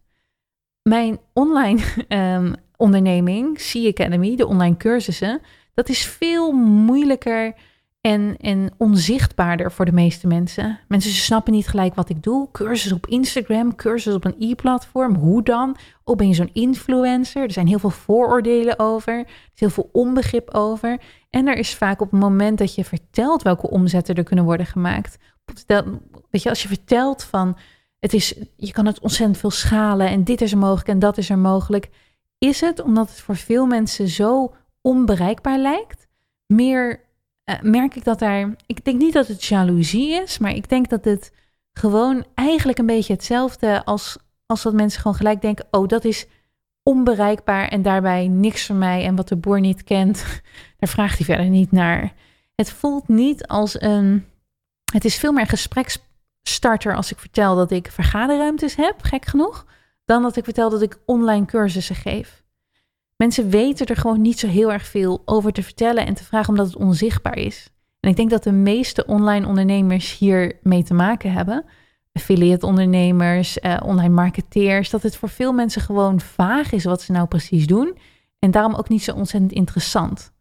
Mijn 0.88 1.19
online 1.34 1.82
um, 2.10 2.56
onderneming, 2.86 3.58
C 3.58 3.76
Academy, 3.88 4.36
de 4.36 4.47
online 4.47 4.78
cursussen, 4.78 5.41
dat 5.73 5.89
is 5.89 6.06
veel 6.06 6.52
moeilijker 6.52 7.54
en, 8.02 8.38
en 8.38 8.71
onzichtbaarder 8.78 9.71
voor 9.71 9.86
de 9.86 9.91
meeste 9.91 10.28
mensen. 10.28 10.80
Mensen 10.88 11.12
snappen 11.12 11.54
niet 11.54 11.67
gelijk 11.67 11.95
wat 11.95 12.10
ik 12.10 12.23
doe. 12.23 12.52
Cursus 12.52 12.91
op 12.91 13.08
Instagram, 13.08 13.76
cursus 13.76 14.13
op 14.13 14.26
een 14.26 14.36
e-platform. 14.39 15.15
Hoe 15.15 15.43
dan? 15.43 15.78
Oh, 16.04 16.15
ben 16.15 16.28
je 16.28 16.34
zo'n 16.34 16.54
influencer? 16.54 17.43
Er 17.43 17.52
zijn 17.52 17.67
heel 17.67 17.80
veel 17.80 17.89
vooroordelen 17.89 18.80
over. 18.80 19.13
Er 19.13 19.28
is 19.54 19.60
heel 19.60 19.69
veel 19.69 19.89
onbegrip 19.91 20.54
over. 20.54 21.00
En 21.30 21.47
er 21.47 21.58
is 21.58 21.76
vaak 21.76 22.02
op 22.02 22.12
het 22.12 22.19
moment 22.19 22.58
dat 22.58 22.76
je 22.76 22.84
vertelt 22.84 23.41
welke 23.41 23.69
omzetten 23.69 24.15
er 24.15 24.23
kunnen 24.23 24.45
worden 24.45 24.65
gemaakt. 24.65 25.17
Weet 26.30 26.43
je, 26.43 26.50
als 26.50 26.62
je 26.62 26.67
vertelt 26.67 27.23
van 27.23 27.58
het 28.08 28.15
is, 28.15 28.34
je 28.56 28.72
kan 28.72 28.86
het 28.86 29.00
ontzettend 29.00 29.38
veel 29.38 29.52
schalen 29.52 30.08
en 30.08 30.24
dit 30.24 30.41
is 30.41 30.52
er 30.52 30.58
mogelijk 30.58 30.88
en 30.88 31.00
dat 31.00 31.17
is 31.17 31.30
er 31.30 31.38
mogelijk. 31.38 31.89
Is 32.38 32.62
het 32.62 32.82
omdat 32.82 33.10
het 33.10 33.20
voor 33.20 33.36
veel 33.36 33.65
mensen 33.65 34.08
zo 34.08 34.54
onbereikbaar 34.82 35.58
lijkt? 35.58 36.08
Meer 36.46 37.00
uh, 37.46 37.56
merk 37.62 37.96
ik 37.96 38.04
dat 38.04 38.20
daar. 38.20 38.56
Ik 38.65 38.86
denk 38.86 39.00
niet 39.00 39.13
dat 39.13 39.28
het 39.28 39.43
jaloezie 39.43 40.10
is, 40.12 40.38
maar 40.38 40.56
ik 40.56 40.70
denk 40.70 40.89
dat 40.89 41.06
het 41.06 41.32
gewoon 41.74 42.26
eigenlijk 42.34 42.78
een 42.78 42.86
beetje 42.86 43.13
hetzelfde 43.13 43.86
als, 43.86 44.17
als 44.46 44.62
dat 44.62 44.74
mensen 44.74 45.02
gewoon 45.02 45.17
gelijk 45.17 45.41
denken: 45.41 45.67
oh, 45.72 45.88
dat 45.88 46.06
is 46.06 46.28
onbereikbaar 46.84 47.67
en 47.67 47.82
daarbij 47.82 48.28
niks 48.28 48.65
voor 48.65 48.76
mij. 48.76 49.04
En 49.06 49.15
wat 49.15 49.28
de 49.28 49.36
boer 49.36 49.60
niet 49.60 49.84
kent, 49.84 50.26
daar 50.80 50.89
vraagt 50.89 51.17
hij 51.17 51.26
verder 51.26 51.50
niet 51.50 51.72
naar. 51.72 52.13
Het 52.56 52.72
voelt 52.72 53.08
niet 53.08 53.48
als 53.48 53.82
een. 53.82 54.26
Het 54.91 55.06
is 55.06 55.15
veel 55.15 55.32
meer 55.32 55.48
gespreks 55.48 56.00
starter 56.47 56.95
als 56.95 57.12
ik 57.12 57.19
vertel 57.19 57.55
dat 57.55 57.71
ik 57.71 57.91
vergaderruimtes 57.91 58.75
heb, 58.75 58.95
gek 59.01 59.25
genoeg, 59.25 59.65
dan 60.05 60.21
dat 60.21 60.36
ik 60.36 60.43
vertel 60.43 60.69
dat 60.69 60.81
ik 60.81 60.99
online 61.05 61.45
cursussen 61.45 61.95
geef. 61.95 62.43
Mensen 63.15 63.49
weten 63.49 63.86
er 63.86 63.95
gewoon 63.95 64.21
niet 64.21 64.39
zo 64.39 64.47
heel 64.47 64.71
erg 64.71 64.86
veel 64.86 65.21
over 65.25 65.51
te 65.51 65.63
vertellen 65.63 66.05
en 66.05 66.13
te 66.13 66.23
vragen 66.23 66.49
omdat 66.49 66.65
het 66.65 66.75
onzichtbaar 66.75 67.38
is. 67.38 67.69
En 67.99 68.10
ik 68.10 68.15
denk 68.15 68.29
dat 68.29 68.43
de 68.43 68.51
meeste 68.51 69.05
online 69.05 69.47
ondernemers 69.47 70.17
hier 70.17 70.60
mee 70.62 70.83
te 70.83 70.93
maken 70.93 71.31
hebben. 71.31 71.65
Affiliate 72.13 72.65
ondernemers, 72.65 73.60
eh, 73.60 73.77
online 73.86 74.13
marketeers, 74.13 74.89
dat 74.89 75.03
het 75.03 75.17
voor 75.17 75.29
veel 75.29 75.53
mensen 75.53 75.81
gewoon 75.81 76.19
vaag 76.19 76.71
is 76.71 76.83
wat 76.83 77.01
ze 77.01 77.12
nou 77.12 77.27
precies 77.27 77.67
doen. 77.67 77.97
En 78.39 78.51
daarom 78.51 78.75
ook 78.75 78.89
niet 78.89 79.03
zo 79.03 79.13
ontzettend 79.15 79.51
interessant. 79.51 80.31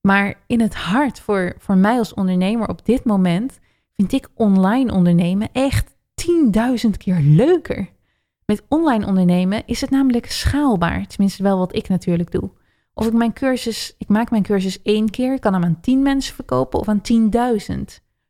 Maar 0.00 0.34
in 0.46 0.60
het 0.60 0.74
hart 0.74 1.20
voor, 1.20 1.54
voor 1.58 1.76
mij 1.76 1.98
als 1.98 2.14
ondernemer 2.14 2.68
op 2.68 2.84
dit 2.86 3.04
moment 3.04 3.58
vind 3.96 4.12
ik 4.12 4.28
online 4.34 4.92
ondernemen 4.92 5.48
echt 5.52 5.94
10.000 6.84 6.90
keer 6.98 7.20
leuker. 7.20 7.88
Met 8.46 8.62
online 8.68 9.06
ondernemen 9.06 9.62
is 9.66 9.80
het 9.80 9.90
namelijk 9.90 10.30
schaalbaar. 10.30 11.06
Tenminste, 11.06 11.42
wel 11.42 11.58
wat 11.58 11.74
ik 11.74 11.88
natuurlijk 11.88 12.30
doe. 12.30 12.50
Of 12.94 13.06
ik 13.06 13.12
mijn 13.12 13.32
cursus, 13.32 13.94
ik 13.98 14.08
maak 14.08 14.30
mijn 14.30 14.42
cursus 14.42 14.82
één 14.82 15.10
keer, 15.10 15.38
kan 15.38 15.52
hem 15.52 15.64
aan 15.64 15.80
10 15.80 16.02
mensen 16.02 16.34
verkopen 16.34 16.78
of 16.80 16.88
aan 16.88 17.00
10.000. 17.12 17.30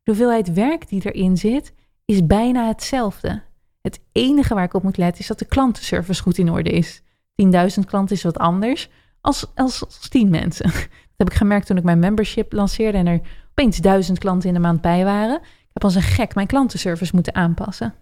De 0.03 0.11
hoeveelheid 0.11 0.53
werk 0.53 0.88
die 0.88 1.12
erin 1.12 1.37
zit, 1.37 1.75
is 2.05 2.27
bijna 2.27 2.66
hetzelfde. 2.66 3.42
Het 3.81 4.01
enige 4.12 4.55
waar 4.55 4.64
ik 4.64 4.75
op 4.75 4.83
moet 4.83 4.96
letten 4.96 5.20
is 5.20 5.27
dat 5.27 5.38
de 5.38 5.44
klantenservice 5.44 6.22
goed 6.22 6.38
in 6.38 6.51
orde 6.51 6.70
is. 6.70 7.03
10.000 7.03 7.85
klanten 7.87 8.16
is 8.16 8.22
wat 8.22 8.38
anders 8.38 8.90
als, 9.20 9.46
als, 9.55 9.85
als 9.85 10.09
10 10.09 10.31
mensen. 10.31 10.70
Dat 11.16 11.31
heb 11.31 11.31
ik 11.31 11.46
gemerkt 11.46 11.66
toen 11.66 11.77
ik 11.77 11.85
mijn 11.85 11.98
membership 11.98 12.53
lanceerde 12.53 12.98
en 12.98 13.07
er 13.07 13.20
opeens 13.62 13.81
1000 13.81 14.18
klanten 14.18 14.48
in 14.48 14.55
de 14.55 14.61
maand 14.61 14.81
bij 14.81 15.05
waren. 15.05 15.37
Ik 15.37 15.70
heb 15.72 15.85
als 15.85 15.94
een 15.94 16.03
gek 16.03 16.35
mijn 16.35 16.46
klantenservice 16.46 17.14
moeten 17.14 17.35
aanpassen. 17.35 17.94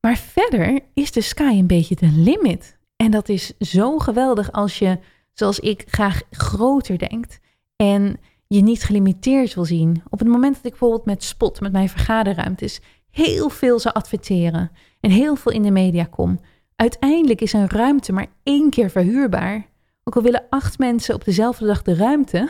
Maar 0.00 0.16
verder 0.16 0.80
is 0.94 1.12
de 1.12 1.20
sky 1.20 1.52
een 1.58 1.66
beetje 1.66 1.96
de 1.96 2.10
limit. 2.10 2.78
En 2.96 3.10
dat 3.10 3.28
is 3.28 3.58
zo 3.58 3.98
geweldig 3.98 4.52
als 4.52 4.78
je, 4.78 4.98
zoals 5.32 5.60
ik, 5.60 5.84
graag 5.86 6.22
groter 6.30 6.98
denkt. 6.98 7.40
En 7.76 8.16
je 8.46 8.62
niet 8.62 8.82
gelimiteerd 8.82 9.54
wil 9.54 9.64
zien. 9.64 10.02
Op 10.08 10.18
het 10.18 10.28
moment 10.28 10.54
dat 10.54 10.64
ik 10.64 10.70
bijvoorbeeld 10.70 11.04
met 11.04 11.24
Spot, 11.24 11.60
met 11.60 11.72
mijn 11.72 11.88
vergaderruimtes, 11.88 12.80
heel 13.10 13.48
veel 13.48 13.78
zou 13.78 13.94
adverteren 13.94 14.70
en 15.00 15.10
heel 15.10 15.36
veel 15.36 15.52
in 15.52 15.62
de 15.62 15.70
media 15.70 16.04
kom. 16.04 16.40
Uiteindelijk 16.76 17.40
is 17.40 17.52
een 17.52 17.68
ruimte 17.68 18.12
maar 18.12 18.26
één 18.42 18.70
keer 18.70 18.90
verhuurbaar. 18.90 19.66
Ook 20.04 20.16
al 20.16 20.22
willen 20.22 20.46
acht 20.48 20.78
mensen 20.78 21.14
op 21.14 21.24
dezelfde 21.24 21.66
dag 21.66 21.82
de 21.82 21.94
ruimte, 21.94 22.48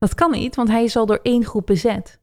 dat 0.00 0.14
kan 0.14 0.30
niet, 0.30 0.56
want 0.56 0.68
hij 0.68 0.84
is 0.84 0.96
al 0.96 1.06
door 1.06 1.20
één 1.22 1.44
groep 1.44 1.66
bezet. 1.66 2.20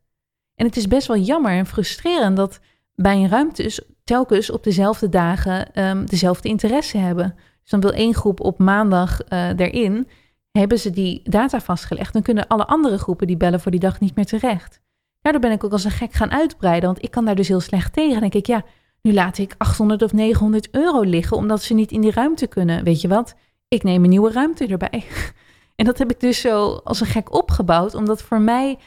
En 0.56 0.66
het 0.66 0.78
is 0.78 0.88
best 0.88 1.08
wel 1.08 1.18
jammer 1.18 1.52
en 1.52 1.66
frustrerend 1.66 2.38
dat 2.38 2.60
bij 2.96 3.16
een 3.16 3.30
ruimte 3.30 3.84
telkens 4.04 4.52
op 4.52 4.64
dezelfde 4.64 5.10
dagen 5.10 5.84
um, 5.84 6.06
dezelfde 6.06 6.50
interesse 6.50 6.98
hebben. 6.98 7.36
Dus 7.62 7.72
dan 7.72 7.80
wil 7.80 7.92
één 7.94 8.14
groep 8.14 8.40
op 8.40 8.60
maandag 8.60 9.20
uh, 9.30 9.60
erin, 9.60 10.08
hebben 10.52 10.80
ze 10.80 10.90
die 10.90 11.22
data 11.24 11.60
vastgelegd. 11.60 12.14
Dan 12.14 12.22
kunnen 12.22 12.48
alle 12.48 12.68
andere 12.68 12.98
groepen 12.98 13.28
die 13.28 13.38
bellen 13.38 13.60
voor 13.60 13.72
die 13.72 13.80
dag 13.80 14.00
niet 14.00 14.16
meer 14.16 14.26
terecht. 14.26 14.80
Daardoor 15.22 15.42
ben 15.42 15.52
ik 15.52 15.64
ook 15.64 15.72
als 15.72 15.84
een 15.84 15.92
gek 15.92 16.14
gaan 16.14 16.32
uitbreiden, 16.32 16.90
want 16.90 17.04
ik 17.04 17.12
kan 17.12 17.26
daar 17.26 17.36
dus 17.36 17.48
heel 17.48 17.60
slecht 17.60 17.94
tegen. 17.94 18.12
Dan 18.12 18.20
denk 18.20 18.34
ik, 18.34 18.46
ja, 18.46 18.64
nu 19.02 19.14
laat 19.14 19.38
ik 19.38 19.56
800 19.58 20.02
of 20.02 20.14
900 20.14 20.68
euro 20.72 21.02
liggen 21.02 21.38
omdat 21.38 21.62
ze 21.64 21.74
niet 21.74 21.92
in 21.92 22.02
die 22.02 22.12
ruimte 22.12 22.48
kunnen. 22.48 22.84
Weet 22.84 23.02
je 23.02 23.08
wat? 23.08 23.36
Ik 23.68 23.84
neem 23.84 24.04
een 24.04 24.10
nieuwe 24.10 24.32
ruimte 24.32 24.68
erbij. 24.68 25.04
En 25.78 25.86
dat 25.86 25.98
heb 25.98 26.12
ik 26.12 26.20
dus 26.20 26.42
zo 26.42 26.82
als 26.84 27.00
een 27.00 27.08
gek 27.08 27.34
opgebouwd, 27.34 27.94
omdat 27.94 28.22
voor 28.22 28.42
mij 28.42 28.80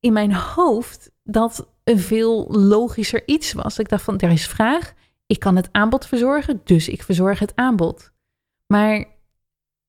in 0.00 0.12
mijn 0.12 0.34
hoofd 0.34 1.10
dat 1.22 1.68
een 1.84 1.98
veel 1.98 2.46
logischer 2.48 3.22
iets 3.26 3.52
was. 3.52 3.78
Ik 3.78 3.88
dacht 3.88 4.02
van, 4.02 4.18
er 4.18 4.30
is 4.30 4.46
vraag, 4.46 4.92
ik 5.26 5.38
kan 5.38 5.56
het 5.56 5.68
aanbod 5.72 6.06
verzorgen, 6.06 6.60
dus 6.64 6.88
ik 6.88 7.02
verzorg 7.02 7.38
het 7.38 7.52
aanbod. 7.56 8.10
Maar 8.66 9.04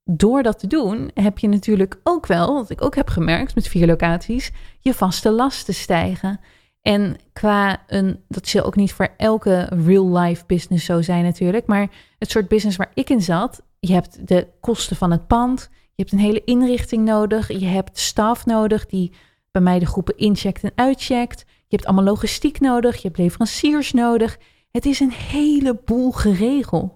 door 0.03 0.43
dat 0.43 0.59
te 0.59 0.67
doen 0.67 1.11
heb 1.13 1.39
je 1.39 1.47
natuurlijk 1.47 1.99
ook 2.03 2.25
wel, 2.25 2.53
wat 2.53 2.69
ik 2.69 2.83
ook 2.83 2.95
heb 2.95 3.09
gemerkt 3.09 3.55
met 3.55 3.67
vier 3.67 3.87
locaties, 3.87 4.51
je 4.79 4.93
vaste 4.93 5.31
lasten 5.31 5.73
stijgen. 5.73 6.39
En 6.81 7.15
qua 7.33 7.83
een, 7.87 8.23
dat 8.27 8.47
zal 8.47 8.63
ook 8.63 8.75
niet 8.75 8.93
voor 8.93 9.09
elke 9.17 9.69
real-life 9.85 10.43
business 10.47 10.85
zo 10.85 11.01
zijn 11.01 11.23
natuurlijk, 11.23 11.65
maar 11.65 11.89
het 12.19 12.31
soort 12.31 12.47
business 12.47 12.77
waar 12.77 12.91
ik 12.93 13.09
in 13.09 13.21
zat, 13.21 13.61
je 13.79 13.93
hebt 13.93 14.27
de 14.27 14.47
kosten 14.59 14.95
van 14.95 15.11
het 15.11 15.27
pand, 15.27 15.69
je 15.95 16.07
hebt 16.07 16.11
een 16.11 16.19
hele 16.19 16.43
inrichting 16.43 17.05
nodig, 17.05 17.47
je 17.47 17.65
hebt 17.65 17.99
staf 17.99 18.45
nodig 18.45 18.85
die 18.85 19.11
bij 19.51 19.61
mij 19.61 19.79
de 19.79 19.85
groepen 19.85 20.17
incheckt 20.17 20.63
en 20.63 20.71
uitcheckt. 20.75 21.39
Je 21.39 21.75
hebt 21.75 21.85
allemaal 21.85 22.05
logistiek 22.05 22.59
nodig, 22.59 22.95
je 22.95 23.07
hebt 23.07 23.17
leveranciers 23.17 23.91
nodig. 23.91 24.37
Het 24.71 24.85
is 24.85 24.99
een 24.99 25.11
heleboel 25.11 26.11
geregeld. 26.11 26.91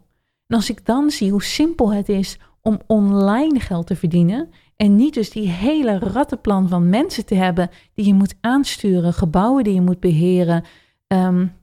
En 0.47 0.55
als 0.55 0.69
ik 0.69 0.85
dan 0.85 1.09
zie 1.09 1.31
hoe 1.31 1.43
simpel 1.43 1.93
het 1.93 2.09
is 2.09 2.37
om 2.61 2.79
online 2.87 3.59
geld 3.59 3.87
te 3.87 3.95
verdienen 3.95 4.49
en 4.75 4.95
niet 4.95 5.13
dus 5.13 5.29
die 5.29 5.49
hele 5.49 5.99
rattenplan 5.99 6.69
van 6.69 6.89
mensen 6.89 7.25
te 7.25 7.35
hebben 7.35 7.69
die 7.93 8.05
je 8.05 8.13
moet 8.13 8.35
aansturen, 8.41 9.13
gebouwen 9.13 9.63
die 9.63 9.73
je 9.73 9.81
moet 9.81 9.99
beheren, 9.99 10.63
um, 11.07 11.53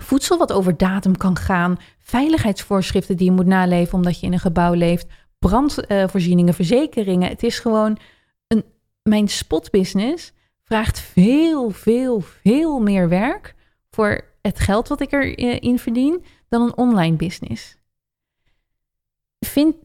voedsel 0.00 0.38
wat 0.38 0.52
over 0.52 0.76
datum 0.76 1.16
kan 1.16 1.36
gaan, 1.36 1.76
veiligheidsvoorschriften 1.98 3.16
die 3.16 3.26
je 3.26 3.32
moet 3.32 3.46
naleven 3.46 3.94
omdat 3.94 4.20
je 4.20 4.26
in 4.26 4.32
een 4.32 4.38
gebouw 4.38 4.72
leeft, 4.72 5.06
brandvoorzieningen, 5.48 6.54
verzekeringen. 6.54 7.28
Het 7.28 7.42
is 7.42 7.58
gewoon 7.58 7.98
een, 8.46 8.64
mijn 9.02 9.28
spotbusiness 9.28 10.32
vraagt 10.64 11.00
veel, 11.00 11.70
veel, 11.70 12.20
veel 12.20 12.80
meer 12.80 13.08
werk 13.08 13.54
voor 13.90 14.24
het 14.42 14.60
geld 14.60 14.88
wat 14.88 15.00
ik 15.00 15.12
erin 15.12 15.78
verdien 15.78 16.24
dan 16.48 16.62
een 16.62 16.76
online 16.76 17.16
business. 17.16 17.76
Vind, 19.46 19.76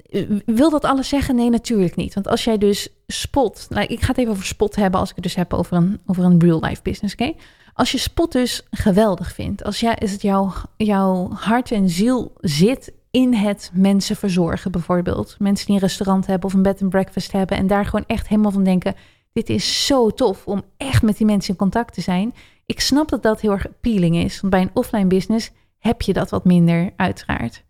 wil 0.45 0.69
dat 0.69 0.86
alles 0.86 1.10
zeggen? 1.10 1.36
Nee, 1.36 1.50
natuurlijk 1.50 1.95
niet. 1.95 2.13
Want 2.13 2.28
als 2.28 2.43
jij 2.43 2.58
dus 2.58 2.89
spot, 3.08 3.65
nou, 3.69 3.86
ik 3.86 4.02
ga 4.02 4.08
het 4.08 4.17
even 4.17 4.32
over 4.32 4.45
spot 4.45 4.76
hebben 4.76 5.00
als 5.00 5.10
ik 5.10 5.15
het 5.15 5.24
dus 5.24 5.36
heb 5.36 5.54
over 5.54 5.78
een, 5.78 6.02
over 6.06 6.24
een 6.24 6.39
real 6.39 6.63
life 6.63 6.82
business, 6.82 7.13
oké? 7.13 7.34
Als 7.74 7.91
je 7.91 7.97
spot 7.97 8.32
dus 8.32 8.67
geweldig 8.71 9.34
vindt, 9.34 9.63
als 9.63 9.80
jij, 9.80 9.95
is 10.00 10.12
het 10.12 10.21
jouw, 10.21 10.54
jouw 10.78 11.30
hart 11.32 11.71
en 11.71 11.89
ziel 11.89 12.34
zit 12.39 12.93
in 13.12 13.34
het 13.34 13.71
mensen 13.74 14.15
verzorgen 14.15 14.71
bijvoorbeeld. 14.71 15.36
Mensen 15.39 15.65
die 15.65 15.76
een 15.76 15.82
restaurant 15.82 16.26
hebben 16.26 16.50
of 16.50 16.54
een 16.54 16.62
bed 16.62 16.82
and 16.82 16.89
breakfast 16.89 17.32
hebben 17.32 17.58
en 17.58 17.67
daar 17.67 17.86
gewoon 17.86 18.06
echt 18.08 18.28
helemaal 18.28 18.52
van 18.52 18.63
denken, 18.63 18.95
dit 19.34 19.50
is 19.50 19.86
zo 19.86 20.10
tof 20.10 20.47
om 20.47 20.63
echt 20.78 21.02
met 21.02 21.17
die 21.17 21.26
mensen 21.26 21.52
in 21.52 21.60
contact 21.60 21.93
te 21.93 22.02
zijn. 22.02 22.34
Ik 22.65 22.80
snap 22.80 23.10
dat 23.10 23.24
dat 23.24 23.41
heel 23.41 23.52
erg 23.52 23.67
appealing 23.67 24.15
is, 24.15 24.41
want 24.41 24.54
bij 24.54 24.62
een 24.62 24.71
offline 24.74 25.08
business 25.08 25.52
heb 25.78 26.02
je 26.02 26.13
dat 26.13 26.30
wat 26.30 26.45
minder 26.45 26.93
uiteraard. 26.95 27.63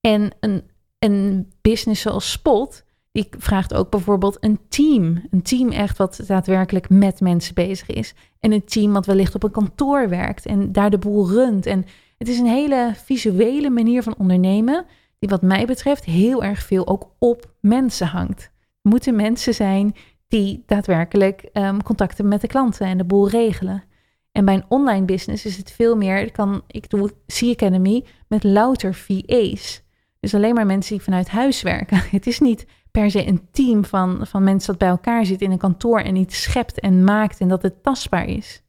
En 0.00 0.30
een, 0.40 0.62
een 0.98 1.52
business 1.60 2.02
zoals 2.02 2.30
Spot, 2.30 2.84
die 3.12 3.28
vraagt 3.38 3.74
ook 3.74 3.90
bijvoorbeeld 3.90 4.36
een 4.40 4.58
team. 4.68 5.26
Een 5.30 5.42
team 5.42 5.70
echt 5.70 5.98
wat 5.98 6.20
daadwerkelijk 6.26 6.88
met 6.88 7.20
mensen 7.20 7.54
bezig 7.54 7.88
is. 7.88 8.14
En 8.40 8.52
een 8.52 8.64
team 8.64 8.92
wat 8.92 9.06
wellicht 9.06 9.34
op 9.34 9.42
een 9.42 9.50
kantoor 9.50 10.08
werkt 10.08 10.46
en 10.46 10.72
daar 10.72 10.90
de 10.90 10.98
boel 10.98 11.28
runt. 11.28 11.66
En 11.66 11.84
het 12.20 12.28
is 12.28 12.38
een 12.38 12.46
hele 12.46 12.92
visuele 12.94 13.70
manier 13.70 14.02
van 14.02 14.14
ondernemen, 14.18 14.84
die 15.18 15.28
wat 15.28 15.42
mij 15.42 15.66
betreft 15.66 16.04
heel 16.04 16.44
erg 16.44 16.62
veel 16.62 16.86
ook 16.86 17.10
op 17.18 17.54
mensen 17.60 18.06
hangt. 18.06 18.50
Moeten 18.82 19.16
mensen 19.16 19.54
zijn 19.54 19.94
die 20.28 20.62
daadwerkelijk 20.66 21.48
um, 21.52 21.82
contacten 21.82 22.28
met 22.28 22.40
de 22.40 22.46
klanten 22.46 22.86
en 22.86 22.98
de 22.98 23.04
boel 23.04 23.28
regelen. 23.28 23.84
En 24.32 24.44
bij 24.44 24.54
een 24.54 24.64
online 24.68 25.04
business 25.04 25.44
is 25.44 25.56
het 25.56 25.70
veel 25.70 25.96
meer, 25.96 26.32
kan, 26.32 26.62
ik 26.66 26.90
doe 26.90 27.10
C 27.26 27.42
Academy 27.42 28.04
met 28.28 28.44
louter 28.44 28.94
VA's. 28.94 29.82
Dus 30.18 30.34
alleen 30.34 30.54
maar 30.54 30.66
mensen 30.66 30.94
die 30.94 31.04
vanuit 31.04 31.28
huis 31.28 31.62
werken. 31.62 31.98
Het 32.10 32.26
is 32.26 32.40
niet 32.40 32.66
per 32.90 33.10
se 33.10 33.26
een 33.26 33.48
team 33.50 33.84
van, 33.84 34.26
van 34.26 34.44
mensen 34.44 34.70
dat 34.70 34.78
bij 34.78 34.88
elkaar 34.88 35.26
zit 35.26 35.40
in 35.40 35.50
een 35.50 35.58
kantoor 35.58 36.00
en 36.00 36.16
iets 36.16 36.42
schept 36.42 36.80
en 36.80 37.04
maakt 37.04 37.40
en 37.40 37.48
dat 37.48 37.62
het 37.62 37.82
tastbaar 37.82 38.26
is. 38.26 38.62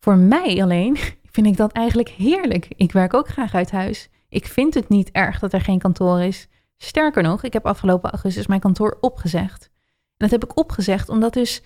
Voor 0.00 0.16
mij 0.16 0.62
alleen 0.62 0.96
vind 1.38 1.50
ik 1.50 1.56
dat 1.56 1.72
eigenlijk 1.72 2.08
heerlijk. 2.08 2.68
Ik 2.76 2.92
werk 2.92 3.14
ook 3.14 3.28
graag 3.28 3.54
uit 3.54 3.70
huis. 3.70 4.08
Ik 4.28 4.46
vind 4.46 4.74
het 4.74 4.88
niet 4.88 5.10
erg 5.10 5.38
dat 5.38 5.52
er 5.52 5.60
geen 5.60 5.78
kantoor 5.78 6.20
is. 6.20 6.48
Sterker 6.76 7.22
nog, 7.22 7.42
ik 7.42 7.52
heb 7.52 7.66
afgelopen 7.66 8.10
augustus 8.10 8.46
mijn 8.46 8.60
kantoor 8.60 8.98
opgezegd. 9.00 9.64
En 9.64 9.70
dat 10.16 10.30
heb 10.30 10.44
ik 10.44 10.58
opgezegd 10.58 11.08
omdat 11.08 11.32
dus 11.32 11.62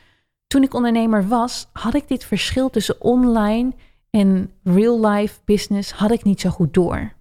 toen 0.46 0.62
ik 0.62 0.74
ondernemer 0.74 1.28
was, 1.28 1.68
had 1.72 1.94
ik 1.94 2.08
dit 2.08 2.24
verschil 2.24 2.70
tussen 2.70 3.00
online 3.00 3.72
en 4.10 4.50
real 4.62 5.06
life 5.06 5.40
business 5.44 5.92
had 5.92 6.10
ik 6.10 6.24
niet 6.24 6.40
zo 6.40 6.50
goed 6.50 6.74
door. 6.74 7.12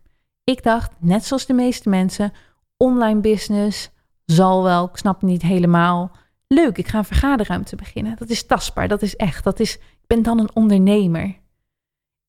Ik 0.43 0.63
dacht, 0.63 0.91
net 0.99 1.25
zoals 1.25 1.45
de 1.45 1.53
meeste 1.53 1.89
mensen, 1.89 2.33
online 2.77 3.19
business 3.19 3.89
zal 4.25 4.63
wel, 4.63 4.85
ik 4.85 4.97
snap 4.97 5.21
niet 5.21 5.41
helemaal. 5.41 6.11
Leuk, 6.47 6.77
ik 6.77 6.87
ga 6.87 6.97
een 6.97 7.05
vergaderruimte 7.05 7.75
beginnen. 7.75 8.15
Dat 8.17 8.29
is 8.29 8.45
tastbaar, 8.45 8.87
dat 8.87 9.01
is 9.01 9.15
echt. 9.15 9.43
Dat 9.43 9.59
is, 9.59 9.75
ik 9.75 10.07
ben 10.07 10.23
dan 10.23 10.39
een 10.39 10.55
ondernemer. 10.55 11.39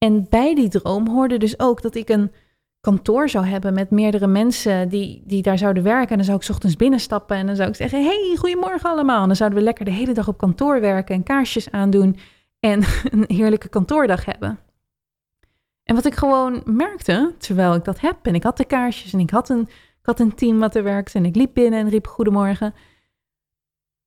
En 0.02 0.26
bij 0.28 0.54
die 0.54 0.68
droom 0.68 1.08
hoorde 1.08 1.38
dus 1.38 1.58
ook 1.58 1.82
dat 1.82 1.94
ik 1.94 2.08
een 2.08 2.32
kantoor 2.80 3.28
zou 3.28 3.46
hebben 3.46 3.74
met 3.74 3.90
meerdere 3.90 4.26
mensen 4.26 4.88
die, 4.88 5.22
die 5.26 5.42
daar 5.42 5.58
zouden 5.58 5.82
werken. 5.82 6.08
En 6.08 6.16
dan 6.16 6.24
zou 6.24 6.38
ik 6.42 6.48
ochtends 6.50 6.76
binnenstappen 6.76 7.36
en 7.36 7.46
dan 7.46 7.56
zou 7.56 7.68
ik 7.68 7.74
zeggen: 7.74 8.04
Hey, 8.04 8.36
goedemorgen 8.38 8.90
allemaal. 8.90 9.20
En 9.20 9.26
dan 9.26 9.36
zouden 9.36 9.58
we 9.58 9.64
lekker 9.64 9.84
de 9.84 9.90
hele 9.90 10.12
dag 10.12 10.28
op 10.28 10.38
kantoor 10.38 10.80
werken 10.80 11.14
en 11.14 11.22
kaarsjes 11.22 11.70
aandoen 11.70 12.16
en 12.60 12.82
een 13.12 13.24
heerlijke 13.26 13.68
kantoordag 13.68 14.24
hebben. 14.24 14.58
En 15.84 15.94
wat 15.94 16.04
ik 16.04 16.14
gewoon 16.14 16.62
merkte, 16.64 17.34
terwijl 17.38 17.74
ik 17.74 17.84
dat 17.84 18.00
heb, 18.00 18.16
en 18.22 18.34
ik 18.34 18.42
had 18.42 18.56
de 18.56 18.64
kaarsjes 18.64 19.12
en 19.12 19.20
ik 19.20 19.30
had 19.30 19.48
een, 19.48 19.68
ik 20.00 20.06
had 20.06 20.20
een 20.20 20.34
team 20.34 20.58
wat 20.58 20.74
er 20.74 20.82
werkte 20.82 21.18
en 21.18 21.24
ik 21.24 21.36
liep 21.36 21.54
binnen 21.54 21.80
en 21.80 21.88
riep 21.88 22.06
goedemorgen. 22.06 22.74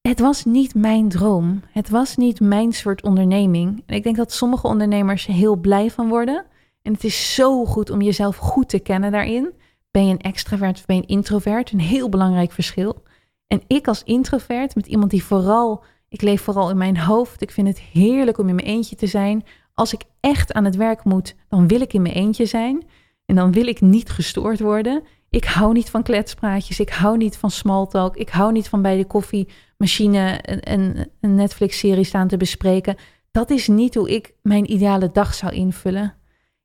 Het 0.08 0.20
was 0.20 0.46
niet 0.46 0.76
mijn 0.76 1.10
droom. 1.10 1.62
Het 1.72 1.90
was 1.90 2.16
niet 2.16 2.40
mijn 2.40 2.74
soort 2.74 3.04
onderneming. 3.04 3.84
En 3.86 3.96
ik 3.96 4.04
denk 4.04 4.16
dat 4.16 4.32
sommige 4.32 4.68
ondernemers 4.68 5.26
heel 5.26 5.56
blij 5.56 5.92
van 5.92 6.10
worden. 6.10 6.46
En 6.82 6.94
het 6.94 7.04
is 7.04 7.34
zo 7.34 7.66
goed 7.66 7.90
om 7.90 8.02
jezelf 8.02 8.38
goed 8.38 8.70
te 8.70 8.80
kennen 8.80 9.12
daarin. 9.12 9.54
Ben 9.92 10.06
je 10.06 10.12
een 10.12 10.22
extravert 10.22 10.78
of 10.78 10.86
ben 10.86 10.96
je 10.96 11.02
een 11.02 11.08
introvert? 11.08 11.72
Een 11.72 11.80
heel 11.80 12.10
belangrijk 12.10 12.52
verschil. 12.52 13.04
En 13.48 13.62
ik 13.68 13.88
als 13.88 14.04
introvert, 14.04 14.76
met 14.76 14.88
iemand 14.88 15.12
die 15.12 15.24
vooral, 15.24 15.84
ik 16.10 16.22
leef 16.22 16.42
vooral 16.42 16.70
in 16.70 16.78
mijn 16.78 16.98
hoofd. 16.98 17.42
Ik 17.42 17.52
vind 17.52 17.68
het 17.68 17.80
heerlijk 17.80 18.38
om 18.38 18.50
in 18.50 18.56
mijn 18.56 18.68
eentje 18.68 18.96
te 18.96 19.08
zijn. 19.08 19.44
Als 19.74 19.94
ik 19.94 20.02
echt 20.20 20.54
aan 20.54 20.66
het 20.66 20.76
werk 20.76 21.04
moet, 21.04 21.36
dan 21.50 21.68
wil 21.68 21.82
ik 21.82 21.94
in 21.94 22.02
mijn 22.02 22.16
eentje 22.16 22.46
zijn. 22.46 22.84
En 23.26 23.36
dan 23.36 23.52
wil 23.52 23.68
ik 23.68 23.82
niet 23.82 24.10
gestoord 24.10 24.60
worden. 24.60 25.04
Ik 25.36 25.46
hou 25.46 25.74
niet 25.74 25.90
van 25.90 26.04
kletspraatjes. 26.04 26.80
Ik 26.80 26.90
hou 26.90 27.18
niet 27.18 27.38
van 27.38 27.52
small 27.52 27.86
talk. 27.86 28.16
Ik 28.16 28.30
hou 28.30 28.52
niet 28.52 28.70
van 28.70 28.82
bij 28.82 28.98
de 28.98 29.06
koffiemachine 29.06 30.40
een, 30.42 31.10
een 31.22 31.36
Netflix-serie 31.36 32.04
staan 32.04 32.28
te 32.28 32.38
bespreken. 32.38 32.96
Dat 33.32 33.50
is 33.50 33.68
niet 33.68 33.96
hoe 33.96 34.10
ik 34.10 34.34
mijn 34.42 34.72
ideale 34.72 35.12
dag 35.12 35.34
zou 35.34 35.54
invullen. 35.54 36.14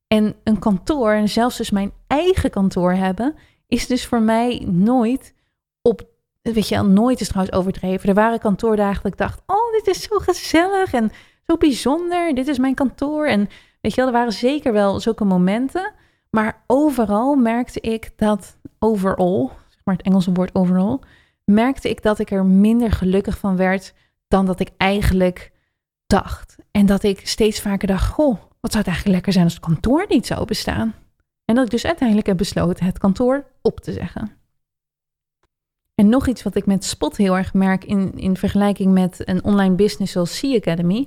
En 0.07 0.35
een 0.45 0.59
kantoor, 0.59 1.13
en 1.13 1.29
zelfs 1.29 1.57
dus 1.57 1.71
mijn 1.71 1.93
eigen 2.07 2.51
kantoor 2.51 2.93
hebben, 2.93 3.35
is 3.67 3.87
dus 3.87 4.07
voor 4.07 4.23
mij 4.23 4.67
nooit 4.67 5.35
op, 5.83 6.09
weet 6.43 6.69
je, 6.69 6.83
nooit 6.83 7.21
is 7.21 7.29
trouwens 7.29 7.57
overdreven. 7.57 8.09
Er 8.09 8.15
waren 8.15 8.39
kantoordagen 8.39 9.03
dat 9.03 9.13
ik 9.13 9.19
dacht, 9.19 9.43
oh, 9.47 9.73
dit 9.73 9.87
is 9.87 10.03
zo 10.03 10.19
gezellig 10.19 10.93
en 10.93 11.11
zo 11.47 11.57
bijzonder. 11.57 12.35
Dit 12.35 12.49
is 12.49 12.59
mijn 12.59 12.75
kantoor. 12.75 13.27
En 13.27 13.49
weet 13.81 13.95
je 13.95 14.03
er 14.03 14.13
waren 14.13 14.33
zeker 14.33 14.73
wel 14.73 15.01
zulke 15.01 15.25
momenten. 15.25 15.93
Maar 16.31 16.65
overal 16.67 17.35
merkte 17.35 17.81
ik 17.81 18.13
dat 18.17 18.57
overal, 18.79 19.53
zeg 19.69 19.81
maar 19.85 19.97
het 19.97 20.07
Engelse 20.07 20.33
woord 20.33 20.55
overall, 20.55 20.99
merkte 21.45 21.89
ik 21.89 22.03
dat 22.03 22.19
ik 22.19 22.31
er 22.31 22.45
minder 22.45 22.93
gelukkig 22.93 23.39
van 23.39 23.57
werd 23.57 23.95
dan 24.29 24.47
dat 24.47 24.61
ik 24.61 24.71
eigenlijk 24.77 25.53
dacht. 26.07 26.57
En 26.71 26.87
dat 26.87 27.03
ik 27.03 27.29
steeds 27.29 27.61
vaker 27.61 27.89
dacht, 27.89 28.09
goh, 28.09 28.39
wat 28.61 28.73
zou 28.73 28.85
het 28.85 28.87
eigenlijk 28.87 29.15
lekker 29.15 29.33
zijn 29.33 29.45
als 29.45 29.55
het 29.55 29.65
kantoor 29.65 30.05
niet 30.09 30.27
zou 30.27 30.45
bestaan? 30.45 30.95
En 31.45 31.55
dat 31.55 31.65
ik 31.65 31.71
dus 31.71 31.87
uiteindelijk 31.87 32.27
heb 32.27 32.37
besloten 32.37 32.87
het 32.87 32.99
kantoor 32.99 33.47
op 33.63 33.81
te 33.81 33.93
zeggen. 33.93 34.39
En 35.95 36.09
nog 36.09 36.27
iets 36.27 36.43
wat 36.43 36.55
ik 36.55 36.67
met 36.67 36.85
Spot 36.85 37.17
heel 37.17 37.37
erg 37.37 37.55
merk 37.55 37.85
in, 37.85 38.19
in 38.19 38.37
vergelijking 38.37 38.93
met 38.93 39.29
een 39.29 39.45
online 39.45 39.75
business 39.75 40.13
zoals 40.13 40.39
Sea 40.39 40.57
Academy. 40.57 41.07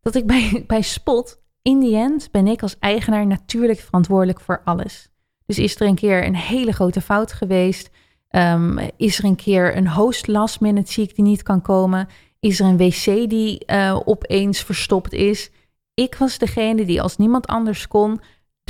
Dat 0.00 0.14
ik 0.14 0.26
bij, 0.26 0.64
bij 0.66 0.82
Spot, 0.82 1.39
in 1.62 1.80
the 1.80 1.96
end, 1.96 2.30
ben 2.30 2.46
ik 2.46 2.62
als 2.62 2.76
eigenaar 2.78 3.26
natuurlijk 3.26 3.80
verantwoordelijk 3.80 4.40
voor 4.40 4.60
alles. 4.64 5.08
Dus 5.46 5.58
is 5.58 5.80
er 5.80 5.86
een 5.86 5.94
keer 5.94 6.26
een 6.26 6.36
hele 6.36 6.72
grote 6.72 7.00
fout 7.00 7.32
geweest? 7.32 7.90
Um, 8.30 8.78
is 8.96 9.18
er 9.18 9.24
een 9.24 9.36
keer 9.36 9.76
een 9.76 9.88
host 9.88 10.26
last 10.26 10.60
minute 10.60 10.92
ziek 10.92 11.14
die 11.14 11.24
niet 11.24 11.42
kan 11.42 11.62
komen? 11.62 12.08
Is 12.40 12.60
er 12.60 12.66
een 12.66 12.76
wc 12.76 13.30
die 13.30 13.62
uh, 13.66 14.00
opeens 14.04 14.62
verstopt 14.62 15.12
is? 15.12 15.50
Ik 15.94 16.14
was 16.14 16.38
degene 16.38 16.84
die 16.84 17.02
als 17.02 17.16
niemand 17.16 17.46
anders 17.46 17.88
kon 17.88 18.20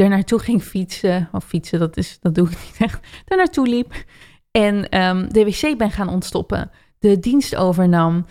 er 0.01 0.09
naartoe 0.09 0.39
ging 0.39 0.63
fietsen. 0.63 1.29
Of 1.33 1.45
fietsen, 1.45 1.79
dat, 1.79 1.97
is, 1.97 2.19
dat 2.21 2.35
doe 2.35 2.49
ik 2.49 2.59
niet 2.65 2.77
echt. 2.79 3.07
Er 3.25 3.37
naartoe 3.37 3.69
liep. 3.69 4.05
En 4.51 5.01
um, 5.03 5.33
de 5.33 5.45
wc 5.45 5.79
ben 5.79 5.91
gaan 5.91 6.09
ontstoppen. 6.09 6.71
De 6.99 7.19
dienst 7.19 7.57
overnam. 7.57 8.27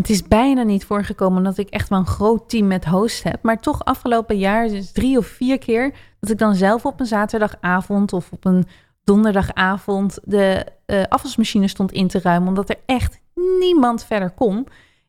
Het 0.00 0.10
is 0.10 0.22
bijna 0.22 0.62
niet 0.62 0.84
voorgekomen 0.84 1.42
dat 1.42 1.58
ik 1.58 1.68
echt 1.68 1.88
wel 1.88 1.98
een 1.98 2.06
groot 2.06 2.48
team 2.48 2.66
met 2.66 2.84
host 2.84 3.22
heb. 3.22 3.42
Maar 3.42 3.60
toch 3.60 3.84
afgelopen 3.84 4.38
jaar, 4.38 4.68
dus 4.68 4.92
drie 4.92 5.18
of 5.18 5.26
vier 5.26 5.58
keer, 5.58 5.94
dat 6.20 6.30
ik 6.30 6.38
dan 6.38 6.54
zelf 6.54 6.84
op 6.84 7.00
een 7.00 7.06
zaterdagavond 7.06 8.12
of 8.12 8.32
op 8.32 8.44
een 8.44 8.66
donderdagavond 9.04 10.18
de 10.24 10.66
uh, 10.86 11.02
afwasmachine 11.08 11.68
stond 11.68 11.92
in 11.92 12.08
te 12.08 12.20
ruimen. 12.20 12.48
Omdat 12.48 12.68
er 12.68 12.78
echt 12.86 13.20
niemand 13.60 14.04
verder 14.04 14.30
kon. 14.30 14.66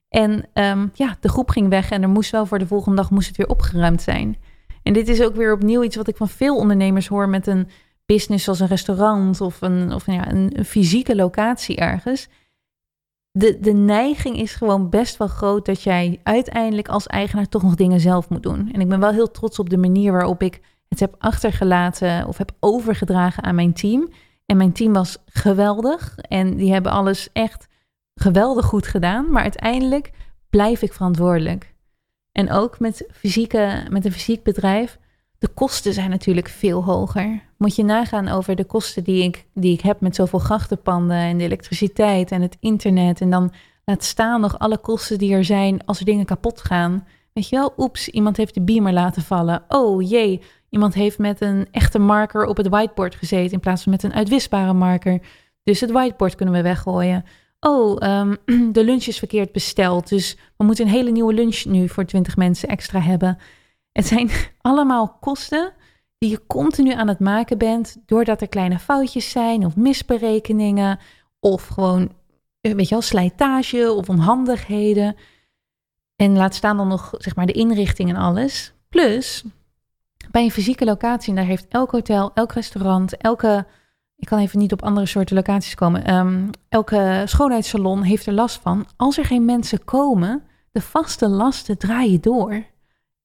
En 0.10 0.46
um, 0.54 0.92
ja, 0.94 1.18
de 1.20 1.30
groep 1.30 1.50
ging 1.50 1.70
weg 1.70 1.92
en 1.92 2.02
er 2.02 2.10
moest 2.10 2.32
wel 2.32 2.46
voor 2.46 2.60
de 2.60 2.68
volgende 2.68 2.98
dag 2.98 3.12
moest 3.12 3.28
het 3.28 3.38
weer 3.38 3.50
opgeruimd 3.50 4.02
zijn. 4.02 4.38
En 4.84 4.94
dit 4.94 5.08
is 5.08 5.22
ook 5.22 5.36
weer 5.36 5.54
opnieuw 5.54 5.84
iets 5.84 5.96
wat 5.96 6.08
ik 6.08 6.18
van 6.18 6.30
veel 6.30 6.58
ondernemers 6.58 7.08
hoor 7.08 7.30
met 7.30 7.48
een 7.48 7.68
business 8.06 8.44
zoals 8.44 8.60
een 8.60 8.68
restaurant 8.68 9.42
of 9.42 9.62
een, 9.62 9.94
of 9.94 10.06
ja, 10.06 10.32
een 10.32 10.66
fysieke 10.66 11.16
locatie 11.16 11.76
ergens. 11.76 12.28
De, 13.32 13.60
de 13.60 13.74
neiging 13.74 14.38
is 14.38 14.54
gewoon 14.54 14.90
best 14.90 15.18
wel 15.18 15.28
groot 15.28 15.66
dat 15.66 15.82
jij 15.82 16.20
uiteindelijk 16.24 16.88
als 16.88 17.08
eigenaar 17.08 17.50
toch 17.50 17.64
nog 17.64 17.76
dingen 17.76 18.00
zelf 18.00 18.30
moet 18.30 18.44
doen. 18.44 18.72
En 18.74 18.82
ik 18.82 18.90
ben 18.90 19.00
wel 19.00 19.12
heel 19.12 19.32
trots 19.32 19.60
op 19.60 19.70
de 19.70 19.78
manier 19.78 20.12
waarop 20.12 20.42
ik 20.42 20.62
het 20.88 21.00
heb 21.00 21.16
achtergelaten 21.18 22.28
of 22.28 22.38
heb 22.38 22.52
overgedragen 22.60 23.44
aan 23.44 23.56
mijn 23.56 23.74
team. 23.74 24.10
En 24.46 24.58
mijn 24.58 24.72
team 24.72 24.94
was 24.94 25.18
geweldig 25.26 26.18
en 26.18 26.56
die 26.56 26.72
hebben 26.72 26.92
alles 26.92 27.30
echt 27.34 27.68
geweldig 28.16 28.66
goed 28.66 28.88
gedaan. 28.88 29.32
Maar 29.32 29.42
uiteindelijk 29.42 30.12
blijf 30.50 30.82
ik 30.82 30.94
verantwoordelijk. 30.94 31.74
En 32.32 32.52
ook 32.52 32.80
met, 32.80 33.08
fysieke, 33.12 33.86
met 33.90 34.06
een 34.06 34.12
fysiek 34.12 34.44
bedrijf, 34.44 35.00
de 35.42 35.48
kosten 35.48 35.94
zijn 35.94 36.10
natuurlijk 36.10 36.50
veel 36.50 36.84
hoger. 36.84 37.42
Moet 37.58 37.76
je 37.76 37.84
nagaan 37.84 38.28
over 38.28 38.56
de 38.56 38.64
kosten 38.64 39.04
die 39.04 39.24
ik, 39.24 39.46
die 39.54 39.74
ik 39.74 39.82
heb 39.82 40.02
met 40.02 40.16
zoveel 40.16 40.40
grachtenpanden 40.40 41.18
en 41.18 41.38
de 41.38 41.44
elektriciteit 41.44 42.32
en 42.32 42.42
het 42.42 42.58
internet. 42.60 43.22
En 43.22 43.30
dan 43.30 43.54
laat 43.86 44.04
staan 44.04 44.42
nog 44.42 44.60
alle 44.60 44.78
kosten 44.78 45.18
die 45.18 45.34
er 45.34 45.46
zijn 45.46 45.86
als 45.86 46.00
er 46.00 46.06
dingen 46.06 46.26
kapot 46.26 46.62
gaan. 46.62 47.08
Weet 47.34 47.50
je 47.50 47.56
wel, 47.56 47.74
oeps, 47.78 48.10
iemand 48.10 48.38
heeft 48.38 48.54
de 48.54 48.62
beamer 48.62 48.94
laten 48.94 49.22
vallen. 49.22 49.64
Oh 49.68 50.10
jee, 50.10 50.42
iemand 50.70 50.94
heeft 50.94 51.18
met 51.18 51.42
een 51.42 51.68
echte 51.72 52.00
marker 52.00 52.46
op 52.46 52.58
het 52.58 52.68
whiteboard 52.68 53.16
gezeten 53.16 53.52
in 53.52 53.60
plaats 53.60 53.84
van 53.84 53.92
met 53.92 54.04
een 54.04 54.14
uitwisbare 54.14 54.74
marker. 54.74 55.22
Dus 55.64 55.80
het 55.80 55.92
whiteboard 55.92 56.36
kunnen 56.36 56.56
we 56.56 56.62
weggooien 56.62 57.26
oh, 57.62 58.20
um, 58.20 58.38
de 58.78 58.84
lunch 58.84 59.06
is 59.06 59.18
verkeerd 59.18 59.52
besteld. 59.52 60.10
Dus 60.10 60.38
we 60.58 60.64
moeten 60.64 60.86
een 60.86 60.92
hele 60.92 61.12
nieuwe 61.12 61.34
lunch 61.34 61.66
nu 61.66 61.90
voor 61.90 62.06
20 62.06 62.36
mensen 62.36 62.70
extra 62.70 63.00
hebben. 63.00 63.38
Het 63.92 64.06
zijn 64.08 64.30
allemaal 64.62 65.18
kosten 65.20 65.74
die 66.18 66.30
je 66.30 66.46
continu 66.48 66.92
aan 66.94 67.08
het 67.08 67.20
maken 67.20 67.58
bent, 67.58 67.98
doordat 68.06 68.42
er 68.42 68.48
kleine 68.48 68.80
foutjes 68.80 69.30
zijn 69.30 69.66
of 69.66 69.76
misberekeningen 69.76 71.00
of 71.40 71.68
gewoon, 71.68 72.12
eh, 72.62 72.74
weet 72.74 72.88
je 72.88 72.96
wel, 72.96 73.02
slijtage 73.02 73.92
of 73.92 74.10
onhandigheden. 74.10 75.16
En 76.16 76.38
laat 76.38 76.56
staan 76.56 76.78
dan 76.78 76.88
nog, 76.88 77.14
zeg 77.18 77.36
maar, 77.36 77.46
de 77.46 77.52
inrichting 77.52 78.10
en 78.10 78.16
alles. 78.16 78.74
Plus, 78.90 79.44
bij 80.32 80.44
een 80.44 80.52
fysieke 80.52 80.86
locatie, 80.86 81.30
en 81.30 81.36
daar 81.36 81.46
heeft 81.46 81.68
elk 81.68 81.92
hotel, 81.92 82.32
elk 82.34 82.52
restaurant, 82.52 83.18
elke 83.18 83.66
ik 84.22 84.28
kan 84.28 84.40
even 84.40 84.60
niet 84.60 84.72
op 84.72 84.84
andere 84.84 85.06
soorten 85.06 85.36
locaties 85.36 85.76
komen. 85.76 86.04
Ehm, 86.06 86.48
elke 86.70 87.24
schoonheidssalon 87.26 88.02
heeft 88.02 88.26
er 88.26 88.34
last 88.34 88.62
van. 88.62 88.86
Als 88.96 89.18
er 89.18 89.26
geen 89.26 89.46
mensen 89.46 89.86
komen, 89.86 90.44
de 90.72 90.82
vaste 90.82 91.28
lasten 91.28 91.78
draaien 91.78 92.22
door. 92.22 92.64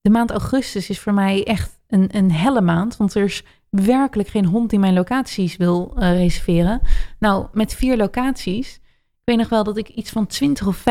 De 0.01 0.09
maand 0.09 0.31
augustus 0.31 0.89
is 0.89 0.99
voor 0.99 1.13
mij 1.13 1.45
echt 1.45 1.79
een, 1.87 2.17
een 2.17 2.31
helle 2.31 2.61
maand, 2.61 2.97
want 2.97 3.15
er 3.15 3.23
is 3.23 3.43
werkelijk 3.69 4.29
geen 4.29 4.45
hond 4.45 4.69
die 4.69 4.79
mijn 4.79 4.93
locaties 4.93 5.57
wil 5.57 5.93
uh, 5.95 6.11
reserveren. 6.11 6.81
Nou, 7.19 7.47
met 7.53 7.73
vier 7.73 7.97
locaties, 7.97 8.75
ik 8.75 9.23
weet 9.23 9.37
nog 9.37 9.49
wel 9.49 9.63
dat 9.63 9.77
ik 9.77 9.89
iets 9.89 10.09
van 10.09 10.27
20 10.27 10.67
of 10.67 10.83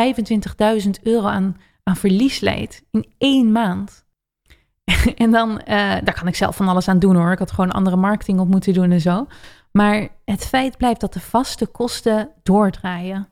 25.000 0.84 0.90
euro 1.02 1.26
aan, 1.26 1.56
aan 1.82 1.96
verlies 1.96 2.40
leid 2.40 2.84
in 2.90 3.12
één 3.18 3.52
maand. 3.52 4.04
en 5.14 5.30
dan, 5.30 5.50
uh, 5.50 5.66
daar 5.76 6.14
kan 6.18 6.26
ik 6.26 6.34
zelf 6.34 6.56
van 6.56 6.68
alles 6.68 6.88
aan 6.88 6.98
doen 6.98 7.16
hoor. 7.16 7.32
Ik 7.32 7.38
had 7.38 7.52
gewoon 7.52 7.72
andere 7.72 7.96
marketing 7.96 8.40
op 8.40 8.48
moeten 8.48 8.74
doen 8.74 8.90
en 8.90 9.00
zo. 9.00 9.26
Maar 9.72 10.08
het 10.24 10.46
feit 10.46 10.76
blijft 10.76 11.00
dat 11.00 11.12
de 11.12 11.20
vaste 11.20 11.66
kosten 11.66 12.30
doordraaien. 12.42 13.28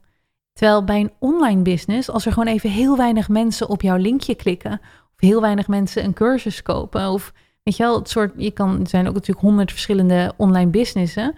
Terwijl 0.53 0.85
bij 0.85 1.01
een 1.01 1.13
online 1.19 1.63
business, 1.63 2.11
als 2.11 2.27
er 2.27 2.33
gewoon 2.33 2.53
even 2.53 2.71
heel 2.71 2.97
weinig 2.97 3.29
mensen 3.29 3.69
op 3.69 3.83
jouw 3.83 3.97
linkje 3.97 4.35
klikken, 4.35 4.81
heel 5.25 5.41
weinig 5.41 5.69
mensen 5.69 6.05
een 6.05 6.13
cursus 6.13 6.63
kopen, 6.63 7.11
of 7.11 7.33
weet 7.63 7.77
je 7.77 7.83
wel, 7.83 7.99
het 7.99 8.09
soort, 8.09 8.33
je 8.37 8.51
kan, 8.51 8.81
er 8.81 8.89
zijn 8.89 9.09
ook 9.09 9.15
natuurlijk 9.15 9.47
honderd 9.47 9.71
verschillende 9.71 10.33
online 10.37 10.71
businessen, 10.71 11.35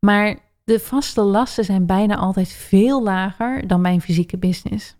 maar 0.00 0.38
de 0.64 0.80
vaste 0.80 1.20
lasten 1.20 1.64
zijn 1.64 1.86
bijna 1.86 2.16
altijd 2.16 2.48
veel 2.48 3.02
lager 3.02 3.66
dan 3.66 3.82
bij 3.82 3.92
een 3.92 4.00
fysieke 4.00 4.38
business. 4.38 4.98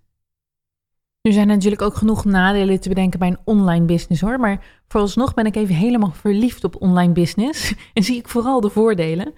Nu 1.22 1.32
zijn 1.32 1.46
natuurlijk 1.46 1.82
ook 1.82 1.94
genoeg 1.94 2.24
nadelen 2.24 2.80
te 2.80 2.88
bedenken 2.88 3.18
bij 3.18 3.28
een 3.28 3.38
online 3.44 3.84
business 3.84 4.22
hoor. 4.22 4.40
Maar 4.40 4.64
vooralsnog 4.88 5.34
ben 5.34 5.46
ik 5.46 5.56
even 5.56 5.74
helemaal 5.74 6.12
verliefd 6.12 6.64
op 6.64 6.82
online 6.82 7.12
business. 7.12 7.74
En 7.94 8.02
zie 8.02 8.16
ik 8.16 8.28
vooral 8.28 8.60
de 8.60 8.70
voordelen. 8.70 9.34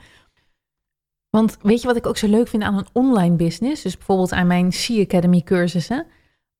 Want 1.30 1.58
weet 1.62 1.80
je 1.80 1.86
wat 1.86 1.96
ik 1.96 2.06
ook 2.06 2.16
zo 2.16 2.28
leuk 2.28 2.48
vind 2.48 2.62
aan 2.62 2.78
een 2.78 2.86
online 2.92 3.36
business? 3.36 3.82
Dus 3.82 3.96
bijvoorbeeld 3.96 4.32
aan 4.32 4.46
mijn 4.46 4.72
Sea 4.72 5.02
Academy 5.02 5.42
cursussen. 5.42 6.06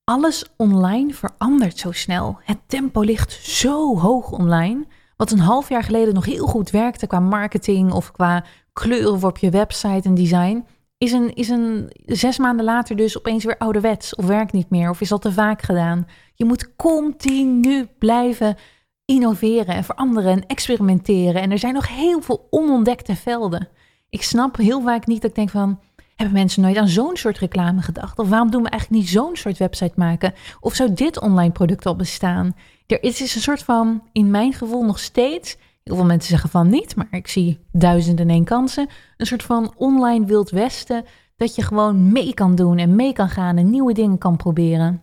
Alles 0.04 0.44
online 0.56 1.14
verandert 1.14 1.78
zo 1.78 1.92
snel. 1.92 2.38
Het 2.44 2.58
tempo 2.66 3.00
ligt 3.00 3.32
zo 3.32 3.98
hoog 3.98 4.32
online. 4.32 4.86
Wat 5.16 5.30
een 5.30 5.38
half 5.38 5.68
jaar 5.68 5.82
geleden 5.82 6.14
nog 6.14 6.24
heel 6.24 6.46
goed 6.46 6.70
werkte 6.70 7.06
qua 7.06 7.20
marketing 7.20 7.92
of 7.92 8.12
qua 8.12 8.44
kleuren 8.72 9.28
op 9.28 9.38
je 9.38 9.50
website 9.50 10.08
en 10.08 10.14
design 10.14 10.64
is 11.02 11.12
een, 11.12 11.34
is 11.34 11.48
een 11.48 11.90
zes 12.06 12.38
maanden 12.38 12.64
later 12.64 12.96
dus 12.96 13.18
opeens 13.18 13.44
weer 13.44 13.58
ouderwets 13.58 14.14
of 14.14 14.24
werkt 14.24 14.52
niet 14.52 14.70
meer 14.70 14.90
of 14.90 15.00
is 15.00 15.12
al 15.12 15.18
te 15.18 15.32
vaak 15.32 15.62
gedaan. 15.62 16.06
Je 16.34 16.44
moet 16.44 16.76
continu 16.76 17.86
blijven 17.98 18.56
innoveren 19.04 19.74
en 19.74 19.84
veranderen 19.84 20.32
en 20.32 20.46
experimenteren. 20.46 21.42
En 21.42 21.50
er 21.50 21.58
zijn 21.58 21.74
nog 21.74 21.88
heel 21.88 22.20
veel 22.20 22.46
onontdekte 22.50 23.16
velden. 23.16 23.68
Ik 24.08 24.22
snap 24.22 24.56
heel 24.56 24.82
vaak 24.82 25.06
niet 25.06 25.22
dat 25.22 25.30
ik 25.30 25.36
denk 25.36 25.50
van, 25.50 25.80
hebben 26.16 26.36
mensen 26.36 26.62
nooit 26.62 26.76
aan 26.76 26.88
zo'n 26.88 27.16
soort 27.16 27.38
reclame 27.38 27.82
gedacht? 27.82 28.18
Of 28.18 28.28
waarom 28.28 28.50
doen 28.50 28.62
we 28.62 28.68
eigenlijk 28.68 29.02
niet 29.02 29.10
zo'n 29.10 29.36
soort 29.36 29.58
website 29.58 29.94
maken? 29.96 30.34
Of 30.60 30.74
zou 30.74 30.92
dit 30.92 31.20
online 31.20 31.52
product 31.52 31.86
al 31.86 31.96
bestaan? 31.96 32.56
Er 32.86 33.02
is 33.02 33.20
een 33.20 33.40
soort 33.40 33.62
van, 33.62 34.02
in 34.12 34.30
mijn 34.30 34.52
gevoel 34.52 34.84
nog 34.84 34.98
steeds 34.98 35.56
Heel 35.82 35.96
veel 35.96 36.04
mensen 36.04 36.30
zeggen 36.30 36.50
van 36.50 36.68
niet, 36.68 36.96
maar 36.96 37.08
ik 37.10 37.28
zie 37.28 37.60
duizenden 37.72 38.28
en 38.28 38.34
één 38.34 38.44
kansen. 38.44 38.88
Een 39.16 39.26
soort 39.26 39.42
van 39.42 39.74
online 39.76 40.26
Wild 40.26 40.50
Westen 40.50 41.04
dat 41.36 41.54
je 41.54 41.62
gewoon 41.62 42.12
mee 42.12 42.34
kan 42.34 42.54
doen 42.54 42.78
en 42.78 42.96
mee 42.96 43.12
kan 43.12 43.28
gaan 43.28 43.56
en 43.56 43.70
nieuwe 43.70 43.92
dingen 43.92 44.18
kan 44.18 44.36
proberen. 44.36 45.02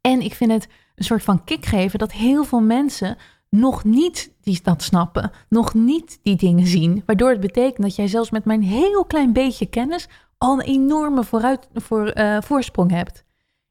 En 0.00 0.20
ik 0.20 0.34
vind 0.34 0.50
het 0.50 0.68
een 0.94 1.04
soort 1.04 1.22
van 1.22 1.44
kick 1.44 1.66
geven 1.66 1.98
dat 1.98 2.12
heel 2.12 2.44
veel 2.44 2.60
mensen 2.60 3.16
nog 3.56 3.84
niet 3.84 4.32
die 4.40 4.60
dat 4.62 4.82
snappen, 4.82 5.30
nog 5.48 5.74
niet 5.74 6.18
die 6.22 6.36
dingen 6.36 6.66
zien. 6.66 7.02
Waardoor 7.06 7.30
het 7.30 7.40
betekent 7.40 7.82
dat 7.82 7.96
jij 7.96 8.08
zelfs 8.08 8.30
met 8.30 8.44
mijn 8.44 8.62
heel 8.62 9.04
klein 9.04 9.32
beetje 9.32 9.66
kennis 9.66 10.08
al 10.38 10.52
een 10.52 10.66
enorme 10.66 11.24
vooruit, 11.24 11.68
voor, 11.74 12.18
uh, 12.18 12.40
voorsprong 12.40 12.90
hebt. 12.90 13.24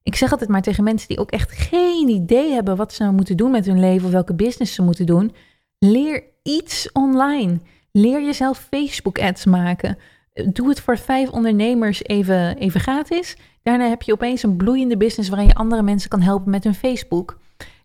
Ik 0.04 0.16
zeg 0.16 0.32
altijd 0.32 0.50
maar 0.50 0.62
tegen 0.62 0.84
mensen 0.84 1.08
die 1.08 1.18
ook 1.18 1.32
echt 1.32 1.52
geen 1.52 2.08
idee 2.08 2.52
hebben 2.52 2.76
wat 2.76 2.94
ze 2.94 3.04
nou 3.04 3.16
moeten 3.16 3.38
doen 3.38 3.52
met 3.52 3.66
hun 3.66 3.80
leven 3.80 4.06
of 4.06 4.12
welke 4.12 4.34
business 4.34 4.74
ze 4.74 4.82
moeten 4.82 5.06
doen. 5.06 5.34
Leer 5.80 6.24
iets 6.44 6.92
online. 6.92 7.60
Leer 7.92 8.24
jezelf 8.24 8.68
Facebook 8.70 9.20
ads 9.20 9.46
maken. 9.46 9.98
Doe 10.34 10.70
het 10.70 10.82
voor 10.82 10.98
vijf 10.98 11.30
ondernemers 11.30 12.04
even, 12.04 12.58
even 12.58 12.80
gratis. 12.80 13.38
Daarna 13.64 13.90
heb 13.90 14.02
je 14.02 14.14
opeens 14.14 14.44
een 14.44 14.58
bloeiende 14.58 14.98
business 14.98 15.30
waarin 15.30 15.48
je 15.48 15.54
andere 15.56 15.82
mensen 15.82 16.10
kan 16.10 16.22
helpen 16.22 16.52
met 16.52 16.64
hun 16.64 16.76
Facebook. 16.76 17.40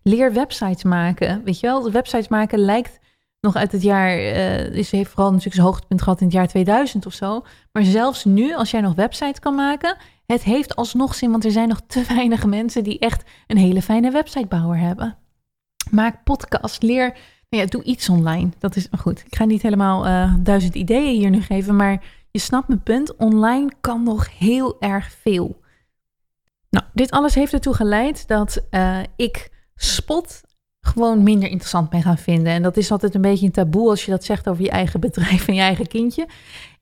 Leer 0.07 0.33
websites 0.33 0.83
maken. 0.83 1.43
Weet 1.43 1.59
je 1.59 1.67
wel, 1.67 1.91
websites 1.91 2.27
maken 2.27 2.59
lijkt 2.59 2.99
nog 3.41 3.55
uit 3.55 3.71
het 3.71 3.81
jaar, 3.81 4.17
uh, 4.17 4.75
is, 4.75 4.91
heeft 4.91 5.09
vooral 5.09 5.27
natuurlijk 5.27 5.55
zijn 5.55 5.67
hoogtepunt 5.67 6.01
gehad 6.01 6.19
in 6.19 6.25
het 6.25 6.35
jaar 6.35 6.47
2000 6.47 7.05
of 7.05 7.13
zo. 7.13 7.43
Maar 7.71 7.83
zelfs 7.83 8.25
nu, 8.25 8.55
als 8.55 8.71
jij 8.71 8.81
nog 8.81 8.95
websites 8.95 9.39
kan 9.39 9.55
maken, 9.55 9.97
het 10.25 10.43
heeft 10.43 10.75
alsnog 10.75 11.15
zin, 11.15 11.31
want 11.31 11.45
er 11.45 11.51
zijn 11.51 11.67
nog 11.67 11.81
te 11.87 12.03
weinig 12.13 12.45
mensen 12.45 12.83
die 12.83 12.99
echt 12.99 13.23
een 13.47 13.57
hele 13.57 13.81
fijne 13.81 14.11
websitebouwer 14.11 14.77
hebben. 14.77 15.17
Maak 15.91 16.23
podcast, 16.23 16.81
leer, 16.81 17.17
nou 17.49 17.63
ja, 17.63 17.65
doe 17.65 17.83
iets 17.83 18.09
online. 18.09 18.49
Dat 18.59 18.75
is 18.75 18.87
goed. 18.97 19.23
Ik 19.25 19.35
ga 19.35 19.45
niet 19.45 19.61
helemaal 19.61 20.07
uh, 20.07 20.33
duizend 20.39 20.75
ideeën 20.75 21.19
hier 21.19 21.29
nu 21.29 21.41
geven, 21.41 21.75
maar 21.75 22.03
je 22.31 22.39
snapt 22.39 22.67
mijn 22.67 22.83
punt. 22.83 23.15
Online 23.15 23.71
kan 23.81 24.03
nog 24.03 24.37
heel 24.37 24.75
erg 24.79 25.11
veel. 25.11 25.61
Nou, 26.69 26.85
dit 26.93 27.11
alles 27.11 27.35
heeft 27.35 27.53
ertoe 27.53 27.73
geleid 27.73 28.27
dat 28.27 28.63
uh, 28.71 28.99
ik 29.15 29.55
spot 29.77 30.41
gewoon 30.87 31.23
minder 31.23 31.49
interessant 31.49 31.89
ben 31.89 32.01
gaan 32.01 32.17
vinden. 32.17 32.53
En 32.53 32.61
dat 32.61 32.77
is 32.77 32.91
altijd 32.91 33.15
een 33.15 33.21
beetje 33.21 33.45
een 33.45 33.51
taboe 33.51 33.89
als 33.89 34.05
je 34.05 34.11
dat 34.11 34.23
zegt 34.23 34.49
over 34.49 34.63
je 34.63 34.69
eigen 34.69 34.99
bedrijf 34.99 35.47
en 35.47 35.53
je 35.53 35.61
eigen 35.61 35.87
kindje. 35.87 36.27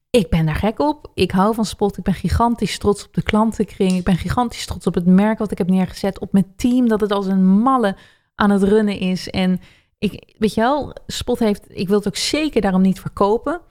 Ik 0.09 0.29
ben 0.29 0.45
daar 0.45 0.55
gek 0.55 0.79
op. 0.79 1.11
Ik 1.13 1.31
hou 1.31 1.53
van 1.53 1.65
spot. 1.65 1.97
Ik 1.97 2.03
ben 2.03 2.13
gigantisch 2.13 2.77
trots 2.77 3.05
op 3.05 3.13
de 3.13 3.23
klantenkring. 3.23 3.91
Ik 3.91 4.03
ben 4.03 4.17
gigantisch 4.17 4.65
trots 4.65 4.87
op 4.87 4.93
het 4.93 5.05
merk 5.05 5.37
wat 5.37 5.51
ik 5.51 5.57
heb 5.57 5.69
neergezet. 5.69 6.19
Op 6.19 6.31
mijn 6.31 6.53
team, 6.55 6.87
dat 6.87 7.01
het 7.01 7.11
als 7.11 7.25
een 7.25 7.47
malle 7.47 7.95
aan 8.35 8.49
het 8.49 8.63
runnen 8.63 8.99
is. 8.99 9.29
En 9.29 9.61
ik, 9.97 10.33
weet 10.37 10.53
je 10.53 10.61
wel, 10.61 10.95
Spot 11.07 11.39
heeft, 11.39 11.63
ik 11.67 11.87
wil 11.87 11.97
het 11.97 12.07
ook 12.07 12.15
zeker 12.15 12.61
daarom 12.61 12.81
niet 12.81 12.99
verkopen 12.99 13.61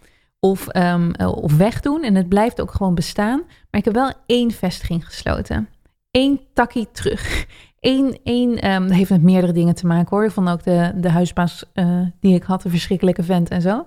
of, 0.41 0.77
um, 0.77 1.15
of 1.17 1.57
wegdoen. 1.57 2.03
En 2.03 2.15
het 2.15 2.29
blijft 2.29 2.61
ook 2.61 2.71
gewoon 2.71 2.95
bestaan. 2.95 3.43
Maar 3.71 3.81
ik 3.81 3.85
heb 3.85 3.95
wel 3.95 4.13
één 4.27 4.51
vestiging 4.51 5.07
gesloten. 5.07 5.69
Eén 6.11 6.41
takkie 6.53 6.89
terug. 6.93 7.47
Eén, 7.85 8.19
één 8.23 8.71
um, 8.71 8.91
heeft 8.91 9.11
met 9.11 9.23
meerdere 9.23 9.53
dingen 9.53 9.75
te 9.75 9.87
maken 9.87 10.17
hoor. 10.17 10.25
Ik 10.25 10.31
vond 10.31 10.49
ook 10.49 10.63
de, 10.63 10.93
de 10.97 11.11
huisbaas 11.11 11.65
uh, 11.75 12.01
die 12.21 12.35
ik 12.35 12.43
had 12.43 12.65
een 12.65 12.71
verschrikkelijke 12.71 13.23
vent 13.23 13.49
en 13.49 13.63
zo. 13.63 13.87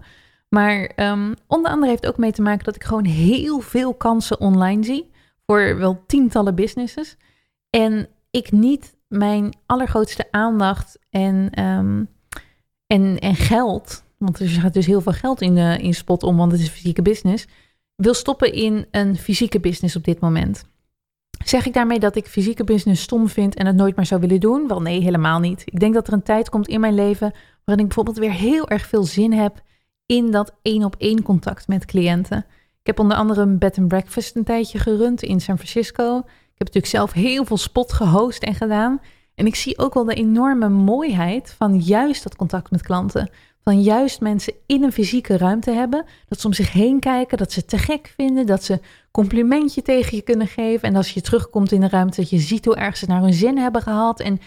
Maar 0.49 0.91
um, 0.95 1.33
onder 1.47 1.71
andere 1.71 1.91
heeft 1.91 2.07
ook 2.07 2.17
mee 2.17 2.31
te 2.31 2.41
maken 2.41 2.63
dat 2.63 2.75
ik 2.75 2.83
gewoon 2.83 3.05
heel 3.05 3.59
veel 3.59 3.93
kansen 3.93 4.39
online 4.39 4.83
zie. 4.83 5.11
Voor 5.45 5.77
wel 5.77 6.03
tientallen 6.07 6.55
businesses. 6.55 7.17
En 7.69 8.07
ik 8.31 8.51
niet 8.51 8.95
mijn 9.07 9.53
allergrootste 9.65 10.27
aandacht 10.31 10.99
en, 11.09 11.63
um, 11.63 12.09
en, 12.87 13.19
en 13.19 13.35
geld. 13.35 14.03
Want 14.17 14.39
er 14.39 14.47
gaat 14.47 14.73
dus 14.73 14.85
heel 14.85 15.01
veel 15.01 15.11
geld 15.11 15.41
in, 15.41 15.55
de, 15.55 15.77
in 15.81 15.93
spot 15.93 16.23
om, 16.23 16.37
want 16.37 16.51
het 16.51 16.61
is 16.61 16.69
fysieke 16.69 17.01
business. 17.01 17.47
Wil 17.95 18.13
stoppen 18.13 18.53
in 18.53 18.85
een 18.91 19.15
fysieke 19.15 19.59
business 19.59 19.95
op 19.95 20.03
dit 20.03 20.19
moment. 20.19 20.65
Zeg 21.45 21.65
ik 21.65 21.73
daarmee 21.73 21.99
dat 21.99 22.15
ik 22.15 22.27
fysieke 22.27 22.63
business 22.63 23.03
stom 23.03 23.27
vind 23.27 23.55
en 23.55 23.65
het 23.65 23.75
nooit 23.75 23.95
meer 23.95 24.05
zou 24.05 24.21
willen 24.21 24.39
doen? 24.39 24.67
Wel 24.67 24.81
nee, 24.81 25.01
helemaal 25.01 25.39
niet. 25.39 25.61
Ik 25.65 25.79
denk 25.79 25.93
dat 25.93 26.07
er 26.07 26.13
een 26.13 26.23
tijd 26.23 26.49
komt 26.49 26.67
in 26.67 26.79
mijn 26.79 26.95
leven 26.95 27.33
waarin 27.63 27.85
ik 27.85 27.93
bijvoorbeeld 27.93 28.17
weer 28.17 28.31
heel 28.39 28.69
erg 28.69 28.87
veel 28.87 29.03
zin 29.03 29.33
heb 29.33 29.61
in 30.05 30.31
dat 30.31 30.55
één 30.61 30.83
op 30.83 30.95
één 30.97 31.23
contact 31.23 31.67
met 31.67 31.85
cliënten. 31.85 32.37
Ik 32.81 32.95
heb 32.95 32.99
onder 32.99 33.17
andere 33.17 33.41
een 33.41 33.57
bed 33.57 33.77
and 33.77 33.87
breakfast 33.87 34.35
een 34.35 34.43
tijdje 34.43 34.79
gerund 34.79 35.23
in 35.23 35.41
San 35.41 35.55
Francisco. 35.55 36.17
Ik 36.17 36.63
heb 36.63 36.67
natuurlijk 36.73 36.85
zelf 36.85 37.13
heel 37.13 37.45
veel 37.45 37.57
spot 37.57 37.93
gehost 37.93 38.43
en 38.43 38.55
gedaan. 38.55 39.01
En 39.35 39.45
ik 39.45 39.55
zie 39.55 39.77
ook 39.77 39.93
wel 39.93 40.05
de 40.05 40.13
enorme 40.13 40.69
mooiheid 40.69 41.55
van 41.57 41.79
juist 41.79 42.23
dat 42.23 42.35
contact 42.35 42.71
met 42.71 42.81
klanten. 42.81 43.29
Van 43.67 43.81
juist 43.81 44.21
mensen 44.21 44.53
in 44.65 44.83
een 44.83 44.91
fysieke 44.91 45.37
ruimte 45.37 45.71
hebben. 45.71 46.05
Dat 46.27 46.39
ze 46.39 46.47
om 46.47 46.53
zich 46.53 46.71
heen 46.71 46.99
kijken, 46.99 47.37
dat 47.37 47.51
ze 47.51 47.65
te 47.65 47.77
gek 47.77 48.13
vinden, 48.15 48.45
dat 48.45 48.63
ze 48.63 48.79
complimentje 49.11 49.81
tegen 49.81 50.15
je 50.15 50.21
kunnen 50.21 50.47
geven. 50.47 50.87
En 50.87 50.95
als 50.95 51.13
je 51.13 51.21
terugkomt 51.21 51.71
in 51.71 51.81
de 51.81 51.87
ruimte, 51.87 52.21
dat 52.21 52.29
je 52.29 52.37
ziet 52.37 52.65
hoe 52.65 52.75
erg 52.75 52.97
ze 52.97 53.05
naar 53.05 53.21
hun 53.21 53.33
zin 53.33 53.57
hebben 53.57 53.81
gehad. 53.81 54.19
En 54.19 54.39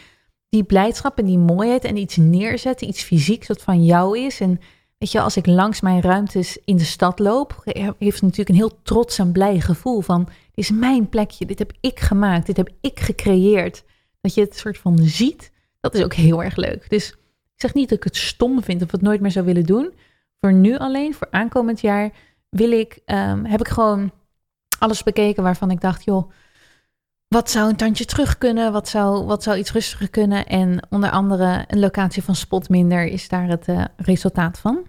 die 0.49 0.65
blijdschap 0.65 1.19
en 1.19 1.25
die 1.25 1.39
mooiheid 1.39 1.85
en 1.85 1.97
iets 1.97 2.17
neerzetten, 2.17 2.89
iets 2.89 3.03
fysieks 3.03 3.47
wat 3.47 3.63
van 3.63 3.85
jou 3.85 4.19
is. 4.19 4.41
En 4.41 4.61
weet 4.99 5.13
je, 5.13 5.21
als 5.21 5.37
ik 5.37 5.47
langs 5.47 5.81
mijn 5.81 6.01
ruimtes 6.01 6.59
in 6.65 6.77
de 6.77 6.85
stad 6.85 7.19
loop, 7.19 7.63
heeft 7.99 8.23
natuurlijk 8.23 8.49
een 8.49 8.55
heel 8.55 8.83
trots 8.83 9.19
en 9.19 9.33
blij 9.33 9.61
gevoel 9.61 10.01
van, 10.01 10.25
dit 10.25 10.35
is 10.55 10.71
mijn 10.71 11.09
plekje, 11.09 11.47
dit 11.47 11.59
heb 11.59 11.73
ik 11.81 12.01
gemaakt, 12.01 12.47
dit 12.47 12.57
heb 12.57 12.71
ik 12.81 13.01
gecreëerd. 13.01 13.85
Dat 14.21 14.35
je 14.35 14.41
het 14.41 14.57
soort 14.57 14.79
van 14.79 14.99
ziet, 14.99 15.51
dat 15.81 15.95
is 15.95 16.03
ook 16.03 16.15
heel 16.15 16.43
erg 16.43 16.57
leuk. 16.57 16.91
Dus 16.91 17.15
ik 17.61 17.67
zeg 17.67 17.75
niet 17.75 17.89
dat 17.89 17.99
ik 17.99 18.05
het 18.05 18.17
stom 18.17 18.63
vind 18.63 18.83
of 18.83 18.91
het 18.91 19.03
nooit 19.03 19.21
meer 19.21 19.31
zou 19.31 19.45
willen 19.45 19.67
doen. 19.67 19.95
Voor 20.41 20.53
nu 20.53 20.77
alleen, 20.77 21.15
voor 21.15 21.29
aankomend 21.31 21.81
jaar, 21.81 22.11
wil 22.49 22.71
ik, 22.71 22.99
um, 23.07 23.45
heb 23.45 23.61
ik 23.61 23.69
gewoon 23.69 24.13
alles 24.79 25.03
bekeken 25.03 25.43
waarvan 25.43 25.71
ik 25.71 25.81
dacht, 25.81 26.05
joh, 26.05 26.31
wat 27.29 27.51
zou 27.51 27.69
een 27.69 27.77
tandje 27.77 28.05
terug 28.05 28.39
kunnen? 28.39 28.73
Wat 28.73 28.89
zou, 28.89 29.25
wat 29.25 29.43
zou 29.43 29.59
iets 29.59 29.73
rustiger 29.73 30.11
kunnen? 30.11 30.47
En 30.47 30.87
onder 30.91 31.11
andere 31.11 31.65
een 31.67 31.79
locatie 31.79 32.23
van 32.23 32.35
spot 32.35 32.69
minder 32.69 33.07
is 33.07 33.29
daar 33.29 33.49
het 33.49 33.69
uh, 33.69 33.85
resultaat 33.97 34.59
van. 34.59 34.87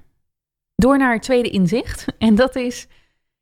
Door 0.76 0.98
naar 0.98 1.14
het 1.14 1.24
tweede 1.24 1.50
inzicht. 1.50 2.06
En 2.18 2.36
dat 2.36 2.56
is, 2.56 2.88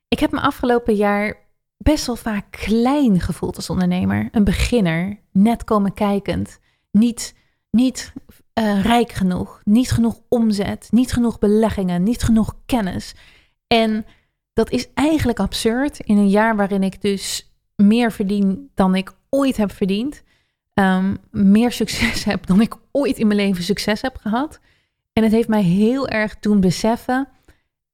ik 0.08 0.20
heb 0.20 0.32
me 0.32 0.40
afgelopen 0.40 0.96
jaar 0.96 1.38
best 1.78 2.06
wel 2.06 2.16
vaak 2.16 2.46
klein 2.52 3.20
gevoeld 3.20 3.56
als 3.56 3.70
ondernemer. 3.70 4.30
Een 4.32 4.44
beginner, 4.44 5.20
net 5.32 5.64
komen 5.64 5.94
kijkend. 5.94 6.60
Niet, 6.92 7.36
niet 7.72 8.14
uh, 8.60 8.84
rijk 8.84 9.12
genoeg, 9.12 9.62
niet 9.64 9.92
genoeg 9.92 10.20
omzet, 10.28 10.88
niet 10.92 11.14
genoeg 11.14 11.40
beleggingen, 11.40 12.04
niet 12.04 12.24
genoeg 12.24 12.56
kennis. 12.66 13.16
En 13.68 14.06
dat 14.54 14.72
is 14.72 14.88
eigenlijk 14.94 15.40
absurd 15.40 16.00
in 16.00 16.18
een 16.18 16.30
jaar 16.30 16.56
waarin 16.56 16.84
ik 16.84 17.02
dus 17.02 17.54
meer 17.76 18.12
verdien 18.12 18.70
dan 18.76 18.96
ik 18.96 19.14
ooit 19.30 19.58
heb 19.58 19.72
verdiend. 19.72 20.24
Um, 20.74 21.18
meer 21.32 21.72
succes 21.72 22.24
heb 22.32 22.46
dan 22.46 22.62
ik 22.62 22.76
ooit 22.92 23.18
in 23.18 23.28
mijn 23.28 23.40
leven 23.40 23.64
succes 23.64 24.02
heb 24.02 24.18
gehad. 24.18 24.60
En 25.14 25.24
het 25.24 25.32
heeft 25.32 25.48
mij 25.48 25.64
heel 25.64 26.08
erg 26.08 26.40
doen 26.40 26.60
beseffen, 26.60 27.28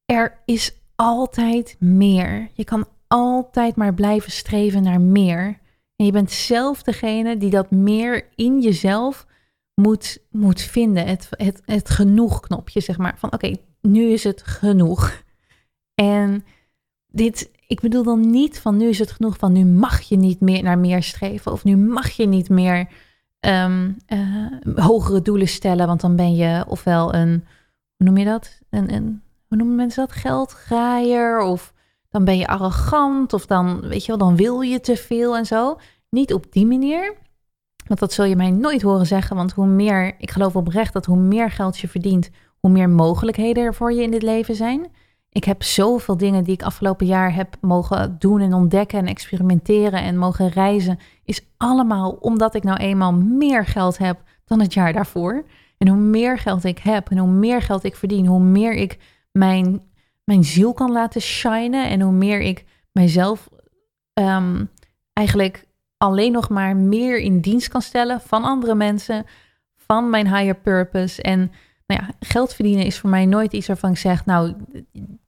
er 0.04 0.38
is 0.44 0.72
altijd 0.96 1.76
meer. 1.78 2.50
Je 2.52 2.64
kan 2.64 2.86
altijd 3.06 3.76
maar 3.76 3.94
blijven 3.94 4.32
streven 4.32 4.82
naar 4.82 5.00
meer. 5.00 5.58
En 5.96 6.06
je 6.06 6.12
bent 6.12 6.30
zelf 6.30 6.82
degene 6.82 7.36
die 7.36 7.50
dat 7.50 7.70
meer 7.70 8.28
in 8.34 8.60
jezelf 8.60 9.26
moet, 9.80 10.18
moet 10.30 10.60
vinden. 10.60 11.06
Het, 11.06 11.28
het, 11.30 11.62
het 11.64 11.90
genoeg 11.90 12.40
knopje, 12.40 12.80
zeg 12.80 12.98
maar. 12.98 13.18
Van 13.18 13.32
oké, 13.32 13.56
nu 13.80 14.02
is 14.02 14.24
het 14.24 14.42
genoeg. 14.42 15.22
En 15.94 16.44
dit, 17.06 17.50
ik 17.66 17.80
bedoel 17.80 18.02
dan 18.02 18.30
niet 18.30 18.60
van 18.60 18.76
nu 18.76 18.88
is 18.88 18.98
het 18.98 19.12
genoeg 19.12 19.36
van 19.36 19.52
nu 19.52 19.64
mag 19.64 20.00
je 20.00 20.16
niet 20.16 20.40
meer 20.40 20.62
naar 20.62 20.78
meer 20.78 21.02
streven. 21.02 21.52
Of 21.52 21.64
nu 21.64 21.76
mag 21.76 22.10
je 22.10 22.26
niet 22.26 22.48
meer 22.48 22.88
um, 23.40 23.96
uh, 24.08 24.46
hogere 24.74 25.22
doelen 25.22 25.48
stellen. 25.48 25.86
Want 25.86 26.00
dan 26.00 26.16
ben 26.16 26.34
je 26.34 26.64
ofwel 26.66 27.14
een, 27.14 27.44
hoe 27.96 28.06
noem 28.06 28.16
je 28.16 28.24
dat? 28.24 28.60
Een, 28.70 28.94
een, 28.94 29.22
hoe 29.48 29.56
noemen 29.56 29.76
mensen 29.76 30.06
dat? 30.06 30.16
Geldgraaier. 30.16 31.40
Of 31.40 31.72
dan 32.10 32.24
ben 32.24 32.38
je 32.38 32.46
arrogant. 32.46 33.32
Of 33.32 33.46
dan, 33.46 33.80
weet 33.80 34.04
je 34.04 34.06
wel, 34.06 34.18
dan 34.26 34.36
wil 34.36 34.60
je 34.60 34.80
te 34.80 34.96
veel 34.96 35.36
en 35.36 35.46
zo. 35.46 35.78
Niet 36.10 36.32
op 36.32 36.52
die 36.52 36.66
manier. 36.66 37.14
Want 37.86 38.00
dat 38.00 38.12
zul 38.12 38.24
je 38.24 38.36
mij 38.36 38.50
nooit 38.50 38.82
horen 38.82 39.06
zeggen. 39.06 39.36
Want 39.36 39.52
hoe 39.52 39.66
meer, 39.66 40.14
ik 40.18 40.30
geloof 40.30 40.56
oprecht 40.56 40.92
dat 40.92 41.06
hoe 41.06 41.16
meer 41.16 41.50
geld 41.50 41.78
je 41.78 41.88
verdient, 41.88 42.30
hoe 42.60 42.70
meer 42.70 42.90
mogelijkheden 42.90 43.64
er 43.64 43.74
voor 43.74 43.92
je 43.92 44.02
in 44.02 44.10
dit 44.10 44.22
leven 44.22 44.54
zijn. 44.54 44.90
Ik 45.30 45.44
heb 45.44 45.62
zoveel 45.62 46.16
dingen 46.16 46.44
die 46.44 46.54
ik 46.54 46.62
afgelopen 46.62 47.06
jaar 47.06 47.34
heb 47.34 47.56
mogen 47.60 48.16
doen 48.18 48.40
en 48.40 48.54
ontdekken 48.54 48.98
en 48.98 49.06
experimenteren 49.06 50.02
en 50.02 50.18
mogen 50.18 50.48
reizen. 50.48 50.98
Is 51.24 51.46
allemaal 51.56 52.10
omdat 52.10 52.54
ik 52.54 52.62
nou 52.62 52.78
eenmaal 52.78 53.12
meer 53.12 53.66
geld 53.66 53.98
heb 53.98 54.22
dan 54.44 54.60
het 54.60 54.74
jaar 54.74 54.92
daarvoor. 54.92 55.44
En 55.78 55.88
hoe 55.88 55.98
meer 55.98 56.38
geld 56.38 56.64
ik 56.64 56.78
heb 56.78 57.10
en 57.10 57.18
hoe 57.18 57.30
meer 57.30 57.62
geld 57.62 57.84
ik 57.84 57.96
verdien, 57.96 58.26
hoe 58.26 58.40
meer 58.40 58.72
ik 58.72 58.98
mijn, 59.32 59.82
mijn 60.24 60.44
ziel 60.44 60.72
kan 60.72 60.92
laten 60.92 61.20
shinen. 61.20 61.88
En 61.88 62.00
hoe 62.00 62.12
meer 62.12 62.40
ik 62.40 62.64
mijzelf 62.92 63.48
um, 64.14 64.70
eigenlijk 65.12 65.64
alleen 65.96 66.32
nog 66.32 66.48
maar 66.48 66.76
meer 66.76 67.18
in 67.18 67.40
dienst 67.40 67.68
kan 67.68 67.82
stellen 67.82 68.20
van 68.20 68.44
andere 68.44 68.74
mensen, 68.74 69.24
van 69.76 70.10
mijn 70.10 70.36
higher 70.36 70.54
purpose. 70.54 71.22
En 71.22 71.38
nou 71.86 72.02
ja, 72.02 72.14
geld 72.20 72.54
verdienen 72.54 72.84
is 72.84 72.98
voor 72.98 73.10
mij 73.10 73.26
nooit 73.26 73.52
iets 73.52 73.66
waarvan 73.66 73.90
ik 73.90 73.98
zeg, 73.98 74.24
nou, 74.24 74.54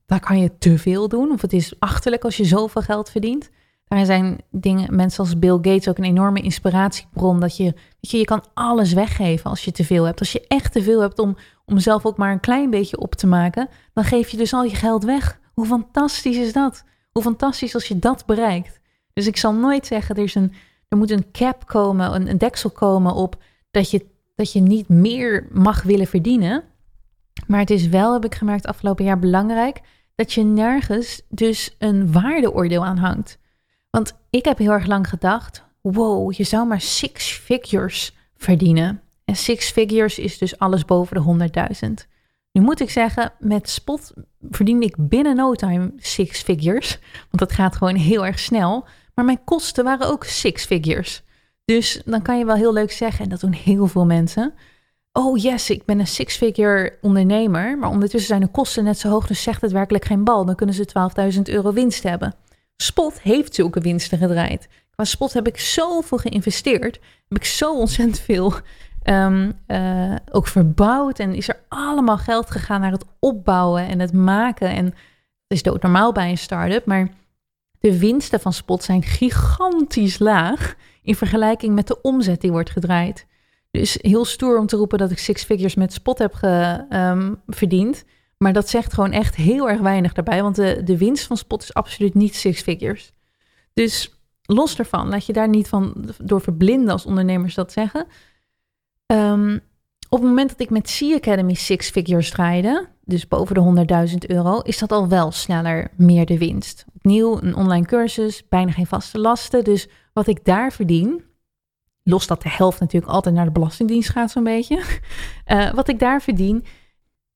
daar 0.06 0.20
kan 0.20 0.38
je 0.38 0.58
te 0.58 0.78
veel 0.78 1.08
doen. 1.08 1.30
Of 1.30 1.42
het 1.42 1.52
is 1.52 1.74
achterlijk 1.78 2.24
als 2.24 2.36
je 2.36 2.44
zoveel 2.44 2.82
geld 2.82 3.10
verdient. 3.10 3.50
Daar 3.84 4.04
zijn 4.04 4.38
dingen, 4.50 4.96
mensen 4.96 5.24
als 5.24 5.38
Bill 5.38 5.56
Gates 5.56 5.88
ook 5.88 5.98
een 5.98 6.04
enorme 6.04 6.40
inspiratiebron. 6.40 7.40
Dat 7.40 7.56
je, 7.56 7.74
je, 8.00 8.18
je 8.18 8.24
kan 8.24 8.44
alles 8.54 8.92
weggeven 8.92 9.50
als 9.50 9.64
je 9.64 9.72
te 9.72 9.84
veel 9.84 10.04
hebt. 10.04 10.20
Als 10.20 10.32
je 10.32 10.44
echt 10.48 10.72
te 10.72 10.82
veel 10.82 11.00
hebt 11.00 11.18
om, 11.18 11.36
om 11.64 11.78
zelf 11.78 12.06
ook 12.06 12.16
maar 12.16 12.32
een 12.32 12.40
klein 12.40 12.70
beetje 12.70 12.98
op 12.98 13.14
te 13.14 13.26
maken, 13.26 13.68
dan 13.92 14.04
geef 14.04 14.28
je 14.28 14.36
dus 14.36 14.52
al 14.52 14.64
je 14.64 14.74
geld 14.74 15.04
weg. 15.04 15.40
Hoe 15.54 15.66
fantastisch 15.66 16.36
is 16.36 16.52
dat? 16.52 16.84
Hoe 17.12 17.22
fantastisch 17.22 17.74
als 17.74 17.88
je 17.88 17.98
dat 17.98 18.26
bereikt. 18.26 18.77
Dus 19.18 19.26
ik 19.26 19.36
zal 19.36 19.54
nooit 19.54 19.86
zeggen, 19.86 20.16
er, 20.16 20.22
is 20.22 20.34
een, 20.34 20.52
er 20.88 20.96
moet 20.96 21.10
een 21.10 21.30
cap 21.32 21.66
komen, 21.66 22.14
een, 22.14 22.28
een 22.28 22.38
deksel 22.38 22.70
komen 22.70 23.14
op 23.14 23.42
dat 23.70 23.90
je, 23.90 24.06
dat 24.34 24.52
je 24.52 24.60
niet 24.60 24.88
meer 24.88 25.46
mag 25.50 25.82
willen 25.82 26.06
verdienen. 26.06 26.64
Maar 27.46 27.60
het 27.60 27.70
is 27.70 27.88
wel, 27.88 28.12
heb 28.12 28.24
ik 28.24 28.34
gemerkt 28.34 28.66
afgelopen 28.66 29.04
jaar, 29.04 29.18
belangrijk 29.18 29.80
dat 30.14 30.32
je 30.32 30.42
nergens 30.42 31.22
dus 31.28 31.74
een 31.78 32.12
waardeoordeel 32.12 32.84
aan 32.84 32.96
hangt. 32.96 33.38
Want 33.90 34.14
ik 34.30 34.44
heb 34.44 34.58
heel 34.58 34.72
erg 34.72 34.86
lang 34.86 35.08
gedacht: 35.08 35.64
wow, 35.80 36.32
je 36.32 36.44
zou 36.44 36.66
maar 36.66 36.80
six 36.80 37.32
figures 37.32 38.16
verdienen. 38.36 39.00
En 39.24 39.36
six 39.36 39.70
figures 39.70 40.18
is 40.18 40.38
dus 40.38 40.58
alles 40.58 40.84
boven 40.84 41.38
de 41.38 41.50
100.000. 41.86 42.08
Nu 42.52 42.60
moet 42.60 42.80
ik 42.80 42.90
zeggen, 42.90 43.32
met 43.38 43.68
spot 43.68 44.12
verdien 44.50 44.82
ik 44.82 44.94
binnen 44.98 45.36
no 45.36 45.54
time 45.54 45.92
six 45.96 46.42
figures. 46.42 46.98
Want 47.12 47.38
dat 47.38 47.52
gaat 47.52 47.76
gewoon 47.76 47.96
heel 47.96 48.26
erg 48.26 48.38
snel. 48.38 48.86
Maar 49.18 49.26
mijn 49.26 49.44
kosten 49.44 49.84
waren 49.84 50.08
ook 50.08 50.24
six 50.24 50.64
figures. 50.64 51.22
Dus 51.64 52.02
dan 52.04 52.22
kan 52.22 52.38
je 52.38 52.44
wel 52.44 52.54
heel 52.54 52.72
leuk 52.72 52.92
zeggen, 52.92 53.24
en 53.24 53.30
dat 53.30 53.40
doen 53.40 53.52
heel 53.52 53.86
veel 53.86 54.06
mensen. 54.06 54.54
Oh 55.12 55.38
yes, 55.38 55.70
ik 55.70 55.84
ben 55.84 55.98
een 55.98 56.06
six-figure 56.06 56.98
ondernemer. 57.00 57.78
Maar 57.78 57.90
ondertussen 57.90 58.28
zijn 58.28 58.40
de 58.40 58.46
kosten 58.46 58.84
net 58.84 58.98
zo 58.98 59.08
hoog, 59.08 59.26
dus 59.26 59.42
zegt 59.42 59.60
het 59.60 59.72
werkelijk 59.72 60.04
geen 60.04 60.24
bal. 60.24 60.44
Dan 60.44 60.54
kunnen 60.54 60.74
ze 60.74 60.88
12.000 61.34 61.40
euro 61.42 61.72
winst 61.72 62.02
hebben. 62.02 62.34
Spot 62.76 63.20
heeft 63.20 63.54
zulke 63.54 63.80
winsten 63.80 64.18
gedraaid. 64.18 64.68
Qua 64.90 65.04
Spot 65.04 65.32
heb 65.32 65.46
ik 65.46 65.58
zoveel 65.58 66.18
geïnvesteerd. 66.18 67.00
Heb 67.28 67.38
ik 67.38 67.44
zo 67.44 67.78
ontzettend 67.78 68.18
veel 68.20 68.52
um, 69.04 69.52
uh, 69.66 70.14
ook 70.30 70.46
verbouwd. 70.46 71.18
En 71.18 71.34
is 71.34 71.48
er 71.48 71.60
allemaal 71.68 72.18
geld 72.18 72.50
gegaan 72.50 72.80
naar 72.80 72.92
het 72.92 73.04
opbouwen 73.18 73.88
en 73.88 73.98
het 73.98 74.12
maken. 74.12 74.70
En 74.70 74.84
het 74.84 74.94
is 75.46 75.62
doodnormaal 75.62 76.12
bij 76.12 76.30
een 76.30 76.38
start-up. 76.38 76.86
Maar 76.86 77.08
de 77.80 77.98
winsten 77.98 78.40
van 78.40 78.52
Spot 78.52 78.82
zijn 78.82 79.02
gigantisch 79.02 80.18
laag 80.18 80.74
in 81.02 81.14
vergelijking 81.14 81.74
met 81.74 81.86
de 81.86 82.00
omzet 82.00 82.40
die 82.40 82.50
wordt 82.50 82.70
gedraaid. 82.70 83.26
Dus 83.70 83.98
heel 84.00 84.24
stoer 84.24 84.58
om 84.58 84.66
te 84.66 84.76
roepen 84.76 84.98
dat 84.98 85.10
ik 85.10 85.18
six 85.18 85.44
figures 85.44 85.74
met 85.74 85.92
Spot 85.92 86.18
heb 86.18 86.34
ge, 86.34 86.86
um, 86.90 87.42
verdiend. 87.46 88.04
Maar 88.36 88.52
dat 88.52 88.68
zegt 88.68 88.92
gewoon 88.92 89.12
echt 89.12 89.34
heel 89.34 89.70
erg 89.70 89.80
weinig 89.80 90.12
daarbij. 90.12 90.42
Want 90.42 90.56
de, 90.56 90.80
de 90.84 90.98
winst 90.98 91.26
van 91.26 91.36
Spot 91.36 91.62
is 91.62 91.74
absoluut 91.74 92.14
niet 92.14 92.34
six 92.36 92.62
figures. 92.62 93.12
Dus 93.74 94.20
los 94.42 94.76
daarvan, 94.76 95.08
laat 95.08 95.26
je 95.26 95.32
daar 95.32 95.48
niet 95.48 95.68
van 95.68 96.10
door 96.22 96.40
verblinden 96.40 96.92
als 96.92 97.06
ondernemers 97.06 97.54
dat 97.54 97.72
zeggen. 97.72 98.06
Um, 99.06 99.60
op 100.08 100.18
het 100.18 100.28
moment 100.28 100.48
dat 100.48 100.60
ik 100.60 100.70
met 100.70 100.88
Sea 100.88 101.16
Academy 101.16 101.54
six 101.54 101.90
figures 101.90 102.30
draaide, 102.30 102.88
dus 103.04 103.28
boven 103.28 103.54
de 103.54 103.86
100.000 104.10 104.16
euro, 104.26 104.60
is 104.60 104.78
dat 104.78 104.92
al 104.92 105.08
wel 105.08 105.32
sneller 105.32 105.90
meer 105.96 106.26
de 106.26 106.38
winst. 106.38 106.84
Opnieuw 106.96 107.38
een 107.42 107.54
online 107.54 107.86
cursus, 107.86 108.48
bijna 108.48 108.72
geen 108.72 108.86
vaste 108.86 109.18
lasten. 109.18 109.64
Dus 109.64 109.88
wat 110.12 110.26
ik 110.26 110.44
daar 110.44 110.72
verdien, 110.72 111.24
los 112.02 112.26
dat 112.26 112.42
de 112.42 112.48
helft 112.48 112.80
natuurlijk 112.80 113.12
altijd 113.12 113.34
naar 113.34 113.44
de 113.44 113.50
Belastingdienst 113.50 114.10
gaat 114.10 114.30
zo'n 114.30 114.44
beetje. 114.44 114.82
Uh, 115.46 115.72
wat 115.78 115.88
ik 115.88 115.98
daar 115.98 116.22
verdien, 116.22 116.64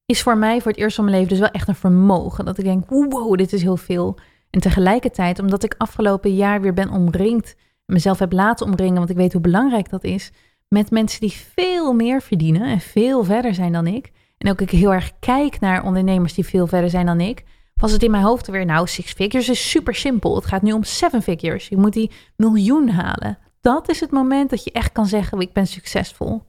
is 0.07 0.23
voor 0.23 0.39
mij 0.39 0.61
voor 0.61 0.71
het 0.71 0.81
eerst 0.81 0.97
van 0.97 1.05
mijn 1.05 1.17
leven 1.17 1.33
dus 1.33 1.41
wel 1.41 1.51
echt 1.51 1.69
een 1.69 1.75
vermogen. 1.75 2.45
Dat 2.45 2.59
ik 2.59 2.65
denk, 2.65 2.89
wow, 2.89 3.37
dit 3.37 3.53
is 3.53 3.63
heel 3.63 3.77
veel. 3.77 4.19
En 4.51 4.61
tegelijkertijd, 4.61 5.39
omdat 5.39 5.65
ik 5.65 5.75
afgelopen 5.79 6.35
jaar 6.35 6.61
weer 6.61 6.75
ben 6.75 6.91
omringd, 6.91 7.55
mezelf 7.85 8.19
heb 8.19 8.33
laten 8.33 8.67
omringen, 8.67 8.99
want 8.99 9.11
ik 9.11 9.17
weet 9.17 9.33
hoe 9.33 9.41
belangrijk 9.41 9.91
dat 9.91 10.05
is, 10.05 10.31
met 10.73 10.91
mensen 10.91 11.21
die 11.21 11.33
veel 11.55 11.93
meer 11.93 12.23
verdienen 12.23 12.63
en 12.63 12.81
veel 12.81 13.25
verder 13.25 13.55
zijn 13.55 13.73
dan 13.73 13.87
ik. 13.87 14.13
En 14.39 14.51
ook 14.51 14.61
ik 14.61 14.71
heel 14.71 14.93
erg 14.93 15.13
kijk 15.19 15.61
naar 15.61 15.85
ondernemers 15.85 16.35
die 16.35 16.47
veel 16.47 16.67
verder 16.67 16.91
zijn 16.91 17.07
dan 17.07 17.21
ik. 17.21 17.45
Was 17.75 17.93
het 17.93 18.03
in 18.03 18.11
mijn 18.11 18.23
hoofd 18.23 18.47
weer, 18.47 18.65
nou, 18.65 18.87
six 18.87 19.13
figures 19.13 19.49
is 19.49 19.71
super 19.71 19.95
simpel. 19.95 20.35
Het 20.35 20.47
gaat 20.47 20.63
nu 20.63 20.73
om 20.73 20.83
seven 20.83 21.23
figures. 21.23 21.69
Je 21.69 21.77
moet 21.77 21.93
die 21.93 22.11
miljoen 22.37 22.89
halen. 22.89 23.39
Dat 23.61 23.89
is 23.89 24.01
het 24.01 24.11
moment 24.11 24.51
dat 24.51 24.65
je 24.65 24.73
echt 24.73 24.93
kan 24.93 25.07
zeggen, 25.07 25.41
ik 25.41 25.53
ben 25.53 25.67
succesvol. 25.67 26.43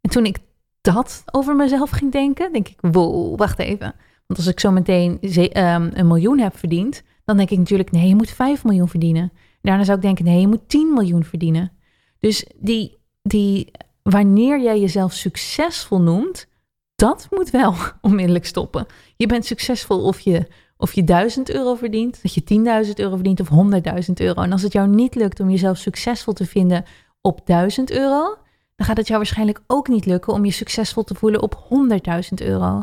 En 0.00 0.10
toen 0.10 0.24
ik 0.24 0.38
dat 0.80 1.22
over 1.30 1.56
mezelf 1.56 1.90
ging 1.90 2.12
denken, 2.12 2.52
denk 2.52 2.68
ik, 2.68 2.78
wow, 2.80 3.38
wacht 3.38 3.58
even. 3.58 3.94
Want 4.26 4.38
als 4.38 4.46
ik 4.46 4.60
zo 4.60 4.70
meteen 4.70 5.18
um, 5.20 5.90
een 5.94 6.06
miljoen 6.06 6.38
heb 6.38 6.58
verdiend, 6.58 7.02
dan 7.24 7.36
denk 7.36 7.50
ik 7.50 7.58
natuurlijk, 7.58 7.90
nee, 7.90 8.08
je 8.08 8.16
moet 8.16 8.30
5 8.30 8.64
miljoen 8.64 8.88
verdienen. 8.88 9.32
Daarna 9.60 9.84
zou 9.84 9.96
ik 9.96 10.02
denken, 10.02 10.24
nee, 10.24 10.40
je 10.40 10.48
moet 10.48 10.68
10 10.68 10.92
miljoen 10.92 11.24
verdienen. 11.24 11.72
Dus 12.18 12.46
die, 12.56 13.01
die, 13.22 13.70
wanneer 14.02 14.60
jij 14.60 14.80
jezelf 14.80 15.12
succesvol 15.12 16.00
noemt, 16.00 16.46
dat 16.94 17.26
moet 17.30 17.50
wel 17.50 17.74
onmiddellijk 18.00 18.46
stoppen. 18.46 18.86
Je 19.16 19.26
bent 19.26 19.44
succesvol 19.44 20.02
of 20.02 20.20
je, 20.20 20.46
of 20.76 20.92
je 20.92 21.04
1000 21.04 21.50
euro 21.50 21.74
verdient, 21.74 22.22
dat 22.22 22.34
je 22.34 22.84
10.000 22.86 22.94
euro 22.94 23.14
verdient 23.14 23.40
of 23.40 23.48
100.000 23.50 24.12
euro. 24.14 24.42
En 24.42 24.52
als 24.52 24.62
het 24.62 24.72
jou 24.72 24.88
niet 24.88 25.14
lukt 25.14 25.40
om 25.40 25.50
jezelf 25.50 25.76
succesvol 25.76 26.32
te 26.32 26.46
vinden 26.46 26.84
op 27.20 27.46
1000 27.46 27.90
euro, 27.90 28.36
dan 28.76 28.86
gaat 28.86 28.96
het 28.96 29.06
jou 29.06 29.18
waarschijnlijk 29.18 29.62
ook 29.66 29.88
niet 29.88 30.06
lukken 30.06 30.32
om 30.32 30.44
je 30.44 30.50
succesvol 30.50 31.04
te 31.04 31.14
voelen 31.14 31.42
op 31.42 31.64
100.000 31.64 32.46
euro. 32.46 32.82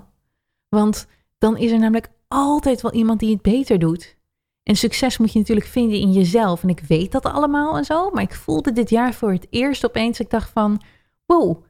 Want 0.69 1.07
dan 1.37 1.57
is 1.57 1.71
er 1.71 1.79
namelijk 1.79 2.09
altijd 2.27 2.81
wel 2.81 2.93
iemand 2.93 3.19
die 3.19 3.33
het 3.33 3.41
beter 3.41 3.79
doet. 3.79 4.17
En 4.69 4.75
succes 4.75 5.17
moet 5.17 5.33
je 5.33 5.39
natuurlijk 5.39 5.67
vinden 5.67 5.99
in 5.99 6.11
jezelf. 6.11 6.63
En 6.63 6.69
ik 6.69 6.79
weet 6.87 7.11
dat 7.11 7.25
allemaal 7.25 7.77
en 7.77 7.85
zo, 7.85 8.09
maar 8.09 8.23
ik 8.23 8.35
voelde 8.35 8.71
dit 8.71 8.89
jaar 8.89 9.13
voor 9.13 9.31
het 9.31 9.47
eerst 9.49 9.85
opeens, 9.85 10.19
ik 10.19 10.29
dacht 10.29 10.49
van, 10.49 10.81
wow, 11.25 11.63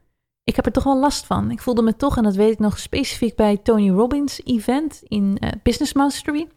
ik 0.44 0.56
heb 0.56 0.66
er 0.66 0.72
toch 0.72 0.84
wel 0.84 1.00
last 1.00 1.26
van. 1.26 1.52
Ik 1.52 1.62
voelde 1.62 1.82
me 1.82 1.96
toch, 1.96 2.18
en 2.18 2.24
dat 2.24 2.36
weet 2.36 2.52
ik 2.52 2.60
nog 2.60 2.80
specifiek 2.80 3.36
bij 3.36 3.58
Tony 3.58 3.90
Robbins 3.90 4.42
event 4.44 5.02
in 5.04 5.38
uh, 5.40 5.50
Business 5.64 5.94
Mastery. 5.94 6.48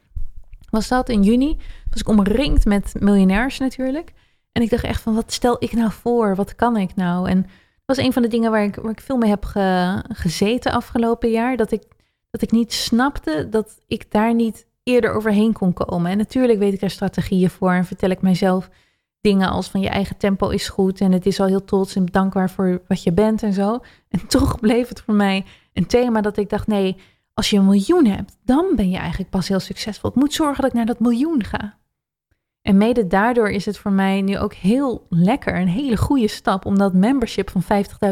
Was 0.70 0.88
dat 0.88 1.08
in 1.08 1.22
juni? 1.22 1.56
Was 1.90 2.00
ik 2.00 2.08
omringd 2.08 2.64
met 2.64 2.94
miljonairs 2.98 3.58
natuurlijk. 3.58 4.12
En 4.52 4.62
ik 4.62 4.70
dacht 4.70 4.84
echt 4.84 5.02
van, 5.02 5.14
wat 5.14 5.32
stel 5.32 5.56
ik 5.58 5.72
nou 5.72 5.90
voor? 5.90 6.34
Wat 6.34 6.54
kan 6.54 6.76
ik 6.76 6.94
nou? 6.94 7.28
En 7.28 7.42
dat 7.42 7.96
was 7.96 7.96
een 7.96 8.12
van 8.12 8.22
de 8.22 8.28
dingen 8.28 8.50
waar 8.50 8.64
ik, 8.64 8.74
waar 8.74 8.92
ik 8.92 9.00
veel 9.00 9.16
mee 9.16 9.30
heb 9.30 9.44
ge, 9.44 10.02
gezeten 10.08 10.72
afgelopen 10.72 11.30
jaar. 11.30 11.56
Dat 11.56 11.72
ik, 11.72 11.82
dat 12.30 12.42
ik 12.42 12.50
niet 12.50 12.72
snapte 12.72 13.48
dat 13.48 13.80
ik 13.86 14.10
daar 14.10 14.34
niet 14.34 14.70
eerder 14.82 15.12
overheen 15.12 15.52
kon 15.52 15.72
komen. 15.72 16.10
En 16.10 16.18
natuurlijk 16.18 16.58
weet 16.58 16.72
ik 16.72 16.82
er 16.82 16.90
strategieën 16.90 17.50
voor 17.50 17.72
en 17.72 17.84
vertel 17.84 18.10
ik 18.10 18.22
mijzelf 18.22 18.70
dingen 19.20 19.48
als 19.48 19.68
van 19.68 19.80
je 19.80 19.88
eigen 19.88 20.16
tempo 20.16 20.48
is 20.48 20.68
goed 20.68 21.00
en 21.00 21.12
het 21.12 21.26
is 21.26 21.40
al 21.40 21.46
heel 21.46 21.64
trots 21.64 21.94
en 21.94 22.06
dankbaar 22.06 22.50
voor 22.50 22.82
wat 22.88 23.02
je 23.02 23.12
bent 23.12 23.42
en 23.42 23.52
zo. 23.52 23.80
En 24.08 24.26
toch 24.36 24.60
bleef 24.60 24.88
het 24.88 25.00
voor 25.00 25.14
mij 25.14 25.44
een 25.72 25.86
thema 25.86 26.20
dat 26.20 26.36
ik 26.36 26.50
dacht, 26.50 26.66
nee, 26.66 26.96
als 27.34 27.50
je 27.50 27.56
een 27.56 27.64
miljoen 27.64 28.06
hebt, 28.06 28.36
dan 28.44 28.72
ben 28.76 28.90
je 28.90 28.96
eigenlijk 28.96 29.30
pas 29.30 29.48
heel 29.48 29.60
succesvol. 29.60 30.10
Ik 30.10 30.16
moet 30.16 30.34
zorgen 30.34 30.62
dat 30.62 30.70
ik 30.70 30.76
naar 30.76 30.86
dat 30.86 31.00
miljoen 31.00 31.44
ga. 31.44 31.78
En 32.62 32.76
mede 32.76 33.06
daardoor 33.06 33.50
is 33.50 33.66
het 33.66 33.78
voor 33.78 33.92
mij 33.92 34.20
nu 34.20 34.38
ook 34.38 34.54
heel 34.54 35.06
lekker, 35.08 35.56
een 35.56 35.68
hele 35.68 35.96
goede 35.96 36.28
stap 36.28 36.66
om 36.66 36.78
dat 36.78 36.94
membership 36.94 37.50
van 37.50 37.62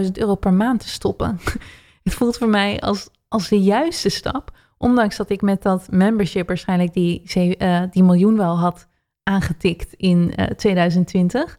50.000 0.05 0.11
euro 0.13 0.35
per 0.35 0.53
maand 0.53 0.81
te 0.81 0.89
stoppen. 0.89 1.41
het 2.05 2.15
voelt 2.15 2.39
voor 2.39 2.49
mij 2.49 2.81
als, 2.81 3.09
als 3.29 3.49
de 3.49 3.61
juiste 3.61 4.09
stap, 4.09 4.59
ondanks 4.83 5.17
dat 5.17 5.31
ik 5.31 5.43
met 5.43 5.63
dat 5.63 5.91
membership 5.91 6.47
waarschijnlijk 6.47 6.93
die, 6.93 7.23
uh, 7.59 7.83
die 7.91 8.03
miljoen 8.03 8.37
wel 8.37 8.59
had 8.59 8.89
aangetikt 9.23 9.95
in 9.95 10.33
uh, 10.37 10.51
eh, 10.51 10.57
2020. 10.57 11.59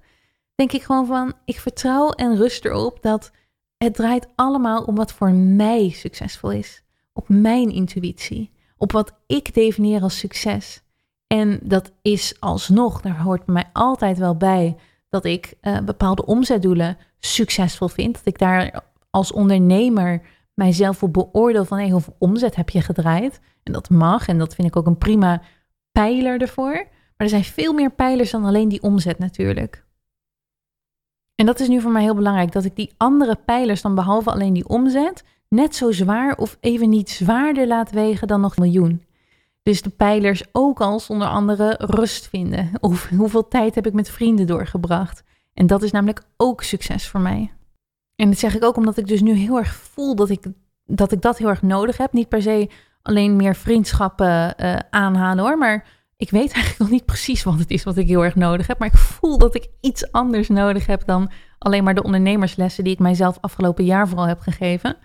Denk 0.56 0.72
ik 0.72 0.84
gewoon 0.84 1.06
van, 1.06 1.34
ik 1.46 1.60
vertrouw 1.60 2.10
en 2.10 2.38
rust 2.38 2.66
erop 2.66 3.02
dat 3.02 3.32
het 3.78 3.96
draait 3.96 4.28
allemaal 4.36 4.84
om 4.84 4.96
wat 4.96 5.14
voor 5.14 5.32
mij 5.32 5.90
succesvol 5.90 6.52
is. 6.52 6.84
Op 7.14 7.30
mijn 7.30 7.70
intuïtie, 7.70 8.52
op 8.78 8.92
wat 8.92 9.14
ik 9.28 9.54
definieer 9.54 10.02
als 10.02 10.18
succes. 10.18 10.82
En 11.28 11.60
dat 11.64 11.92
is 12.02 12.36
alsnog, 12.40 13.02
daar 13.02 13.22
hoort 13.22 13.46
bij 13.46 13.54
mij 13.54 13.70
altijd 13.74 14.18
wel 14.18 14.36
bij 14.36 14.76
dat 15.10 15.26
ik 15.26 15.54
uh, 15.62 15.80
bepaalde 15.80 16.26
omzetdoelen 16.26 16.98
succesvol 17.20 17.88
vind. 17.88 18.14
Dat 18.14 18.26
ik 18.26 18.38
daar 18.38 18.84
als 19.10 19.32
ondernemer 19.32 20.22
mijzelf 20.62 21.04
op 21.04 21.14
beoordeel 21.14 21.66
van 21.66 21.78
hey, 21.78 21.90
hoeveel 21.90 22.16
omzet 22.20 22.56
heb 22.56 22.70
je 22.70 22.82
gedraaid. 22.82 23.40
En 23.64 23.74
dat 23.74 23.90
mag 23.90 24.28
en 24.28 24.38
dat 24.38 24.56
vind 24.56 24.68
ik 24.68 24.76
ook 24.76 24.86
een 24.86 24.98
prima 24.98 25.42
pijler 25.92 26.42
ervoor. 26.42 26.74
Maar 26.74 27.28
er 27.28 27.30
zijn 27.30 27.44
veel 27.44 27.74
meer 27.74 27.92
pijlers 27.92 28.32
dan 28.32 28.46
alleen 28.46 28.70
die 28.70 28.82
omzet 28.82 29.20
natuurlijk. 29.20 29.86
En 31.36 31.46
dat 31.46 31.60
is 31.60 31.68
nu 31.68 31.82
voor 31.82 31.92
mij 31.92 32.02
heel 32.02 32.16
belangrijk, 32.16 32.52
dat 32.52 32.66
ik 32.66 32.76
die 32.76 32.94
andere 32.98 33.36
pijlers 33.46 33.82
dan 33.82 33.96
behalve 33.96 34.32
alleen 34.32 34.54
die 34.54 34.68
omzet 34.68 35.24
net 35.48 35.76
zo 35.76 35.92
zwaar 35.92 36.38
of 36.38 36.58
even 36.60 36.90
niet 36.90 37.10
zwaarder 37.10 37.68
laat 37.68 37.92
wegen 37.92 38.28
dan 38.28 38.42
nog 38.42 38.56
een 38.56 38.64
miljoen. 38.64 39.04
Dus 39.64 39.82
de 39.82 39.90
pijlers 39.90 40.44
ook 40.52 40.82
als 40.82 41.10
onder 41.10 41.28
andere 41.28 41.76
rust 41.78 42.28
vinden. 42.28 42.72
Of 42.80 43.10
hoeveel 43.10 43.48
tijd 43.48 43.76
heb 43.76 43.88
ik 43.88 43.94
met 43.94 44.10
vrienden 44.10 44.48
doorgebracht. 44.48 45.24
En 45.54 45.68
dat 45.68 45.84
is 45.84 45.92
namelijk 45.92 46.24
ook 46.38 46.64
succes 46.64 47.08
voor 47.08 47.20
mij. 47.20 47.52
En 48.22 48.30
dat 48.30 48.40
zeg 48.40 48.56
ik 48.56 48.64
ook 48.64 48.76
omdat 48.76 48.98
ik 48.98 49.08
dus 49.08 49.22
nu 49.22 49.34
heel 49.34 49.58
erg 49.58 49.74
voel 49.74 50.16
dat 50.16 50.30
ik 50.30 50.46
dat, 50.86 51.12
ik 51.12 51.22
dat 51.22 51.38
heel 51.38 51.48
erg 51.50 51.62
nodig 51.62 51.98
heb. 51.98 52.14
Niet 52.14 52.30
per 52.30 52.42
se 52.42 52.70
alleen 53.02 53.36
meer 53.36 53.56
vriendschappen 53.56 54.54
uh, 54.58 54.76
aanhalen 54.90 55.44
hoor. 55.44 55.58
Maar 55.58 55.88
ik 56.18 56.30
weet 56.30 56.52
eigenlijk 56.54 56.78
nog 56.78 56.90
niet 56.90 57.06
precies 57.06 57.44
wat 57.44 57.60
het 57.60 57.72
is 57.72 57.84
wat 57.84 57.98
ik 57.98 58.08
heel 58.08 58.24
erg 58.24 58.36
nodig 58.36 58.68
heb. 58.68 58.80
Maar 58.80 58.88
ik 58.88 58.98
voel 58.98 59.38
dat 59.38 59.56
ik 59.56 59.68
iets 59.80 60.12
anders 60.12 60.50
nodig 60.50 60.86
heb 60.86 61.06
dan 61.06 61.32
alleen 61.58 61.84
maar 61.84 61.96
de 61.96 62.04
ondernemerslessen 62.04 62.84
die 62.84 62.94
ik 62.94 63.00
mijzelf 63.00 63.38
afgelopen 63.42 63.86
jaar 63.86 64.08
vooral 64.08 64.28
heb 64.28 64.40
gegeven. 64.40 64.98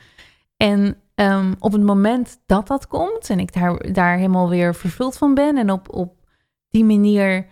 En 0.57 0.97
um, 1.15 1.55
op 1.59 1.73
het 1.73 1.83
moment 1.83 2.39
dat 2.47 2.67
dat 2.67 2.87
komt 2.87 3.31
en 3.31 3.39
ik 3.39 3.53
daar, 3.53 3.93
daar 3.93 4.17
helemaal 4.17 4.49
weer 4.49 4.75
vervuld 4.75 5.19
van 5.19 5.35
ben 5.35 5.57
en 5.57 5.71
op, 5.71 5.95
op 5.95 6.15
die 6.71 6.85
manier 6.85 7.47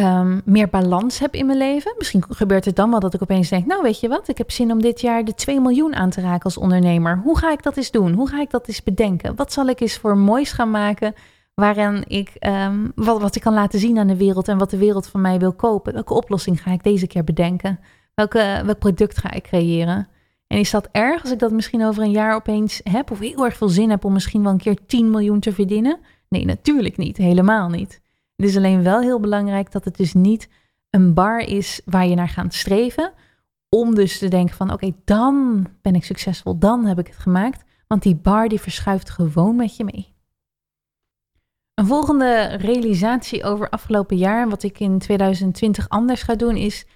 um, 0.00 0.42
meer 0.44 0.68
balans 0.68 1.18
heb 1.18 1.34
in 1.34 1.46
mijn 1.46 1.58
leven. 1.58 1.94
Misschien 1.98 2.24
gebeurt 2.28 2.64
het 2.64 2.76
dan 2.76 2.90
wel 2.90 3.00
dat 3.00 3.14
ik 3.14 3.22
opeens 3.22 3.48
denk, 3.48 3.66
nou 3.66 3.82
weet 3.82 4.00
je 4.00 4.08
wat, 4.08 4.28
ik 4.28 4.38
heb 4.38 4.50
zin 4.50 4.72
om 4.72 4.82
dit 4.82 5.00
jaar 5.00 5.24
de 5.24 5.34
2 5.34 5.60
miljoen 5.60 5.94
aan 5.94 6.10
te 6.10 6.20
raken 6.20 6.44
als 6.44 6.56
ondernemer. 6.56 7.20
Hoe 7.24 7.38
ga 7.38 7.52
ik 7.52 7.62
dat 7.62 7.76
eens 7.76 7.90
doen? 7.90 8.12
Hoe 8.12 8.28
ga 8.28 8.40
ik 8.40 8.50
dat 8.50 8.68
eens 8.68 8.82
bedenken? 8.82 9.36
Wat 9.36 9.52
zal 9.52 9.66
ik 9.66 9.80
eens 9.80 9.96
voor 9.96 10.16
moois 10.16 10.52
gaan 10.52 10.70
maken 10.70 11.14
waarin 11.54 12.04
ik, 12.06 12.36
um, 12.40 12.92
wat, 12.94 13.20
wat 13.20 13.36
ik 13.36 13.42
kan 13.42 13.54
laten 13.54 13.78
zien 13.78 13.98
aan 13.98 14.06
de 14.06 14.16
wereld 14.16 14.48
en 14.48 14.58
wat 14.58 14.70
de 14.70 14.76
wereld 14.76 15.06
van 15.06 15.20
mij 15.20 15.38
wil 15.38 15.52
kopen? 15.52 15.92
Welke 15.92 16.14
oplossing 16.14 16.62
ga 16.62 16.72
ik 16.72 16.82
deze 16.82 17.06
keer 17.06 17.24
bedenken? 17.24 17.80
Welke, 18.14 18.62
welk 18.64 18.78
product 18.78 19.18
ga 19.18 19.30
ik 19.30 19.42
creëren? 19.42 20.08
En 20.46 20.58
is 20.58 20.70
dat 20.70 20.88
erg 20.90 21.22
als 21.22 21.30
ik 21.30 21.38
dat 21.38 21.52
misschien 21.52 21.84
over 21.84 22.02
een 22.02 22.10
jaar 22.10 22.34
opeens 22.34 22.80
heb 22.90 23.10
of 23.10 23.18
heel 23.18 23.44
erg 23.44 23.56
veel 23.56 23.68
zin 23.68 23.90
heb 23.90 24.04
om 24.04 24.12
misschien 24.12 24.42
wel 24.42 24.52
een 24.52 24.58
keer 24.58 24.78
10 24.86 25.10
miljoen 25.10 25.40
te 25.40 25.52
verdienen? 25.52 25.98
Nee, 26.28 26.44
natuurlijk 26.44 26.96
niet. 26.96 27.16
Helemaal 27.16 27.68
niet. 27.68 28.00
Het 28.36 28.46
is 28.46 28.56
alleen 28.56 28.82
wel 28.82 29.00
heel 29.00 29.20
belangrijk 29.20 29.72
dat 29.72 29.84
het 29.84 29.96
dus 29.96 30.12
niet 30.12 30.48
een 30.90 31.14
bar 31.14 31.38
is 31.38 31.80
waar 31.84 32.06
je 32.06 32.14
naar 32.14 32.28
gaat 32.28 32.54
streven. 32.54 33.12
Om 33.68 33.94
dus 33.94 34.18
te 34.18 34.28
denken 34.28 34.56
van 34.56 34.72
oké, 34.72 34.92
dan 35.04 35.66
ben 35.82 35.94
ik 35.94 36.04
succesvol, 36.04 36.58
dan 36.58 36.84
heb 36.84 36.98
ik 36.98 37.06
het 37.06 37.16
gemaakt. 37.16 37.64
Want 37.86 38.02
die 38.02 38.16
bar 38.16 38.48
die 38.48 38.60
verschuift 38.60 39.10
gewoon 39.10 39.56
met 39.56 39.76
je 39.76 39.84
mee. 39.84 40.14
Een 41.74 41.86
volgende 41.86 42.44
realisatie 42.44 43.44
over 43.44 43.68
afgelopen 43.68 44.16
jaar, 44.16 44.48
wat 44.48 44.62
ik 44.62 44.80
in 44.80 44.98
2020 44.98 45.88
anders 45.88 46.22
ga 46.22 46.34
doen, 46.34 46.56
is 46.56 46.86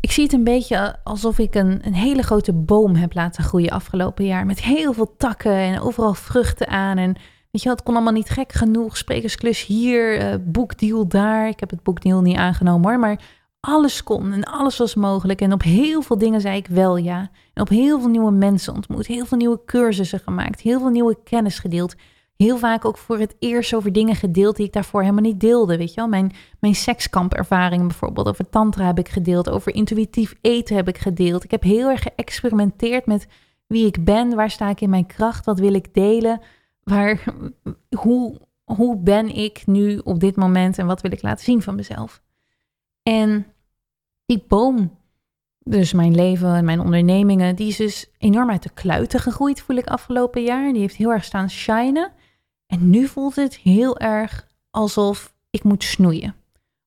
ik 0.00 0.10
zie 0.10 0.24
het 0.24 0.32
een 0.32 0.44
beetje 0.44 0.96
alsof 1.04 1.38
ik 1.38 1.54
een, 1.54 1.86
een 1.86 1.94
hele 1.94 2.22
grote 2.22 2.52
boom 2.52 2.94
heb 2.94 3.14
laten 3.14 3.44
groeien 3.44 3.70
afgelopen 3.70 4.24
jaar. 4.24 4.46
Met 4.46 4.62
heel 4.62 4.92
veel 4.92 5.16
takken 5.16 5.52
en 5.52 5.80
overal 5.80 6.14
vruchten 6.14 6.68
aan. 6.68 6.98
En 6.98 7.16
weet 7.56 7.64
je, 7.64 7.70
het 7.70 7.82
kon 7.82 7.94
allemaal 7.94 8.12
niet 8.12 8.28
gek 8.28 8.52
genoeg. 8.52 8.96
Sprekersklus 8.96 9.66
hier, 9.66 10.20
uh, 10.20 10.34
boekdeal 10.40 11.08
daar. 11.08 11.48
Ik 11.48 11.60
heb 11.60 11.70
het 11.70 11.82
boekdeal 11.82 12.20
niet 12.20 12.36
aangenomen 12.36 12.90
hoor. 12.90 12.98
Maar 12.98 13.20
alles 13.60 14.02
kon 14.02 14.32
en 14.32 14.44
alles 14.44 14.76
was 14.76 14.94
mogelijk. 14.94 15.40
En 15.40 15.52
op 15.52 15.62
heel 15.62 16.02
veel 16.02 16.18
dingen 16.18 16.40
zei 16.40 16.56
ik 16.56 16.66
wel 16.66 16.96
ja. 16.96 17.30
En 17.54 17.62
op 17.62 17.68
heel 17.68 18.00
veel 18.00 18.08
nieuwe 18.08 18.30
mensen 18.30 18.74
ontmoet. 18.74 19.06
Heel 19.06 19.26
veel 19.26 19.38
nieuwe 19.38 19.60
cursussen 19.66 20.20
gemaakt. 20.20 20.60
Heel 20.60 20.78
veel 20.80 20.88
nieuwe 20.88 21.18
kennis 21.24 21.58
gedeeld 21.58 21.94
heel 22.36 22.58
vaak 22.58 22.84
ook 22.84 22.98
voor 22.98 23.18
het 23.18 23.36
eerst 23.38 23.74
over 23.74 23.92
dingen 23.92 24.14
gedeeld 24.14 24.56
die 24.56 24.66
ik 24.66 24.72
daarvoor 24.72 25.00
helemaal 25.00 25.22
niet 25.22 25.40
deelde. 25.40 25.76
Weet 25.76 25.88
je 25.88 25.94
wel, 25.94 26.08
mijn, 26.08 26.32
mijn 26.60 26.74
sekskampervaringen 26.74 27.86
bijvoorbeeld, 27.86 28.28
over 28.28 28.48
tantra 28.48 28.86
heb 28.86 28.98
ik 28.98 29.08
gedeeld, 29.08 29.50
over 29.50 29.74
intuïtief 29.74 30.34
eten 30.40 30.76
heb 30.76 30.88
ik 30.88 30.98
gedeeld. 30.98 31.44
Ik 31.44 31.50
heb 31.50 31.62
heel 31.62 31.90
erg 31.90 32.02
geëxperimenteerd 32.02 33.06
met 33.06 33.26
wie 33.66 33.86
ik 33.86 34.04
ben, 34.04 34.34
waar 34.34 34.50
sta 34.50 34.68
ik 34.68 34.80
in 34.80 34.90
mijn 34.90 35.06
kracht, 35.06 35.44
wat 35.44 35.58
wil 35.58 35.74
ik 35.74 35.94
delen, 35.94 36.40
waar, 36.90 37.24
hoe, 37.96 38.40
hoe 38.64 38.96
ben 38.96 39.28
ik 39.28 39.66
nu 39.66 39.98
op 39.98 40.20
dit 40.20 40.36
moment 40.36 40.78
en 40.78 40.86
wat 40.86 41.00
wil 41.00 41.12
ik 41.12 41.22
laten 41.22 41.44
zien 41.44 41.62
van 41.62 41.74
mezelf. 41.74 42.22
En 43.02 43.46
die 44.26 44.44
boom, 44.48 44.98
dus 45.58 45.92
mijn 45.92 46.14
leven 46.14 46.54
en 46.54 46.64
mijn 46.64 46.80
ondernemingen, 46.80 47.56
die 47.56 47.68
is 47.68 47.76
dus 47.76 48.10
enorm 48.18 48.50
uit 48.50 48.62
de 48.62 48.72
kluiten 48.74 49.20
gegroeid, 49.20 49.60
voel 49.60 49.76
ik 49.76 49.86
afgelopen 49.86 50.42
jaar. 50.42 50.72
Die 50.72 50.80
heeft 50.80 50.96
heel 50.96 51.12
erg 51.12 51.24
staan 51.24 51.50
shinen. 51.50 52.12
En 52.66 52.90
nu 52.90 53.06
voelt 53.06 53.36
het 53.36 53.56
heel 53.56 53.98
erg 53.98 54.48
alsof 54.70 55.34
ik 55.50 55.64
moet 55.64 55.84
snoeien. 55.84 56.34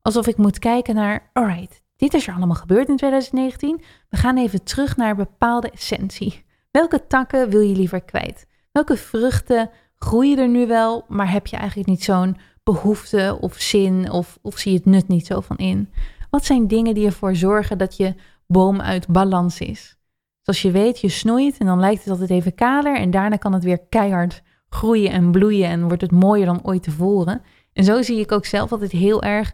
Alsof 0.02 0.28
ik 0.28 0.38
moet 0.38 0.60
kijken 0.60 0.96
naar, 0.96 1.30
alright, 1.34 1.82
dit 1.96 2.14
is 2.14 2.28
er 2.28 2.34
allemaal 2.34 2.56
gebeurd 2.56 2.88
in 2.88 2.98
2019. 2.98 3.82
We 4.10 4.18
gaan 4.18 4.38
even 4.38 4.64
terug 4.64 4.98
naar 4.98 5.16
bepaalde 5.16 5.70
essentie. 5.70 6.46
Welke 6.72 7.08
takken 7.08 7.50
wil 7.50 7.62
je 7.62 7.76
liever 7.76 8.02
kwijt? 8.02 8.48
Welke 8.72 8.98
vruchten 8.98 9.70
groeien 10.00 10.38
er 10.38 10.50
nu 10.50 10.68
wel, 10.68 11.06
maar 11.08 11.32
heb 11.32 11.48
je 11.48 11.58
eigenlijk 11.58 11.90
niet 11.90 12.04
zo'n 12.04 12.38
behoefte 12.64 13.38
of 13.42 13.56
zin 13.56 14.12
of, 14.12 14.38
of 14.42 14.58
zie 14.58 14.72
je 14.72 14.78
het 14.78 14.86
nut 14.86 15.08
niet 15.08 15.26
zo 15.26 15.42
van 15.42 15.58
in? 15.58 15.90
Wat 16.30 16.46
zijn 16.46 16.68
dingen 16.68 16.94
die 16.94 17.06
ervoor 17.06 17.36
zorgen 17.36 17.78
dat 17.78 17.98
je 17.98 18.16
boom 18.48 18.82
uit 18.82 19.08
balans 19.08 19.60
is? 19.60 19.98
Zoals 20.42 20.62
je 20.62 20.72
weet, 20.72 21.02
je 21.02 21.10
snoeit 21.10 21.58
en 21.58 21.66
dan 21.66 21.80
lijkt 21.80 22.00
het 22.00 22.10
altijd 22.10 22.30
even 22.30 22.56
kaler 22.56 22.98
en 22.98 23.12
daarna 23.12 23.36
kan 23.36 23.54
het 23.54 23.64
weer 23.64 23.80
keihard 23.90 24.42
groeien 24.70 25.12
en 25.12 25.32
bloeien 25.32 25.70
en 25.70 25.88
wordt 25.88 26.02
het 26.02 26.12
mooier 26.12 26.46
dan 26.46 26.64
ooit 26.64 26.84
tevoren. 26.84 27.42
En 27.74 27.84
zo 27.84 28.02
zie 28.02 28.20
ik 28.20 28.32
ook 28.32 28.46
zelf 28.46 28.72
altijd 28.72 28.92
heel 28.92 29.24
erg, 29.24 29.54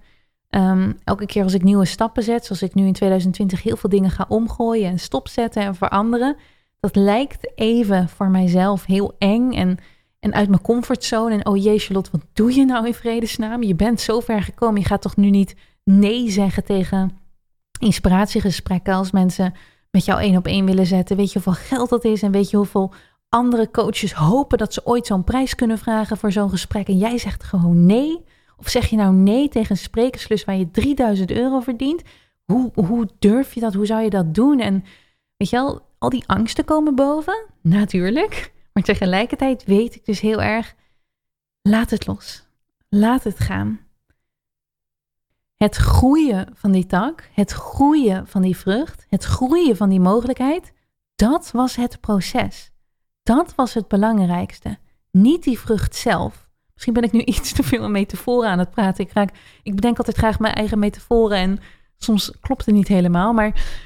um, 0.50 0.98
elke 1.04 1.26
keer 1.26 1.44
als 1.44 1.54
ik 1.54 1.64
nieuwe 1.64 1.86
stappen 1.86 2.24
zet, 2.24 2.46
zoals 2.46 2.62
ik 2.62 2.74
nu 2.74 2.86
in 2.86 2.94
2020 2.94 3.64
heel 3.64 3.78
veel 3.78 3.90
dingen 3.90 4.12
ga 4.12 4.26
omgooien 4.28 4.90
en 4.90 5.00
stopzetten 5.00 5.64
en 5.64 5.76
veranderen, 5.76 6.36
dat 6.80 6.96
lijkt 6.96 7.52
even 7.56 8.10
voor 8.10 8.30
mijzelf 8.30 8.86
heel 8.86 9.16
eng 9.18 9.52
en, 9.52 9.78
en 10.26 10.34
uit 10.34 10.50
mijn 10.50 10.62
comfortzone. 10.62 11.34
En 11.34 11.46
oh 11.46 11.64
jee, 11.64 11.80
Charlotte, 11.80 12.10
wat 12.12 12.26
doe 12.34 12.54
je 12.54 12.66
nou 12.66 12.88
in 12.88 12.94
vredesnaam? 12.94 13.64
Je 13.64 13.76
bent 13.76 14.02
zo 14.02 14.20
ver 14.20 14.42
gekomen, 14.42 14.82
je 14.82 14.88
gaat 14.88 15.02
toch 15.02 15.16
nu 15.16 15.30
niet 15.30 15.56
nee 15.84 16.30
zeggen 16.30 16.64
tegen 16.64 17.12
inspiratiegesprekken 17.80 18.94
als 18.94 19.12
mensen 19.12 19.54
met 19.92 20.06
jou 20.06 20.22
één 20.22 20.38
op 20.38 20.48
één 20.48 20.66
willen 20.66 20.86
zetten. 20.86 21.18
Weet 21.18 21.32
je 21.32 21.40
hoeveel 21.40 21.64
geld 21.78 21.90
dat 21.90 22.06
is 22.06 22.22
en 22.22 22.32
weet 22.32 22.50
je 22.50 22.58
hoeveel 22.58 22.94
andere 23.30 23.72
coaches 23.72 24.14
hopen 24.14 24.58
dat 24.58 24.74
ze 24.74 24.86
ooit 24.86 25.06
zo'n 25.06 25.24
prijs 25.24 25.56
kunnen 25.56 25.78
vragen 25.78 26.18
voor 26.18 26.32
zo'n 26.32 26.50
gesprek 26.50 26.88
en 26.88 26.98
jij 26.98 27.18
zegt 27.18 27.44
gewoon 27.44 27.86
nee? 27.86 28.24
Of 28.58 28.70
zeg 28.70 28.90
je 28.90 28.96
nou 28.96 29.14
nee 29.14 29.50
tegen 29.50 29.72
een 29.72 29.78
sprekerslus 29.78 30.46
waar 30.46 30.56
je 30.58 30.72
3000 30.72 31.32
euro 31.32 31.60
verdient? 31.60 32.02
Hoe, 32.46 32.72
hoe 32.74 33.10
durf 33.20 33.54
je 33.54 33.60
dat? 33.60 33.74
Hoe 33.74 33.86
zou 33.86 34.02
je 34.02 34.10
dat 34.10 34.34
doen? 34.34 34.60
En 34.60 34.84
weet 35.38 35.50
je 35.50 35.56
wel, 35.56 35.82
al 35.98 36.10
die 36.10 36.24
angsten 36.28 36.66
komen 36.66 36.96
boven, 36.96 37.46
natuurlijk. 37.62 38.54
Maar 38.76 38.84
tegelijkertijd 38.84 39.64
weet 39.64 39.96
ik 39.96 40.06
dus 40.06 40.20
heel 40.20 40.42
erg, 40.42 40.76
laat 41.62 41.90
het 41.90 42.08
los. 42.08 42.48
Laat 42.90 43.24
het 43.24 43.40
gaan. 43.40 43.80
Het 45.56 45.76
groeien 45.76 46.50
van 46.54 46.72
die 46.72 46.86
tak, 46.86 47.30
het 47.34 47.52
groeien 47.52 48.28
van 48.28 48.42
die 48.42 48.58
vrucht, 48.58 49.06
het 49.10 49.24
groeien 49.24 49.78
van 49.78 49.90
die 49.90 50.00
mogelijkheid, 50.00 50.74
dat 51.16 51.52
was 51.52 51.76
het 51.76 52.00
proces. 52.02 52.72
Dat 53.24 53.56
was 53.56 53.74
het 53.74 53.88
belangrijkste. 53.88 54.78
Niet 55.12 55.44
die 55.44 55.60
vrucht 55.60 55.96
zelf. 55.96 56.50
Misschien 56.74 56.94
ben 56.94 57.04
ik 57.04 57.12
nu 57.12 57.22
iets 57.36 57.54
te 57.54 57.64
veel 57.64 57.90
metaforen 57.90 58.50
aan 58.50 58.60
het 58.60 58.72
praten. 58.72 59.06
Ik, 59.06 59.14
raak, 59.14 59.36
ik 59.64 59.76
bedenk 59.76 59.98
altijd 59.98 60.18
graag 60.18 60.40
mijn 60.40 60.54
eigen 60.54 60.80
metaforen 60.80 61.38
en 61.38 61.60
soms 61.98 62.32
klopt 62.40 62.66
het 62.66 62.76
niet 62.76 62.88
helemaal. 62.88 63.34
Maar 63.34 63.84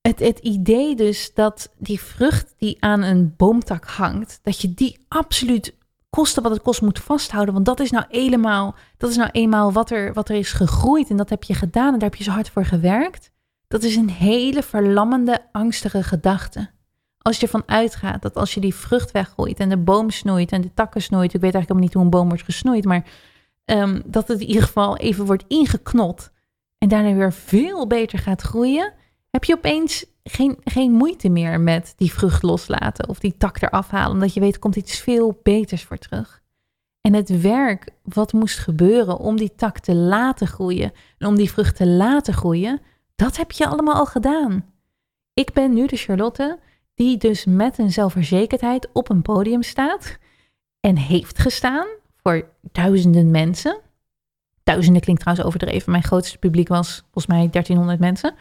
het, 0.00 0.18
het 0.18 0.38
idee 0.38 0.94
dus 0.94 1.34
dat 1.34 1.72
die 1.78 2.00
vrucht 2.00 2.54
die 2.56 2.76
aan 2.80 3.02
een 3.02 3.34
boomtak 3.36 3.86
hangt, 3.86 4.38
dat 4.42 4.60
je 4.60 4.74
die 4.74 5.04
absoluut 5.08 5.76
kosten 6.10 6.42
wat 6.42 6.52
het 6.52 6.62
kost 6.62 6.82
moet 6.82 6.98
vasthouden. 6.98 7.54
Want 7.54 7.66
dat 7.66 7.80
is 7.80 7.90
nou 7.90 8.04
eenmaal, 8.08 8.74
dat 8.96 9.10
is 9.10 9.16
nou 9.16 9.30
eenmaal 9.32 9.72
wat 9.72 9.90
er, 9.90 10.12
wat 10.12 10.28
er 10.28 10.36
is 10.36 10.52
gegroeid 10.52 11.10
en 11.10 11.16
dat 11.16 11.30
heb 11.30 11.42
je 11.42 11.54
gedaan 11.54 11.92
en 11.92 11.98
daar 11.98 12.08
heb 12.08 12.18
je 12.18 12.24
zo 12.24 12.30
hard 12.30 12.50
voor 12.50 12.64
gewerkt. 12.64 13.30
Dat 13.68 13.82
is 13.82 13.96
een 13.96 14.10
hele 14.10 14.62
verlammende, 14.62 15.40
angstige 15.52 16.02
gedachte. 16.02 16.70
Als 17.18 17.36
je 17.36 17.42
ervan 17.42 17.62
uitgaat 17.66 18.22
dat 18.22 18.36
als 18.36 18.54
je 18.54 18.60
die 18.60 18.74
vrucht 18.74 19.10
weggooit 19.10 19.60
en 19.60 19.68
de 19.68 19.76
boom 19.76 20.10
snoeit 20.10 20.52
en 20.52 20.60
de 20.60 20.74
takken 20.74 21.02
snoeit, 21.02 21.34
ik 21.34 21.40
weet 21.40 21.54
eigenlijk 21.54 21.68
helemaal 21.68 21.88
niet 21.88 21.94
hoe 21.94 22.02
een 22.02 22.10
boom 22.10 22.28
wordt 22.28 22.44
gesnoeid, 22.44 22.84
maar 22.84 23.04
um, 23.64 24.02
dat 24.06 24.28
het 24.28 24.40
in 24.40 24.46
ieder 24.46 24.62
geval 24.62 24.96
even 24.96 25.24
wordt 25.24 25.44
ingeknot 25.48 26.30
en 26.78 26.88
daarna 26.88 27.14
weer 27.14 27.32
veel 27.32 27.86
beter 27.86 28.18
gaat 28.18 28.42
groeien, 28.42 28.92
heb 29.38 29.46
je 29.46 29.56
opeens 29.56 30.04
geen, 30.24 30.58
geen 30.64 30.92
moeite 30.92 31.28
meer 31.28 31.60
met 31.60 31.92
die 31.96 32.12
vrucht 32.12 32.42
loslaten 32.42 33.08
of 33.08 33.18
die 33.18 33.36
tak 33.36 33.62
eraf 33.62 33.88
halen, 33.88 34.12
omdat 34.12 34.34
je 34.34 34.40
weet 34.40 34.54
er 34.54 34.60
komt 34.60 34.76
iets 34.76 34.98
veel 34.98 35.40
beters 35.42 35.84
voor 35.84 35.98
terug. 35.98 36.42
En 37.00 37.14
het 37.14 37.40
werk 37.40 37.90
wat 38.02 38.32
moest 38.32 38.58
gebeuren 38.58 39.18
om 39.18 39.36
die 39.36 39.54
tak 39.54 39.78
te 39.78 39.94
laten 39.94 40.46
groeien 40.46 40.92
en 41.18 41.26
om 41.26 41.36
die 41.36 41.50
vrucht 41.50 41.76
te 41.76 41.86
laten 41.86 42.34
groeien, 42.34 42.80
dat 43.16 43.36
heb 43.36 43.52
je 43.52 43.66
allemaal 43.66 43.94
al 43.94 44.06
gedaan. 44.06 44.64
Ik 45.34 45.52
ben 45.52 45.74
nu 45.74 45.86
de 45.86 45.96
Charlotte 45.96 46.58
die 46.94 47.16
dus 47.16 47.44
met 47.44 47.78
een 47.78 47.92
zelfverzekerdheid 47.92 48.88
op 48.92 49.10
een 49.10 49.22
podium 49.22 49.62
staat 49.62 50.18
en 50.80 50.96
heeft 50.96 51.38
gestaan 51.38 51.86
voor 52.22 52.48
duizenden 52.72 53.30
mensen. 53.30 53.80
Duizenden 54.62 55.02
klinkt 55.02 55.20
trouwens 55.20 55.48
overdreven. 55.48 55.90
Mijn 55.90 56.02
grootste 56.02 56.38
publiek 56.38 56.68
was 56.68 56.96
volgens 57.00 57.26
mij 57.26 57.48
1300 57.50 57.98
mensen. 57.98 58.34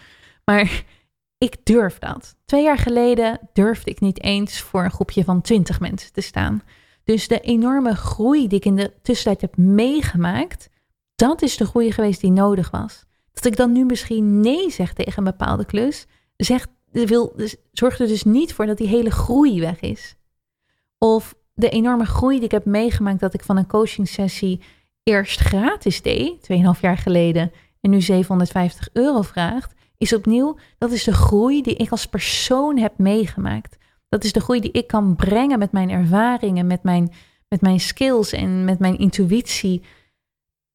Maar 0.51 0.83
ik 1.47 1.55
durf 1.63 1.99
dat. 1.99 2.35
Twee 2.45 2.63
jaar 2.63 2.77
geleden 2.77 3.39
durfde 3.53 3.91
ik 3.91 3.99
niet 3.99 4.23
eens 4.23 4.61
voor 4.61 4.83
een 4.83 4.91
groepje 4.91 5.23
van 5.23 5.41
20 5.41 5.79
mensen 5.79 6.13
te 6.13 6.21
staan. 6.21 6.63
Dus 7.03 7.27
de 7.27 7.39
enorme 7.39 7.95
groei 7.95 8.47
die 8.47 8.57
ik 8.57 8.65
in 8.65 8.75
de 8.75 8.93
tussentijd 9.01 9.41
heb 9.41 9.57
meegemaakt, 9.57 10.69
dat 11.15 11.41
is 11.41 11.57
de 11.57 11.65
groei 11.65 11.91
geweest 11.91 12.21
die 12.21 12.31
nodig 12.31 12.71
was. 12.71 13.05
Dat 13.33 13.45
ik 13.45 13.55
dan 13.55 13.71
nu 13.71 13.85
misschien 13.85 14.39
nee 14.39 14.69
zeg 14.69 14.93
tegen 14.93 15.17
een 15.17 15.23
bepaalde 15.23 15.65
klus, 15.65 16.07
zegt 16.35 16.69
wil, 16.91 17.33
dus, 17.35 17.55
zorgt 17.71 17.99
er 17.99 18.07
dus 18.07 18.23
niet 18.23 18.53
voor 18.53 18.65
dat 18.65 18.77
die 18.77 18.87
hele 18.87 19.11
groei 19.11 19.59
weg 19.59 19.79
is. 19.79 20.15
Of 20.97 21.35
de 21.53 21.69
enorme 21.69 22.05
groei 22.05 22.35
die 22.35 22.45
ik 22.45 22.51
heb 22.51 22.65
meegemaakt 22.65 23.19
dat 23.19 23.33
ik 23.33 23.43
van 23.43 23.57
een 23.57 23.67
coaching 23.67 24.07
sessie 24.07 24.61
eerst 25.03 25.39
gratis 25.39 26.01
deed, 26.01 26.47
2,5 26.51 26.79
jaar 26.81 26.97
geleden, 26.97 27.51
en 27.81 27.89
nu 27.89 28.01
750 28.01 28.89
euro 28.93 29.21
vraagt, 29.21 29.73
is 29.97 30.13
opnieuw, 30.13 30.57
dat 30.77 30.91
is 30.91 31.03
de 31.03 31.13
groei 31.13 31.61
die 31.61 31.75
ik 31.75 31.89
als 31.89 32.05
persoon 32.05 32.77
heb 32.77 32.97
meegemaakt. 32.97 33.77
Dat 34.09 34.23
is 34.23 34.33
de 34.33 34.39
groei 34.39 34.59
die 34.59 34.71
ik 34.71 34.87
kan 34.87 35.15
brengen 35.15 35.59
met 35.59 35.71
mijn 35.71 35.89
ervaringen, 35.89 36.67
met 36.67 36.83
mijn, 36.83 37.13
met 37.47 37.61
mijn 37.61 37.79
skills 37.79 38.31
en 38.31 38.65
met 38.65 38.79
mijn 38.79 38.97
intuïtie. 38.97 39.83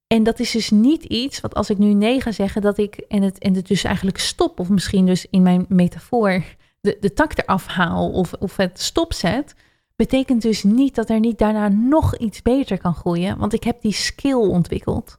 En 0.06 0.22
dat 0.22 0.40
is 0.40 0.50
dus 0.50 0.70
niet 0.70 1.04
iets 1.04 1.40
wat 1.40 1.54
als 1.54 1.70
ik 1.70 1.78
nu 1.78 1.92
nee 1.92 2.20
ga 2.20 2.32
zeggen, 2.32 2.62
dat 2.62 2.78
ik 2.78 2.94
en 2.96 3.22
het, 3.22 3.38
en 3.38 3.54
het 3.54 3.66
dus 3.66 3.84
eigenlijk 3.84 4.18
stop, 4.18 4.60
of 4.60 4.68
misschien 4.68 5.06
dus 5.06 5.26
in 5.30 5.42
mijn 5.42 5.64
metafoor 5.68 6.44
de, 6.82 6.96
de 7.00 7.12
tak 7.12 7.38
eraf 7.38 7.66
haal 7.66 8.10
of, 8.10 8.32
of 8.32 8.56
het 8.56 8.80
stopzet, 8.80 9.54
betekent 9.96 10.42
dus 10.42 10.62
niet 10.62 10.94
dat 10.94 11.10
er 11.10 11.20
niet 11.20 11.38
daarna 11.38 11.68
nog 11.68 12.16
iets 12.16 12.42
beter 12.42 12.78
kan 12.78 12.94
groeien, 12.94 13.38
want 13.38 13.52
ik 13.52 13.64
heb 13.64 13.80
die 13.80 13.92
skill 13.92 14.34
ontwikkeld. 14.34 15.18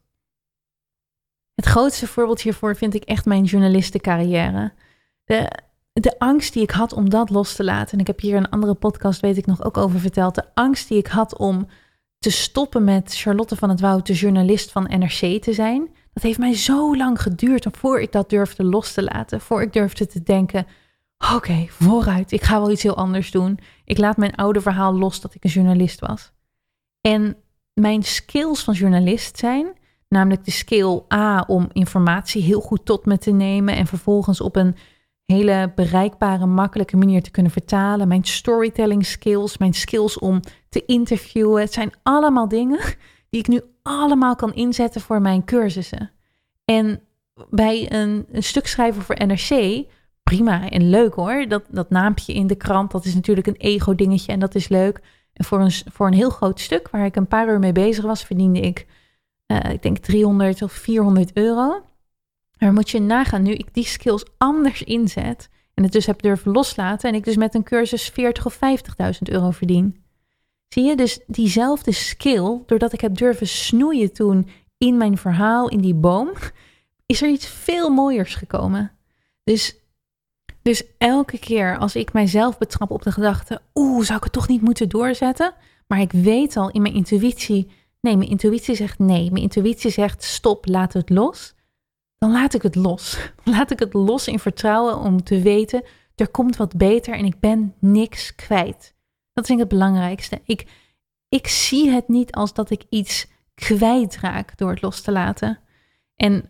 Het 1.56 1.66
grootste 1.66 2.08
voorbeeld 2.08 2.42
hiervoor 2.42 2.76
vind 2.76 2.94
ik 2.94 3.04
echt 3.04 3.26
mijn 3.26 3.44
journalistencarrière. 3.44 4.74
De, 5.24 5.52
de 5.94 6.20
angst 6.20 6.54
die 6.54 6.64
ik 6.64 6.72
had 6.72 6.94
om 6.94 7.10
dat 7.10 7.30
los 7.30 7.56
te 7.56 7.64
laten, 7.64 7.94
en 7.94 8.00
ik 8.00 8.08
heb 8.08 8.20
hier 8.20 8.36
een 8.36 8.50
andere 8.50 8.74
podcast, 8.74 9.22
weet 9.22 9.38
ik 9.38 9.46
nog, 9.46 9.64
ook 9.64 9.78
over 9.78 10.00
verteld. 10.00 10.36
De 10.36 10.46
angst 10.54 10.88
die 10.88 10.98
ik 10.98 11.08
had 11.08 11.38
om 11.38 11.68
te 12.20 12.32
stoppen 12.32 12.84
met 12.84 13.16
Charlotte 13.16 13.56
van 13.56 13.70
het 13.70 13.80
Woud, 13.80 14.08
de 14.08 14.14
journalist 14.14 14.72
van 14.72 14.84
NRC 14.84 15.42
te 15.42 15.54
zijn. 15.54 15.90
Dat 16.14 16.24
heeft 16.24 16.40
mij 16.40 16.56
zo 16.56 16.98
lang 16.98 17.22
geduurd 17.22 17.68
voor 17.72 18.02
ik 18.02 18.12
dat 18.12 18.30
durfde 18.30 18.64
los 18.64 18.94
te 18.94 19.04
laten. 19.04 19.42
Voor 19.42 19.62
ik 19.62 19.74
durfde 19.74 20.08
te 20.08 20.24
denken: 20.24 20.68
oké, 21.34 21.66
vooruit, 21.70 22.32
ik 22.32 22.44
ga 22.44 22.60
wel 22.60 22.72
iets 22.72 22.84
heel 22.84 22.98
anders 22.98 23.32
doen. 23.32 23.60
Ik 23.86 23.98
laat 23.98 24.18
mijn 24.18 24.36
oude 24.36 24.62
verhaal 24.62 24.98
los 24.98 25.22
dat 25.22 25.36
ik 25.36 25.44
een 25.44 25.50
journalist 25.50 26.00
was. 26.00 26.32
En 27.02 27.36
mijn 27.74 28.04
skills 28.04 28.64
van 28.64 28.74
journalist 28.74 29.38
zijn, 29.38 29.68
namelijk 30.14 30.46
de 30.46 30.52
skill 30.52 31.02
A 31.14 31.44
om 31.48 31.70
informatie 31.72 32.42
heel 32.42 32.62
goed 32.62 32.86
tot 32.86 33.06
me 33.06 33.18
te 33.18 33.32
nemen 33.32 33.76
en 33.76 33.88
vervolgens 33.88 34.42
op 34.42 34.56
een 34.56 34.76
hele 35.26 35.72
bereikbare, 35.76 36.46
makkelijke 36.46 36.98
manier 36.98 37.24
te 37.24 37.32
kunnen 37.32 37.52
vertalen. 37.52 38.08
Mijn 38.08 38.24
storytelling 38.24 39.06
skills, 39.06 39.58
mijn 39.58 39.74
skills 39.74 40.20
om 40.20 40.40
te 40.70 40.86
interviewen. 40.86 41.62
Het 41.62 41.74
zijn 41.74 41.92
allemaal 42.04 42.48
dingen 42.48 42.80
die 43.30 43.40
ik 43.40 43.48
nu 43.48 43.62
allemaal 43.84 44.36
kan 44.36 44.54
inzetten 44.54 45.02
voor 45.02 45.22
mijn 45.22 45.46
cursussen. 45.46 46.12
En 46.66 47.02
bij 47.50 47.92
een, 47.92 48.26
een 48.32 48.44
stuk 48.44 48.68
schrijven 48.68 49.02
voor 49.02 49.26
NRC, 49.26 49.84
prima 50.24 50.70
en 50.70 50.90
leuk 50.90 51.14
hoor. 51.14 51.46
Dat, 51.48 51.64
dat 51.70 51.90
naampje 51.90 52.34
in 52.34 52.48
de 52.48 52.56
krant, 52.56 52.92
dat 52.92 53.06
is 53.06 53.16
natuurlijk 53.16 53.48
een 53.48 53.56
ego-dingetje 53.56 54.32
en 54.32 54.40
dat 54.40 54.56
is 54.56 54.68
leuk. 54.68 55.02
En 55.34 55.46
voor 55.46 55.60
een, 55.60 55.72
voor 55.72 56.08
een 56.08 56.14
heel 56.14 56.30
groot 56.30 56.60
stuk 56.60 56.90
waar 56.90 57.06
ik 57.06 57.16
een 57.16 57.28
paar 57.28 57.48
uur 57.48 57.60
mee 57.60 57.72
bezig 57.72 58.04
was, 58.04 58.24
verdiende 58.24 58.60
ik, 58.60 58.86
uh, 59.54 59.72
ik 59.72 59.82
denk 59.82 59.98
300 59.98 60.62
of 60.62 60.72
400 60.72 61.32
euro. 61.34 61.82
Maar 62.58 62.74
moet 62.74 62.90
je 62.90 63.00
nagaan, 63.00 63.44
nu 63.44 63.52
ik 63.52 63.74
die 63.74 63.86
skills 63.86 64.26
anders 64.38 64.84
inzet 64.84 65.50
en 65.74 65.84
het 65.84 65.92
dus 65.92 66.06
heb 66.06 66.22
durven 66.22 66.52
loslaten 66.52 67.10
en 67.10 67.16
ik 67.16 67.24
dus 67.24 67.36
met 67.36 67.56
een 67.56 67.64
cursus 67.64 68.10
40 68.10 68.46
of 68.46 68.56
50.000 68.56 68.60
euro 69.22 69.52
verdien. 69.52 70.04
Zie 70.68 70.84
je 70.84 70.96
dus 70.96 71.20
diezelfde 71.28 71.92
skill, 71.92 72.62
doordat 72.66 72.94
ik 72.94 73.02
heb 73.02 73.18
durven 73.18 73.48
snoeien 73.48 74.14
toen 74.14 74.48
in 74.78 74.98
mijn 74.98 75.18
verhaal, 75.18 75.70
in 75.70 75.82
die 75.82 75.94
boom, 75.94 76.32
is 77.06 77.22
er 77.22 77.30
iets 77.30 77.46
veel 77.46 77.90
mooiers 77.90 78.36
gekomen. 78.36 78.92
Dus, 79.44 79.76
dus 80.62 80.84
elke 80.98 81.38
keer 81.38 81.78
als 81.78 81.96
ik 81.96 82.14
mijzelf 82.14 82.58
betrap 82.58 82.92
op 82.92 83.02
de 83.02 83.12
gedachte, 83.12 83.62
oeh, 83.74 84.06
zou 84.06 84.18
ik 84.18 84.24
het 84.24 84.34
toch 84.34 84.48
niet 84.48 84.62
moeten 84.62 84.90
doorzetten? 84.90 85.54
Maar 85.88 86.02
ik 86.02 86.12
weet 86.12 86.58
al 86.58 86.72
in 86.72 86.82
mijn 86.82 86.94
intuïtie, 86.94 87.72
nee, 88.04 88.18
mijn 88.18 88.30
intuïtie 88.30 88.76
zegt 88.76 89.00
nee. 89.00 89.32
Mijn 89.32 89.44
intuïtie 89.44 89.92
zegt 89.92 90.24
stop, 90.24 90.66
laat 90.68 90.94
het 90.94 91.10
los 91.10 91.54
dan 92.24 92.32
laat 92.32 92.54
ik 92.54 92.62
het 92.62 92.76
los. 92.76 93.18
laat 93.44 93.72
ik 93.72 93.80
het 93.80 93.94
los 93.94 94.28
in 94.28 94.40
vertrouwen 94.40 94.98
om 94.98 95.24
te 95.24 95.42
weten, 95.42 95.84
er 96.16 96.30
komt 96.30 96.56
wat 96.56 96.78
beter 96.78 97.14
en 97.14 97.26
ik 97.26 97.40
ben 97.40 97.74
niks 97.80 98.36
kwijt. 98.36 98.96
Dat 99.34 99.46
vind 99.46 99.60
ik 99.60 99.70
het 99.70 99.78
belangrijkste. 99.78 100.42
Ik, 100.46 100.68
ik 101.30 101.48
zie 101.48 101.90
het 101.90 102.08
niet 102.08 102.32
als 102.32 102.54
dat 102.54 102.70
ik 102.70 102.84
iets 102.90 103.28
kwijtraak 103.56 104.58
door 104.58 104.70
het 104.70 104.82
los 104.82 105.02
te 105.02 105.12
laten. 105.12 105.60
En 106.16 106.50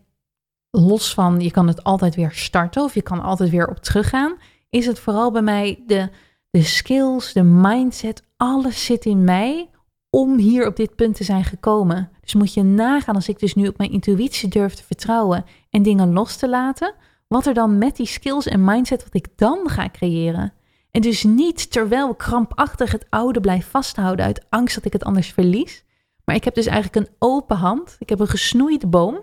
los 0.69 1.13
van, 1.13 1.39
je 1.39 1.51
kan 1.51 1.67
het 1.67 1.83
altijd 1.83 2.15
weer 2.15 2.31
starten 2.31 2.83
of 2.83 2.93
je 2.93 3.01
kan 3.01 3.21
altijd 3.21 3.49
weer 3.49 3.67
op 3.67 3.77
teruggaan, 3.77 4.37
is 4.69 4.85
het 4.85 4.99
vooral 4.99 5.31
bij 5.31 5.41
mij 5.41 5.83
de, 5.87 6.09
de 6.49 6.63
skills, 6.63 7.33
de 7.33 7.43
mindset, 7.43 8.23
alles 8.37 8.85
zit 8.85 9.05
in 9.05 9.23
mij 9.23 9.69
om 10.15 10.37
hier 10.37 10.67
op 10.67 10.75
dit 10.75 10.95
punt 10.95 11.15
te 11.15 11.23
zijn 11.23 11.43
gekomen. 11.43 12.09
Dus 12.21 12.33
moet 12.33 12.53
je 12.53 12.63
nagaan 12.63 13.15
als 13.15 13.29
ik 13.29 13.39
dus 13.39 13.55
nu 13.55 13.67
op 13.67 13.77
mijn 13.77 13.91
intuïtie 13.91 14.49
durf 14.49 14.73
te 14.73 14.83
vertrouwen 14.83 15.45
en 15.69 15.83
dingen 15.83 16.13
los 16.13 16.35
te 16.35 16.49
laten, 16.49 16.93
wat 17.27 17.45
er 17.45 17.53
dan 17.53 17.77
met 17.77 17.95
die 17.95 18.05
skills 18.05 18.45
en 18.45 18.63
mindset 18.63 19.03
wat 19.03 19.13
ik 19.13 19.27
dan 19.35 19.69
ga 19.69 19.89
creëren. 19.89 20.53
En 20.91 21.01
dus 21.01 21.23
niet 21.23 21.71
terwijl 21.71 22.15
krampachtig 22.15 22.91
het 22.91 23.05
oude 23.09 23.39
blijf 23.39 23.69
vasthouden 23.69 24.25
uit 24.25 24.45
angst 24.49 24.75
dat 24.75 24.85
ik 24.85 24.93
het 24.93 25.03
anders 25.03 25.31
verlies. 25.31 25.83
Maar 26.25 26.35
ik 26.35 26.43
heb 26.43 26.55
dus 26.55 26.65
eigenlijk 26.65 27.07
een 27.07 27.15
open 27.19 27.57
hand. 27.57 27.95
Ik 27.99 28.09
heb 28.09 28.19
een 28.19 28.27
gesnoeide 28.27 28.87
boom. 28.87 29.21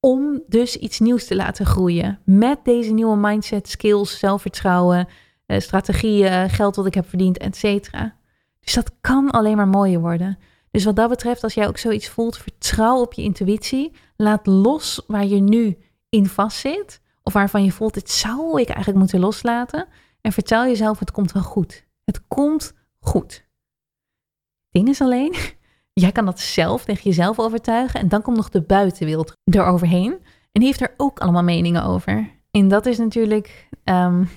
Om 0.00 0.42
dus 0.46 0.76
iets 0.76 0.98
nieuws 0.98 1.26
te 1.26 1.36
laten 1.36 1.66
groeien. 1.66 2.18
Met 2.24 2.58
deze 2.64 2.92
nieuwe 2.92 3.16
mindset, 3.16 3.68
skills, 3.68 4.18
zelfvertrouwen, 4.18 5.08
eh, 5.46 5.60
strategieën, 5.60 6.50
geld 6.50 6.76
wat 6.76 6.86
ik 6.86 6.94
heb 6.94 7.08
verdiend, 7.08 7.38
et 7.38 7.56
cetera. 7.56 8.18
Dus 8.70 8.84
dat 8.84 8.94
kan 9.00 9.30
alleen 9.30 9.56
maar 9.56 9.68
mooier 9.68 10.00
worden. 10.00 10.38
Dus 10.70 10.84
wat 10.84 10.96
dat 10.96 11.08
betreft, 11.08 11.42
als 11.42 11.54
jij 11.54 11.68
ook 11.68 11.78
zoiets 11.78 12.08
voelt, 12.08 12.36
vertrouw 12.36 13.00
op 13.00 13.12
je 13.12 13.22
intuïtie. 13.22 13.92
Laat 14.16 14.46
los 14.46 15.02
waar 15.06 15.24
je 15.24 15.40
nu 15.40 15.78
in 16.08 16.26
vastzit. 16.26 17.00
Of 17.22 17.32
waarvan 17.32 17.64
je 17.64 17.72
voelt, 17.72 17.94
dit 17.94 18.10
zou 18.10 18.60
ik 18.60 18.68
eigenlijk 18.68 18.98
moeten 18.98 19.20
loslaten. 19.20 19.86
En 20.20 20.32
vertel 20.32 20.64
jezelf, 20.64 20.98
het 20.98 21.10
komt 21.10 21.32
wel 21.32 21.42
goed. 21.42 21.86
Het 22.04 22.26
komt 22.28 22.72
goed. 22.98 23.46
Ding 24.70 24.88
is 24.88 25.00
alleen, 25.00 25.34
jij 25.92 26.12
kan 26.12 26.24
dat 26.24 26.40
zelf 26.40 26.84
tegen 26.84 27.02
jezelf 27.02 27.38
overtuigen. 27.38 28.00
En 28.00 28.08
dan 28.08 28.22
komt 28.22 28.36
nog 28.36 28.48
de 28.48 28.62
buitenwereld 28.62 29.32
eroverheen. 29.44 30.12
En 30.52 30.60
die 30.60 30.64
heeft 30.64 30.80
er 30.80 30.94
ook 30.96 31.20
allemaal 31.20 31.42
meningen 31.42 31.84
over. 31.84 32.30
En 32.50 32.68
dat 32.68 32.86
is 32.86 32.98
natuurlijk 32.98 33.68
um, 33.84 34.28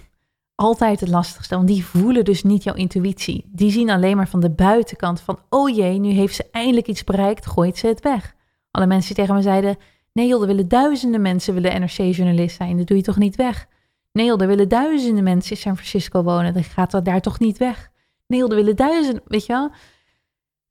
altijd 0.63 0.99
het 0.99 1.09
lastigste, 1.09 1.55
want 1.55 1.67
die 1.67 1.85
voelen 1.85 2.25
dus 2.25 2.43
niet 2.43 2.63
jouw 2.63 2.73
intuïtie. 2.75 3.49
Die 3.51 3.71
zien 3.71 3.89
alleen 3.89 4.17
maar 4.17 4.27
van 4.27 4.39
de 4.39 4.49
buitenkant 4.49 5.21
van, 5.21 5.39
oh 5.49 5.75
jee, 5.75 5.99
nu 5.99 6.09
heeft 6.09 6.35
ze 6.35 6.47
eindelijk 6.51 6.87
iets 6.87 7.03
bereikt, 7.03 7.45
gooit 7.45 7.77
ze 7.77 7.87
het 7.87 8.01
weg. 8.01 8.35
Alle 8.71 8.85
mensen 8.85 9.07
die 9.07 9.23
tegen 9.23 9.35
me 9.35 9.41
zeiden, 9.41 9.77
nee 10.13 10.27
joh, 10.27 10.41
er 10.41 10.47
willen 10.47 10.67
duizenden 10.67 11.21
mensen 11.21 11.53
willen 11.53 11.81
NRC-journalist 11.81 12.55
zijn, 12.55 12.77
dat 12.77 12.87
doe 12.87 12.97
je 12.97 13.03
toch 13.03 13.17
niet 13.17 13.35
weg? 13.35 13.65
Nee 14.11 14.25
joh, 14.25 14.41
er 14.41 14.47
willen 14.47 14.69
duizenden 14.69 15.23
mensen 15.23 15.51
in 15.51 15.57
San 15.57 15.75
Francisco 15.75 16.23
wonen, 16.23 16.53
dan 16.53 16.63
gaat 16.63 16.91
dat 16.91 17.05
daar 17.05 17.21
toch 17.21 17.39
niet 17.39 17.57
weg? 17.57 17.91
Nee 18.27 18.39
joh, 18.39 18.49
er 18.49 18.55
willen 18.55 18.75
duizenden, 18.75 19.21
weet 19.27 19.45
je 19.45 19.53
wel? 19.53 19.71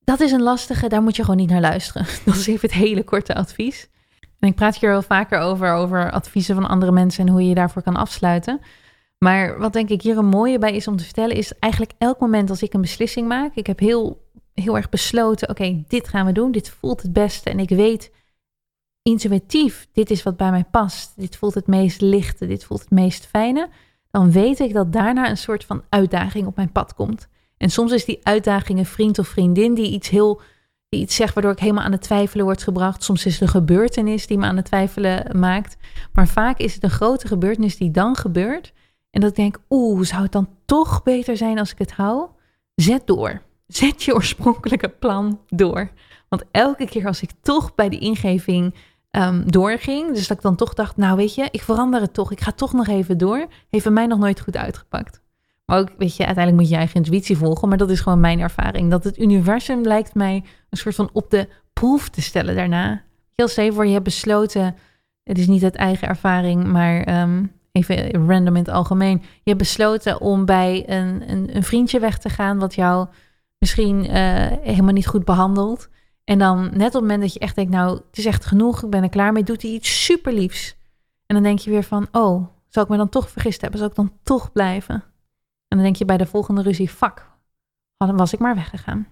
Dat 0.05 0.21
is 0.21 0.33
een 0.33 0.43
lastige, 0.43 0.89
daar 0.89 1.03
moet 1.03 1.17
je 1.17 1.23
gewoon 1.23 1.37
niet 1.37 1.51
naar 1.51 1.61
luisteren. 1.61 2.07
Dat 2.25 2.35
is 2.35 2.47
even 2.47 2.69
het 2.69 2.79
hele 2.79 3.05
korte 3.05 3.35
advies. 3.35 3.89
En 4.39 4.49
ik 4.49 4.55
praat 4.55 4.79
hier 4.79 4.91
wel 4.91 5.03
vaker 5.03 5.39
over, 5.39 5.73
over 5.73 6.11
adviezen 6.11 6.55
van 6.55 6.69
andere 6.69 6.93
mensen 6.93 7.27
en 7.27 7.33
hoe 7.33 7.43
je 7.43 7.49
je 7.49 7.55
daarvoor 7.55 7.83
kan 7.83 7.97
afsluiten. 7.97 8.61
Maar 9.23 9.59
wat 9.59 9.73
denk 9.73 9.89
ik 9.89 10.03
hier 10.03 10.19
een 10.19 10.27
mooie 10.27 10.59
bij 10.59 10.75
is 10.75 10.89
om 10.89 10.97
te 10.97 11.05
vertellen, 11.05 11.37
is 11.37 11.59
eigenlijk 11.59 11.93
elk 11.99 12.21
moment 12.21 12.51
als 12.51 12.63
ik 12.63 12.75
een 12.75 12.81
beslissing 12.81 13.29
maak, 13.29 13.55
ik 13.55 13.67
heb 13.67 13.79
heel, 13.79 14.27
heel 14.55 14.77
erg 14.77 14.89
besloten, 14.89 15.49
oké, 15.49 15.83
dit 15.89 16.09
gaan 16.09 16.27
we 16.27 16.33
doen, 16.33 16.53
dit 16.53 16.71
voelt 16.71 17.03
het 17.03 17.13
beste 17.13 17.51
en 17.51 17.59
ik 17.59 17.69
weet 17.69 18.13
intuïtief, 19.03 19.89
dit 19.93 20.11
is 20.11 20.23
wat 20.23 20.37
bij 20.37 20.51
mij 20.51 20.65
past, 20.71 21.13
dit 21.17 21.37
voelt 21.37 21.55
het 21.55 21.67
meest 21.67 22.01
lichte, 22.01 22.47
dit 22.47 22.65
voelt 22.65 22.81
het 22.81 22.91
meest 22.91 23.27
fijne, 23.27 23.69
dan 24.11 24.33
weet 24.33 24.59
ik 24.59 24.73
dat 24.73 24.93
daarna 24.93 25.31
een 25.31 25.37
soort 25.37 25.65
van 25.65 25.83
uitdaging 25.89 26.47
op 26.47 26.57
mijn 26.57 26.73
pad 26.73 26.95
komt. 26.95 27.29
En 27.57 27.71
soms 27.71 27.93
is 27.93 28.05
die 28.05 28.21
uitdaging 28.23 28.79
een 28.79 28.87
vriend 28.87 29.19
of 29.19 29.29
vriendin 29.29 29.75
die 29.75 29.91
iets 29.91 30.09
heel 30.09 30.41
die 30.89 31.01
iets 31.01 31.17
zegt 31.17 31.35
waardoor 31.35 31.53
ik 31.53 31.59
helemaal 31.59 31.85
aan 31.85 31.93
het 31.93 32.03
twijfelen 32.03 32.45
word 32.45 32.63
gebracht. 32.63 33.05
Soms 33.05 33.27
is 33.27 33.33
het 33.33 33.43
een 33.43 33.49
gebeurtenis 33.49 34.27
die 34.27 34.39
me 34.39 34.47
aan 34.47 34.57
het 34.57 34.65
twijfelen 34.65 35.39
maakt. 35.39 35.77
Maar 36.13 36.29
vaak 36.29 36.59
is 36.59 36.75
het 36.75 36.83
een 36.83 36.91
grote 36.91 37.27
gebeurtenis 37.27 37.77
die 37.77 37.91
dan 37.91 38.17
gebeurt. 38.17 38.73
En 39.13 39.21
dat 39.21 39.31
ik 39.31 39.37
denk, 39.37 39.59
oeh, 39.71 40.05
zou 40.05 40.23
het 40.23 40.33
dan 40.33 40.49
toch 40.65 41.03
beter 41.03 41.37
zijn 41.37 41.59
als 41.59 41.73
ik 41.73 41.79
het 41.79 41.93
hou? 41.93 42.29
Zet 42.75 43.07
door. 43.07 43.43
Zet 43.67 44.03
je 44.03 44.15
oorspronkelijke 44.15 44.89
plan 44.89 45.41
door. 45.47 45.91
Want 46.29 46.45
elke 46.51 46.87
keer 46.87 47.07
als 47.07 47.23
ik 47.23 47.31
toch 47.43 47.75
bij 47.75 47.89
de 47.89 47.99
ingeving 47.99 48.75
um, 49.11 49.51
doorging, 49.51 50.15
dus 50.15 50.27
dat 50.27 50.37
ik 50.37 50.43
dan 50.43 50.57
toch 50.57 50.75
dacht, 50.75 50.97
nou 50.97 51.17
weet 51.17 51.35
je, 51.35 51.49
ik 51.51 51.63
verander 51.63 52.01
het 52.01 52.15
toch, 52.15 52.33
ik 52.33 52.41
ga 52.41 52.53
toch 52.53 52.73
nog 52.73 52.87
even 52.87 53.19
door, 53.19 53.47
heeft 53.71 53.91
mij 53.91 54.07
nog 54.07 54.19
nooit 54.19 54.41
goed 54.41 54.57
uitgepakt. 54.57 55.21
Maar 55.65 55.79
ook, 55.79 55.89
weet 55.99 56.17
je, 56.17 56.27
uiteindelijk 56.27 56.57
moet 56.57 56.65
je 56.65 56.73
je 56.73 56.79
eigen 56.79 56.97
intuïtie 56.97 57.37
volgen, 57.37 57.69
maar 57.69 57.79
dat 57.79 57.91
is 57.91 58.01
gewoon 58.01 58.21
mijn 58.21 58.41
ervaring. 58.41 58.91
Dat 58.91 59.05
het 59.05 59.19
universum 59.19 59.83
lijkt 59.83 60.15
mij 60.15 60.45
een 60.71 60.79
soort 60.79 60.95
van 60.95 61.11
op 61.13 61.31
de 61.31 61.49
proef 61.73 62.09
te 62.09 62.23
stellen 62.23 62.55
daarna. 62.55 63.03
Heel 63.35 63.49
steven 63.49 63.75
voor 63.75 63.87
je 63.87 63.93
hebt 63.93 64.05
besloten, 64.05 64.77
het 65.25 65.39
is 65.39 65.47
niet 65.47 65.65
uit 65.65 65.75
eigen 65.75 66.09
ervaring, 66.09 66.65
maar 66.65 67.23
um, 67.23 67.53
even 67.73 68.27
random 68.29 68.57
in 68.57 68.63
het 68.63 68.69
algemeen. 68.69 69.19
Je 69.19 69.51
hebt 69.51 69.59
besloten 69.59 70.21
om 70.21 70.45
bij 70.45 70.91
een, 70.91 71.31
een, 71.31 71.57
een 71.57 71.63
vriendje 71.63 71.99
weg 71.99 72.19
te 72.19 72.29
gaan 72.29 72.59
wat 72.59 72.75
jou 72.75 73.09
misschien 73.59 74.07
eh, 74.07 74.47
helemaal 74.63 74.93
niet 74.93 75.07
goed 75.07 75.25
behandeld. 75.25 75.89
En 76.25 76.39
dan 76.39 76.63
net 76.63 76.87
op 76.87 76.93
het 76.93 77.01
moment 77.01 77.21
dat 77.21 77.33
je 77.33 77.39
echt 77.39 77.55
denkt, 77.55 77.71
nou, 77.71 77.95
het 77.95 78.19
is 78.19 78.27
echt 78.27 78.45
genoeg, 78.45 78.83
ik 78.83 78.91
ben 78.91 79.03
er 79.03 79.09
klaar 79.09 79.33
mee, 79.33 79.43
doet 79.43 79.63
hij 79.63 79.71
iets 79.71 80.05
super 80.05 80.33
liefs. 80.33 80.77
En 81.27 81.35
dan 81.35 81.43
denk 81.43 81.59
je 81.59 81.71
weer 81.71 81.83
van, 81.83 82.09
oh, 82.13 82.47
zal 82.69 82.83
ik 82.83 82.89
me 82.89 82.97
dan 82.97 83.09
toch 83.09 83.31
vergist 83.31 83.61
hebben? 83.61 83.79
Zal 83.79 83.89
ik 83.89 83.95
dan 83.95 84.13
toch 84.23 84.53
blijven? 84.53 84.95
En 85.69 85.79
dan 85.79 85.83
denk 85.83 85.97
je 85.97 86.05
bij 86.05 86.17
de 86.17 86.27
volgende 86.27 86.63
ruzie, 86.63 86.89
fuck, 86.89 87.27
was 87.97 88.33
ik 88.33 88.39
maar 88.39 88.55
weggegaan. 88.55 89.09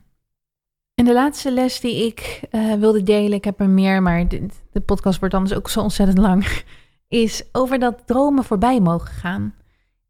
En 0.95 1.05
de 1.05 1.13
laatste 1.13 1.53
les 1.53 1.81
die 1.81 2.07
ik 2.07 2.41
uh, 2.51 2.75
wilde 2.75 3.03
delen, 3.03 3.33
ik 3.33 3.45
heb 3.45 3.61
er 3.61 3.69
meer, 3.69 4.03
maar 4.03 4.29
de, 4.29 4.47
de 4.73 4.81
podcast 4.81 5.19
wordt 5.19 5.35
anders 5.35 5.55
ook 5.55 5.69
zo 5.69 5.81
ontzettend 5.81 6.19
lang, 6.19 6.47
is 7.11 7.43
over 7.53 7.79
dat 7.79 8.07
dromen 8.07 8.45
voorbij 8.45 8.81
mogen 8.81 9.11
gaan. 9.11 9.55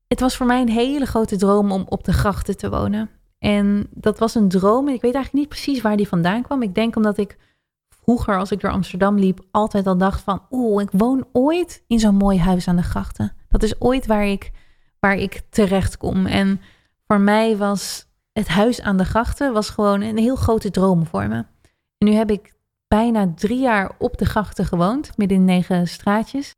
Het 0.07 0.21
was 0.21 0.37
voor 0.37 0.47
mij 0.47 0.61
een 0.61 0.69
hele 0.69 1.07
grote 1.07 1.37
droom 1.37 1.73
om 1.73 1.87
op 1.89 2.05
de 2.05 2.13
grachten 2.13 2.57
te 2.57 2.71
wonen. 2.71 3.11
En 3.39 3.87
dat 3.91 4.19
was 4.19 4.35
een 4.35 4.49
droom. 4.49 4.89
En 4.89 4.95
ik 4.95 5.01
weet 5.01 5.15
eigenlijk 5.15 5.45
niet 5.45 5.49
precies 5.49 5.81
waar 5.81 5.97
die 5.97 6.09
vandaan 6.09 6.43
kwam. 6.43 6.63
Ik 6.63 6.75
denk 6.75 6.97
omdat 6.97 7.19
ik 7.19 7.37
vroeger, 7.89 8.39
als 8.39 8.51
ik 8.51 8.61
door 8.61 8.71
Amsterdam 8.71 9.19
liep, 9.19 9.41
altijd 9.51 9.87
al 9.87 9.97
dacht 9.97 10.21
van... 10.21 10.43
Oeh, 10.51 10.83
ik 10.83 10.89
woon 10.93 11.27
ooit 11.33 11.85
in 11.87 11.99
zo'n 11.99 12.15
mooi 12.15 12.39
huis 12.39 12.69
aan 12.69 12.77
de 12.77 12.83
grachten. 12.83 13.33
Dat 13.49 13.63
is 13.63 13.81
ooit 13.81 14.07
waar 14.07 14.27
ik, 14.27 14.51
waar 14.99 15.17
ik 15.17 15.43
terecht 15.51 15.97
kom. 15.97 16.27
En 16.27 16.61
voor 17.07 17.21
mij 17.21 17.57
was 17.57 18.07
het 18.33 18.49
huis 18.49 18.81
aan 18.81 18.97
de 18.97 19.05
grachten 19.05 19.53
was 19.53 19.71
gewoon 19.71 20.01
een 20.01 20.19
heel 20.19 20.37
grote 20.37 20.71
droom 20.71 21.07
voor 21.07 21.29
me. 21.29 21.45
En 21.99 22.07
nu 22.09 22.13
heb 22.13 22.31
ik 22.31 22.55
bijna 22.89 23.33
drie 23.35 23.61
jaar 23.61 23.93
op 23.99 24.19
de 24.19 24.25
grachten 24.25 24.65
gewoond, 24.65 25.17
midden 25.17 25.37
in 25.39 25.45
negen 25.45 25.89
straatjes. 25.89 26.55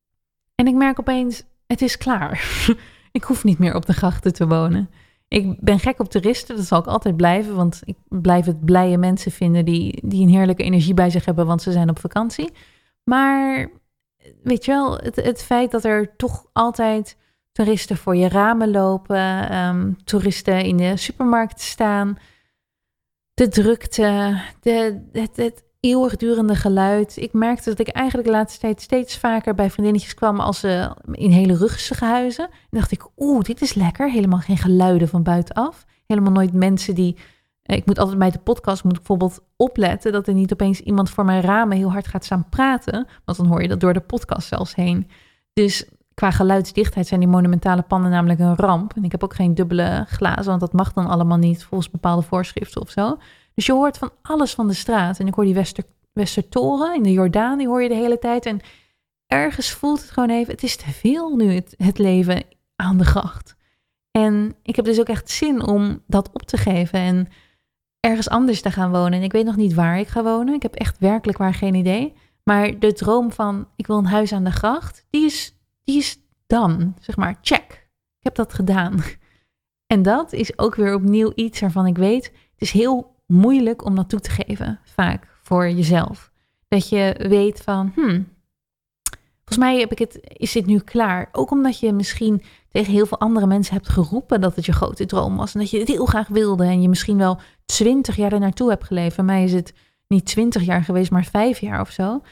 En 0.55 0.67
ik 0.67 0.75
merk 0.75 0.99
opeens, 0.99 1.43
het 1.67 1.83
is 1.83 1.99
klaar. 1.99 2.65
ik 3.13 3.23
hoef 3.23 3.45
niet 3.45 3.59
meer 3.59 3.75
op 3.75 3.87
de 3.87 3.93
grachten 3.93 4.33
te 4.33 4.47
wonen. 4.47 4.91
Ik 5.29 5.61
ben 5.61 5.79
gek 5.79 5.99
op 5.99 6.11
toeristen, 6.11 6.57
dat 6.57 6.65
zal 6.67 6.79
ik 6.79 6.87
altijd 6.87 7.17
blijven, 7.17 7.55
want 7.55 7.81
ik 7.85 7.97
blijf 8.09 8.47
het 8.47 8.65
blije 8.65 8.99
mensen 8.99 9.33
vinden 9.33 9.65
die, 9.65 10.01
die 10.05 10.23
een 10.23 10.35
heerlijke 10.35 10.63
energie 10.63 10.95
bij 10.95 11.11
zich 11.11 11.25
hebben, 11.25 11.47
want 11.47 11.63
ze 11.63 11.73
zijn 11.73 11.91
op 11.91 11.99
vakantie. 11.99 12.53
Maar 13.05 13.71
weet 14.43 14.65
je 14.65 14.73
wel, 14.73 14.97
het, 14.97 15.17
het 15.17 15.43
feit 15.43 15.71
dat 15.71 15.85
er 15.85 16.17
toch 16.17 16.47
altijd 16.53 17.17
toeristen 17.53 17.97
voor 17.97 18.17
je 18.17 18.29
ramen 18.29 18.71
lopen, 18.71 19.57
um, 19.57 20.05
toeristen 20.05 20.65
in 20.65 20.77
de 20.77 20.97
supermarkt 20.97 21.61
staan, 21.61 22.19
de 23.35 23.49
drukte, 23.49 24.41
de, 24.61 25.03
het, 25.13 25.37
het 25.37 25.65
eeuwigdurende 25.83 26.55
geluid. 26.55 27.17
Ik 27.17 27.33
merkte 27.33 27.71
dat 27.71 27.79
ik 27.79 27.89
eigenlijk 27.89 28.29
de 28.29 28.35
laatste 28.35 28.61
tijd 28.61 28.81
steeds 28.81 29.17
vaker 29.19 29.55
bij 29.55 29.71
vriendinnetjes 29.71 30.15
kwam 30.15 30.41
als 30.41 30.61
ze 30.61 30.97
in 31.13 31.31
hele 31.31 31.57
rustige 31.57 32.05
huizen. 32.05 32.45
En 32.45 32.79
dacht 32.79 32.93
ik, 32.93 33.07
oeh, 33.17 33.41
dit 33.41 33.63
is 33.63 33.75
lekker. 33.75 34.11
Helemaal 34.11 34.39
geen 34.39 34.57
geluiden 34.57 35.09
van 35.09 35.23
buitenaf. 35.23 35.85
Helemaal 36.07 36.33
nooit 36.33 36.53
mensen 36.53 36.95
die. 36.95 37.17
Eh, 37.63 37.77
ik 37.77 37.87
moet 37.87 37.99
altijd 37.99 38.19
bij 38.19 38.31
de 38.31 38.39
podcast 38.39 38.85
moet 38.85 38.93
ik 38.93 38.99
bijvoorbeeld 38.99 39.41
opletten 39.57 40.13
dat 40.13 40.27
er 40.27 40.35
niet 40.35 40.53
opeens 40.53 40.81
iemand 40.81 41.11
voor 41.11 41.25
mijn 41.25 41.43
ramen 41.43 41.77
heel 41.77 41.93
hard 41.93 42.07
gaat 42.07 42.25
staan 42.25 42.49
praten. 42.49 43.07
Want 43.25 43.39
dan 43.39 43.47
hoor 43.47 43.63
je 43.63 43.69
dat 43.69 43.81
door 43.81 43.93
de 43.93 44.01
podcast 44.01 44.49
zelfs 44.49 44.75
heen. 44.75 45.09
Dus 45.53 45.89
qua 46.15 46.31
geluidsdichtheid 46.31 47.07
zijn 47.07 47.21
die 47.21 47.29
monumentale 47.29 47.83
panden 47.83 48.11
namelijk 48.11 48.41
een 48.41 48.57
ramp. 48.57 48.93
En 48.97 49.05
ik 49.05 49.13
heb 49.13 49.25
ook 49.25 49.35
geen 49.35 49.55
dubbele 49.55 50.05
glazen, 50.09 50.45
want 50.45 50.61
dat 50.61 50.73
mag 50.73 50.93
dan 50.93 51.07
allemaal 51.07 51.39
niet 51.39 51.65
volgens 51.65 51.91
bepaalde 51.91 52.23
voorschriften 52.23 52.81
of 52.81 52.91
zo. 52.91 53.17
Dus 53.55 53.67
je 53.67 53.73
hoort 53.73 53.99
van 53.99 54.11
alles 54.23 54.55
van 54.55 54.69
de 54.69 54.75
straat. 54.75 55.19
En 55.19 55.27
ik 55.27 55.35
hoor 55.35 55.45
die 55.45 55.55
Wester, 55.55 55.85
Westertoren 56.13 56.95
in 56.95 57.03
de 57.03 57.13
Jordaan, 57.13 57.59
die 57.59 57.67
hoor 57.67 57.83
je 57.83 57.89
de 57.89 57.95
hele 57.95 58.19
tijd. 58.19 58.47
En 58.47 58.61
ergens 59.27 59.71
voelt 59.71 60.01
het 60.01 60.11
gewoon 60.11 60.31
even, 60.31 60.53
het 60.53 60.63
is 60.63 60.77
te 60.77 60.91
veel 60.91 61.37
nu, 61.37 61.53
het, 61.53 61.75
het 61.77 61.99
leven 61.99 62.43
aan 62.77 62.99
de 62.99 63.05
gracht. 63.05 63.57
En 64.11 64.57
ik 64.63 64.77
heb 64.77 64.85
dus 64.85 65.01
ook 65.01 65.09
echt 65.09 65.31
zin 65.31 65.67
om 65.67 66.03
dat 66.07 66.31
op 66.33 66.43
te 66.43 66.57
geven 66.57 66.99
en 66.99 67.29
ergens 68.01 68.29
anders 68.29 68.63
te 68.63 68.71
gaan 68.71 68.91
wonen. 68.91 69.13
En 69.13 69.23
ik 69.23 69.33
weet 69.33 69.45
nog 69.45 69.57
niet 69.57 69.75
waar 69.75 69.99
ik 69.99 70.09
ga 70.09 70.23
wonen. 70.23 70.55
Ik 70.55 70.63
heb 70.63 70.75
echt 70.75 70.99
werkelijk 70.99 71.39
waar 71.39 71.55
geen 71.55 71.75
idee. 71.75 72.15
Maar 72.45 72.79
de 72.79 72.93
droom 72.93 73.33
van 73.33 73.69
ik 73.77 73.87
wil 73.87 73.99
een 73.99 74.07
huis 74.07 74.33
aan 74.33 74.45
de 74.45 74.51
gracht, 74.51 75.07
die 75.11 75.25
is, 75.25 75.57
die 75.85 75.99
is 75.99 76.19
dan, 76.47 76.95
zeg 77.01 77.17
maar, 77.17 77.39
check. 77.43 77.89
Ik 78.19 78.25
heb 78.25 78.35
dat 78.35 78.55
gedaan. 78.55 79.01
En 79.87 80.03
dat 80.03 80.33
is 80.33 80.59
ook 80.59 80.75
weer 80.75 80.95
opnieuw 80.95 81.33
iets 81.35 81.61
waarvan 81.61 81.87
ik 81.87 81.97
weet, 81.97 82.25
het 82.25 82.61
is 82.61 82.71
heel 82.71 83.12
moeilijk 83.33 83.85
om 83.85 83.95
dat 83.95 84.09
toe 84.09 84.21
te 84.21 84.31
geven, 84.31 84.81
vaak 84.85 85.27
voor 85.43 85.71
jezelf. 85.71 86.31
Dat 86.69 86.89
je 86.89 87.25
weet 87.29 87.61
van, 87.61 87.93
hmm, 87.95 88.29
volgens 89.37 89.59
mij 89.59 89.79
heb 89.79 89.93
ik 89.93 89.99
het, 89.99 90.19
is 90.23 90.53
dit 90.53 90.67
nu 90.67 90.79
klaar. 90.79 91.29
Ook 91.33 91.51
omdat 91.51 91.79
je 91.79 91.93
misschien 91.93 92.43
tegen 92.69 92.93
heel 92.93 93.07
veel 93.07 93.21
andere 93.21 93.47
mensen 93.47 93.75
hebt 93.75 93.89
geroepen 93.89 94.41
dat 94.41 94.57
het 94.57 94.67
je 94.67 94.73
grote 94.73 95.07
droom 95.07 95.37
was 95.37 95.55
en 95.55 95.61
dat 95.61 95.71
je 95.71 95.79
het 95.79 95.89
heel 95.89 96.07
graag 96.07 96.29
wilde 96.29 96.65
en 96.65 96.83
je 96.83 96.89
misschien 96.89 97.19
wel 97.19 97.41
twintig 97.65 98.17
jaar 98.17 98.33
er 98.33 98.41
naartoe 98.41 98.69
hebt 98.69 98.85
geleefd. 98.85 99.17
Bij 99.17 99.25
mij 99.25 99.45
is 99.45 99.53
het 99.53 99.75
niet 100.09 100.27
twintig 100.27 100.63
jaar 100.63 100.85
geweest, 100.85 101.11
maar 101.11 101.25
vijf 101.25 101.59
jaar 101.59 101.81
of 101.81 101.91
zo. 101.91 102.23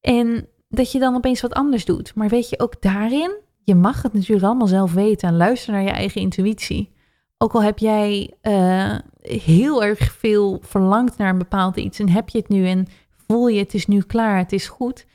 En 0.00 0.48
dat 0.68 0.92
je 0.92 0.98
dan 0.98 1.14
opeens 1.14 1.40
wat 1.40 1.54
anders 1.54 1.84
doet. 1.84 2.14
Maar 2.14 2.28
weet 2.28 2.48
je, 2.48 2.60
ook 2.60 2.82
daarin, 2.82 3.36
je 3.64 3.74
mag 3.74 4.02
het 4.02 4.12
natuurlijk 4.12 4.46
allemaal 4.46 4.66
zelf 4.66 4.92
weten 4.92 5.28
en 5.28 5.36
luister 5.36 5.72
naar 5.72 5.82
je 5.82 5.90
eigen 5.90 6.20
intuïtie. 6.20 6.94
Ook 7.38 7.54
al 7.54 7.62
heb 7.62 7.78
jij 7.78 8.34
uh, 8.42 8.94
heel 9.20 9.84
erg 9.84 10.12
veel 10.12 10.58
verlangd 10.62 11.16
naar 11.16 11.28
een 11.28 11.38
bepaald 11.38 11.76
iets 11.76 11.98
en 11.98 12.08
heb 12.08 12.28
je 12.28 12.38
het 12.38 12.48
nu 12.48 12.66
en 12.66 12.86
voel 13.26 13.48
je 13.48 13.58
het 13.58 13.74
is 13.74 13.86
nu 13.86 14.00
klaar, 14.00 14.38
het 14.38 14.52
is 14.52 14.68
goed, 14.68 15.06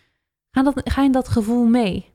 ga, 0.51 0.63
dat, 0.63 0.81
ga 0.83 1.03
in 1.03 1.11
dat 1.11 1.27
gevoel 1.27 1.65
mee. 1.65 2.09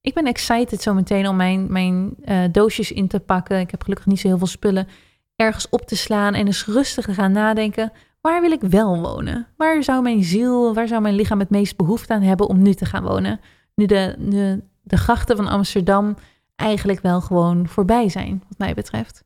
Ik 0.00 0.14
ben 0.14 0.26
excited 0.26 0.82
zo 0.82 0.94
meteen 0.94 1.28
om 1.28 1.36
mijn, 1.36 1.72
mijn 1.72 2.14
uh, 2.24 2.44
doosjes 2.52 2.92
in 2.92 3.08
te 3.08 3.20
pakken. 3.20 3.60
Ik 3.60 3.70
heb 3.70 3.82
gelukkig 3.82 4.06
niet 4.06 4.20
zo 4.20 4.28
heel 4.28 4.38
veel 4.38 4.46
spullen. 4.46 4.88
Ergens 5.36 5.68
op 5.68 5.80
te 5.80 5.96
slaan 5.96 6.34
en 6.34 6.46
eens 6.46 6.66
rustig 6.66 7.04
te 7.04 7.14
gaan 7.14 7.32
nadenken. 7.32 7.92
Waar 8.20 8.40
wil 8.40 8.50
ik 8.50 8.60
wel 8.60 9.00
wonen? 9.00 9.46
Waar 9.56 9.82
zou 9.82 10.02
mijn 10.02 10.22
ziel, 10.22 10.74
waar 10.74 10.88
zou 10.88 11.02
mijn 11.02 11.14
lichaam 11.14 11.38
het 11.38 11.50
meest 11.50 11.76
behoefte 11.76 12.12
aan 12.12 12.22
hebben 12.22 12.48
om 12.48 12.62
nu 12.62 12.74
te 12.74 12.84
gaan 12.84 13.02
wonen? 13.02 13.40
Nu 13.74 13.86
de, 13.86 14.14
de, 14.18 14.62
de 14.82 14.96
grachten 14.96 15.36
van 15.36 15.48
Amsterdam 15.48 16.16
eigenlijk 16.56 17.00
wel 17.00 17.20
gewoon 17.20 17.68
voorbij 17.68 18.08
zijn, 18.08 18.42
wat 18.48 18.58
mij 18.58 18.74
betreft. 18.74 19.24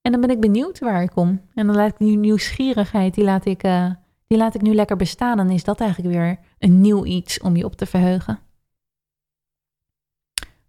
En 0.00 0.12
dan 0.12 0.20
ben 0.20 0.30
ik 0.30 0.40
benieuwd 0.40 0.78
waar 0.78 1.02
ik 1.02 1.10
kom. 1.10 1.40
En 1.54 1.66
dan 1.66 1.76
laat 1.76 1.90
ik 1.90 1.98
die 1.98 2.16
nieuwsgierigheid, 2.16 3.14
die 3.14 3.24
laat 3.24 3.44
ik, 3.44 3.64
uh, 3.64 3.90
die 4.26 4.38
laat 4.38 4.54
ik 4.54 4.62
nu 4.62 4.74
lekker 4.74 4.96
bestaan. 4.96 5.38
En 5.38 5.50
is 5.50 5.64
dat 5.64 5.80
eigenlijk 5.80 6.14
weer 6.14 6.38
een 6.58 6.80
nieuw 6.80 7.04
iets 7.04 7.40
om 7.40 7.56
je 7.56 7.64
op 7.64 7.76
te 7.76 7.86
verheugen. 7.86 8.38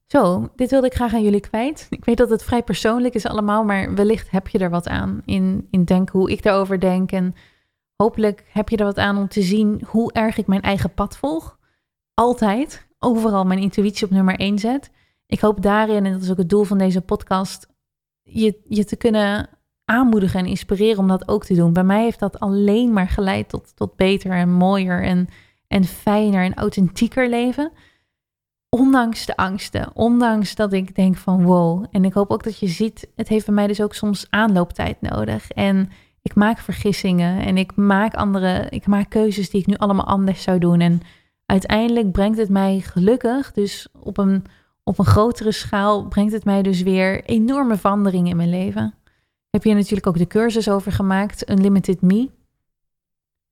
Zo, 0.05 0.49
dit 0.55 0.69
wilde 0.69 0.87
ik 0.87 0.93
graag 0.93 1.13
aan 1.13 1.23
jullie 1.23 1.39
kwijt. 1.39 1.87
Ik 1.89 2.05
weet 2.05 2.17
dat 2.17 2.29
het 2.29 2.43
vrij 2.43 2.63
persoonlijk 2.63 3.13
is 3.13 3.25
allemaal, 3.25 3.63
maar 3.63 3.95
wellicht 3.95 4.31
heb 4.31 4.47
je 4.47 4.57
er 4.57 4.69
wat 4.69 4.87
aan 4.87 5.21
in, 5.25 5.67
in 5.71 5.83
denken 5.83 6.19
hoe 6.19 6.31
ik 6.31 6.43
daarover 6.43 6.79
denk. 6.79 7.11
En 7.11 7.35
hopelijk 7.95 8.49
heb 8.51 8.69
je 8.69 8.77
er 8.77 8.85
wat 8.85 8.97
aan 8.97 9.17
om 9.17 9.27
te 9.27 9.41
zien 9.41 9.83
hoe 9.85 10.11
erg 10.11 10.37
ik 10.37 10.47
mijn 10.47 10.61
eigen 10.61 10.93
pad 10.93 11.17
volg. 11.17 11.59
Altijd, 12.13 12.87
overal 12.99 13.45
mijn 13.45 13.59
intuïtie 13.59 14.05
op 14.05 14.11
nummer 14.11 14.35
1 14.35 14.59
zet. 14.59 14.91
Ik 15.25 15.39
hoop 15.39 15.61
daarin, 15.61 16.05
en 16.05 16.11
dat 16.11 16.21
is 16.21 16.31
ook 16.31 16.37
het 16.37 16.49
doel 16.49 16.63
van 16.63 16.77
deze 16.77 17.01
podcast, 17.01 17.67
je, 18.29 18.59
je 18.67 18.85
te 18.85 18.95
kunnen 18.95 19.49
aanmoedigen 19.85 20.39
en 20.39 20.45
inspireren 20.45 20.99
om 20.99 21.07
dat 21.07 21.27
ook 21.27 21.45
te 21.45 21.55
doen. 21.55 21.73
Bij 21.73 21.83
mij 21.83 22.03
heeft 22.03 22.19
dat 22.19 22.39
alleen 22.39 22.93
maar 22.93 23.07
geleid 23.07 23.49
tot, 23.49 23.75
tot 23.75 23.95
beter 23.95 24.31
en 24.31 24.53
mooier 24.53 25.03
en, 25.03 25.27
en 25.67 25.83
fijner 25.83 26.43
en 26.43 26.53
authentieker 26.53 27.29
leven. 27.29 27.71
Ondanks 28.69 29.25
de 29.25 29.35
angsten, 29.35 29.95
ondanks 29.95 30.55
dat 30.55 30.73
ik 30.73 30.95
denk 30.95 31.17
van 31.17 31.43
wow. 31.43 31.85
En 31.91 32.05
ik 32.05 32.13
hoop 32.13 32.31
ook 32.31 32.43
dat 32.43 32.59
je 32.59 32.67
ziet, 32.67 33.07
het 33.15 33.27
heeft 33.27 33.45
bij 33.45 33.55
mij 33.55 33.67
dus 33.67 33.81
ook 33.81 33.93
soms 33.93 34.27
aanlooptijd 34.29 35.01
nodig. 35.01 35.51
En 35.51 35.89
ik 36.21 36.35
maak 36.35 36.59
vergissingen 36.59 37.45
en 37.45 37.57
ik 37.57 37.75
maak 37.75 38.13
andere, 38.13 38.67
ik 38.69 38.87
maak 38.87 39.09
keuzes 39.09 39.49
die 39.49 39.61
ik 39.61 39.67
nu 39.67 39.75
allemaal 39.75 40.05
anders 40.05 40.43
zou 40.43 40.59
doen. 40.59 40.79
En 40.79 41.01
uiteindelijk 41.45 42.11
brengt 42.11 42.37
het 42.37 42.49
mij 42.49 42.79
gelukkig, 42.79 43.51
dus 43.51 43.87
op 43.99 44.17
een 44.17 44.43
op 44.89 44.99
een 44.99 45.05
grotere 45.05 45.51
schaal 45.51 46.07
brengt 46.07 46.33
het 46.33 46.45
mij 46.45 46.61
dus 46.61 46.81
weer 46.81 47.23
enorme 47.23 47.77
veranderingen 47.77 48.29
in 48.29 48.37
mijn 48.37 48.49
leven. 48.49 48.93
Heb 49.49 49.63
je 49.63 49.73
natuurlijk 49.73 50.07
ook 50.07 50.17
de 50.17 50.27
cursus 50.27 50.69
over 50.69 50.91
gemaakt, 50.91 51.49
Unlimited 51.49 52.01
Me. 52.01 52.29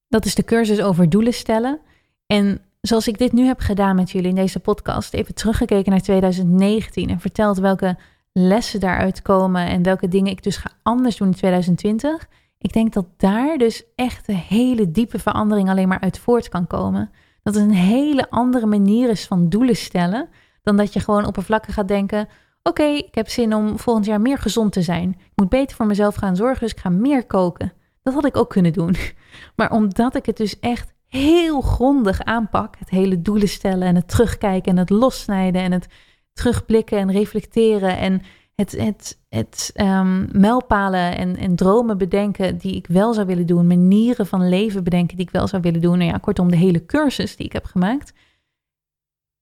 Dat 0.07 0.25
is 0.25 0.35
de 0.35 0.43
cursus 0.43 0.81
over 0.81 1.09
doelen 1.09 1.33
stellen. 1.33 1.79
En 2.27 2.61
zoals 2.81 3.07
ik 3.07 3.17
dit 3.17 3.31
nu 3.31 3.45
heb 3.45 3.59
gedaan 3.59 3.95
met 3.95 4.11
jullie 4.11 4.29
in 4.29 4.35
deze 4.35 4.59
podcast, 4.59 5.13
even 5.13 5.33
teruggekeken 5.35 5.91
naar 5.91 6.01
2019 6.01 7.09
en 7.09 7.19
verteld 7.19 7.57
welke 7.57 7.97
lessen 8.31 8.79
daaruit 8.79 9.21
komen 9.21 9.67
en 9.67 9.83
welke 9.83 10.07
dingen 10.07 10.31
ik 10.31 10.43
dus 10.43 10.57
ga 10.57 10.71
anders 10.83 11.17
doen 11.17 11.27
in 11.27 11.33
2020. 11.33 12.27
Ik 12.57 12.73
denk 12.73 12.93
dat 12.93 13.05
daar 13.17 13.57
dus 13.57 13.83
echt 13.95 14.27
een 14.27 14.35
hele 14.35 14.91
diepe 14.91 15.19
verandering 15.19 15.69
alleen 15.69 15.87
maar 15.87 15.99
uit 15.99 16.19
voort 16.19 16.49
kan 16.49 16.67
komen. 16.67 17.11
Dat 17.43 17.55
het 17.55 17.63
een 17.63 17.71
hele 17.71 18.29
andere 18.29 18.65
manier 18.65 19.09
is 19.09 19.25
van 19.25 19.49
doelen 19.49 19.75
stellen 19.75 20.29
dan 20.67 20.77
dat 20.77 20.93
je 20.93 20.99
gewoon 20.99 21.25
oppervlakkig 21.25 21.73
gaat 21.73 21.87
denken: 21.87 22.27
oké, 22.63 22.83
ik 22.83 23.15
heb 23.15 23.29
zin 23.29 23.55
om 23.55 23.79
volgend 23.79 24.05
jaar 24.05 24.21
meer 24.21 24.37
gezond 24.37 24.71
te 24.71 24.81
zijn. 24.81 25.09
Ik 25.09 25.31
moet 25.35 25.49
beter 25.49 25.75
voor 25.75 25.85
mezelf 25.85 26.15
gaan 26.15 26.35
zorgen, 26.35 26.59
dus 26.59 26.71
ik 26.71 26.79
ga 26.79 26.89
meer 26.89 27.25
koken. 27.25 27.73
Dat 28.03 28.13
had 28.13 28.25
ik 28.25 28.37
ook 28.37 28.49
kunnen 28.49 28.73
doen. 28.73 28.95
Maar 29.55 29.71
omdat 29.71 30.15
ik 30.15 30.25
het 30.25 30.37
dus 30.37 30.59
echt 30.59 30.93
heel 31.07 31.61
grondig 31.61 32.23
aanpak, 32.23 32.75
het 32.79 32.89
hele 32.89 33.21
doelen 33.21 33.47
stellen 33.47 33.87
en 33.87 33.95
het 33.95 34.07
terugkijken 34.07 34.71
en 34.71 34.77
het 34.77 34.89
lossnijden 34.89 35.61
en 35.61 35.71
het 35.71 35.87
terugblikken 36.33 36.97
en 36.97 37.11
reflecteren 37.11 37.97
en 37.97 38.21
het, 38.55 38.71
het, 38.71 39.19
het 39.29 39.71
um, 39.75 40.27
mijlpalen 40.31 41.17
en, 41.17 41.35
en 41.35 41.55
dromen 41.55 41.97
bedenken 41.97 42.57
die 42.57 42.75
ik 42.75 42.87
wel 42.87 43.13
zou 43.13 43.25
willen 43.25 43.45
doen, 43.45 43.67
manieren 43.67 44.27
van 44.27 44.49
leven 44.49 44.83
bedenken 44.83 45.17
die 45.17 45.25
ik 45.25 45.31
wel 45.31 45.47
zou 45.47 45.61
willen 45.61 45.81
doen. 45.81 45.97
Nou 45.97 46.11
ja, 46.11 46.17
kortom, 46.17 46.49
de 46.49 46.57
hele 46.57 46.85
cursus 46.85 47.35
die 47.35 47.45
ik 47.45 47.53
heb 47.53 47.65
gemaakt. 47.65 48.13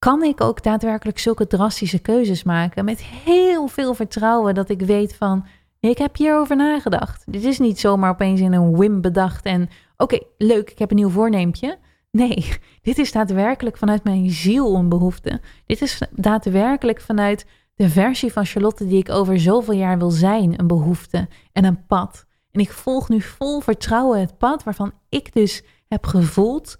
Kan 0.05 0.23
ik 0.23 0.41
ook 0.41 0.63
daadwerkelijk 0.63 1.19
zulke 1.19 1.47
drastische 1.47 1.99
keuzes 1.99 2.43
maken 2.43 2.85
met 2.85 3.01
heel 3.03 3.67
veel 3.67 3.93
vertrouwen 3.93 4.55
dat 4.55 4.69
ik 4.69 4.81
weet 4.81 5.15
van, 5.15 5.45
ik 5.79 5.97
heb 5.97 6.15
hierover 6.15 6.55
nagedacht. 6.55 7.23
Dit 7.25 7.43
is 7.43 7.59
niet 7.59 7.79
zomaar 7.79 8.09
opeens 8.09 8.39
in 8.39 8.53
een 8.53 8.75
whim 8.75 9.01
bedacht 9.01 9.45
en 9.45 9.69
oké, 9.97 10.19
leuk, 10.37 10.69
ik 10.69 10.79
heb 10.79 10.89
een 10.89 10.95
nieuw 10.95 11.09
voorneempje. 11.09 11.77
Nee, 12.11 12.51
dit 12.81 12.97
is 12.97 13.11
daadwerkelijk 13.11 13.77
vanuit 13.77 14.03
mijn 14.03 14.29
ziel 14.29 14.75
een 14.75 14.89
behoefte. 14.89 15.41
Dit 15.65 15.81
is 15.81 16.01
daadwerkelijk 16.11 17.01
vanuit 17.01 17.45
de 17.75 17.89
versie 17.89 18.31
van 18.31 18.45
Charlotte 18.45 18.87
die 18.87 18.99
ik 18.99 19.09
over 19.09 19.39
zoveel 19.39 19.75
jaar 19.75 19.97
wil 19.97 20.11
zijn, 20.11 20.59
een 20.59 20.67
behoefte 20.67 21.27
en 21.51 21.65
een 21.65 21.85
pad. 21.85 22.25
En 22.51 22.59
ik 22.59 22.71
volg 22.71 23.09
nu 23.09 23.21
vol 23.21 23.59
vertrouwen 23.59 24.19
het 24.19 24.37
pad 24.37 24.63
waarvan 24.63 24.93
ik 25.09 25.33
dus 25.33 25.63
heb 25.87 26.05
gevoeld 26.05 26.77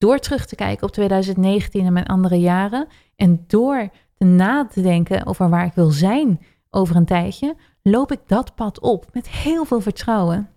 door 0.00 0.18
terug 0.18 0.46
te 0.46 0.54
kijken 0.54 0.86
op 0.86 0.92
2019 0.92 1.86
en 1.86 1.92
mijn 1.92 2.06
andere 2.06 2.40
jaren 2.40 2.86
en 3.16 3.44
door 3.46 3.88
te 4.14 4.24
na 4.24 4.66
te 4.66 4.80
denken 4.80 5.26
over 5.26 5.48
waar 5.48 5.64
ik 5.64 5.72
wil 5.72 5.90
zijn 5.90 6.40
over 6.70 6.96
een 6.96 7.04
tijdje, 7.04 7.56
loop 7.82 8.12
ik 8.12 8.20
dat 8.26 8.54
pad 8.54 8.80
op 8.80 9.06
met 9.12 9.28
heel 9.28 9.64
veel 9.64 9.80
vertrouwen. 9.80 10.48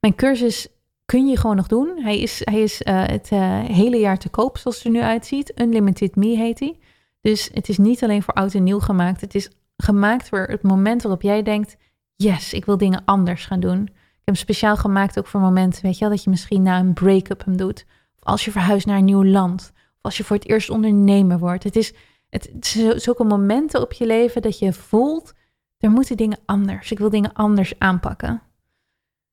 Mijn 0.00 0.14
cursus 0.14 0.68
kun 1.04 1.26
je 1.26 1.36
gewoon 1.36 1.56
nog 1.56 1.66
doen. 1.66 2.02
Hij 2.02 2.20
is, 2.20 2.40
hij 2.44 2.62
is 2.62 2.82
uh, 2.82 3.02
het 3.06 3.30
uh, 3.32 3.60
hele 3.60 3.96
jaar 3.96 4.18
te 4.18 4.28
koop, 4.28 4.58
zoals 4.58 4.76
het 4.76 4.86
er 4.86 4.92
nu 4.92 5.00
uitziet. 5.00 5.60
Unlimited 5.60 6.16
Me 6.16 6.36
heet 6.36 6.60
hij. 6.60 6.78
Dus 7.20 7.50
het 7.52 7.68
is 7.68 7.78
niet 7.78 8.02
alleen 8.02 8.22
voor 8.22 8.34
oud 8.34 8.54
en 8.54 8.62
nieuw 8.62 8.80
gemaakt. 8.80 9.20
Het 9.20 9.34
is 9.34 9.50
gemaakt 9.76 10.28
voor 10.28 10.38
het 10.38 10.62
moment 10.62 11.02
waarop 11.02 11.22
jij 11.22 11.42
denkt: 11.42 11.76
yes, 12.16 12.52
ik 12.52 12.64
wil 12.64 12.76
dingen 12.76 13.02
anders 13.04 13.46
gaan 13.46 13.60
doen. 13.60 13.82
Ik 13.82 14.30
heb 14.30 14.34
hem 14.34 14.34
speciaal 14.34 14.76
gemaakt 14.76 15.18
ook 15.18 15.26
voor 15.26 15.40
momenten, 15.40 15.82
weet 15.82 15.94
je 15.94 16.00
wel, 16.00 16.10
dat 16.14 16.24
je 16.24 16.30
misschien 16.30 16.62
na 16.62 16.78
een 16.78 16.92
break-up 16.92 17.44
hem 17.44 17.56
doet. 17.56 17.86
Als 18.24 18.44
je 18.44 18.50
verhuist 18.50 18.86
naar 18.86 18.98
een 18.98 19.04
nieuw 19.04 19.24
land. 19.24 19.72
Of 19.74 20.00
als 20.00 20.16
je 20.16 20.24
voor 20.24 20.36
het 20.36 20.48
eerst 20.48 20.70
ondernemer 20.70 21.38
wordt. 21.38 21.64
Het 21.64 21.76
is, 21.76 21.92
het, 22.30 22.50
is 22.60 23.02
zulke 23.02 23.24
momenten 23.24 23.80
op 23.80 23.92
je 23.92 24.06
leven 24.06 24.42
dat 24.42 24.58
je 24.58 24.72
voelt: 24.72 25.32
er 25.78 25.90
moeten 25.90 26.16
dingen 26.16 26.38
anders. 26.44 26.90
Ik 26.90 26.98
wil 26.98 27.10
dingen 27.10 27.32
anders 27.32 27.78
aanpakken. 27.78 28.42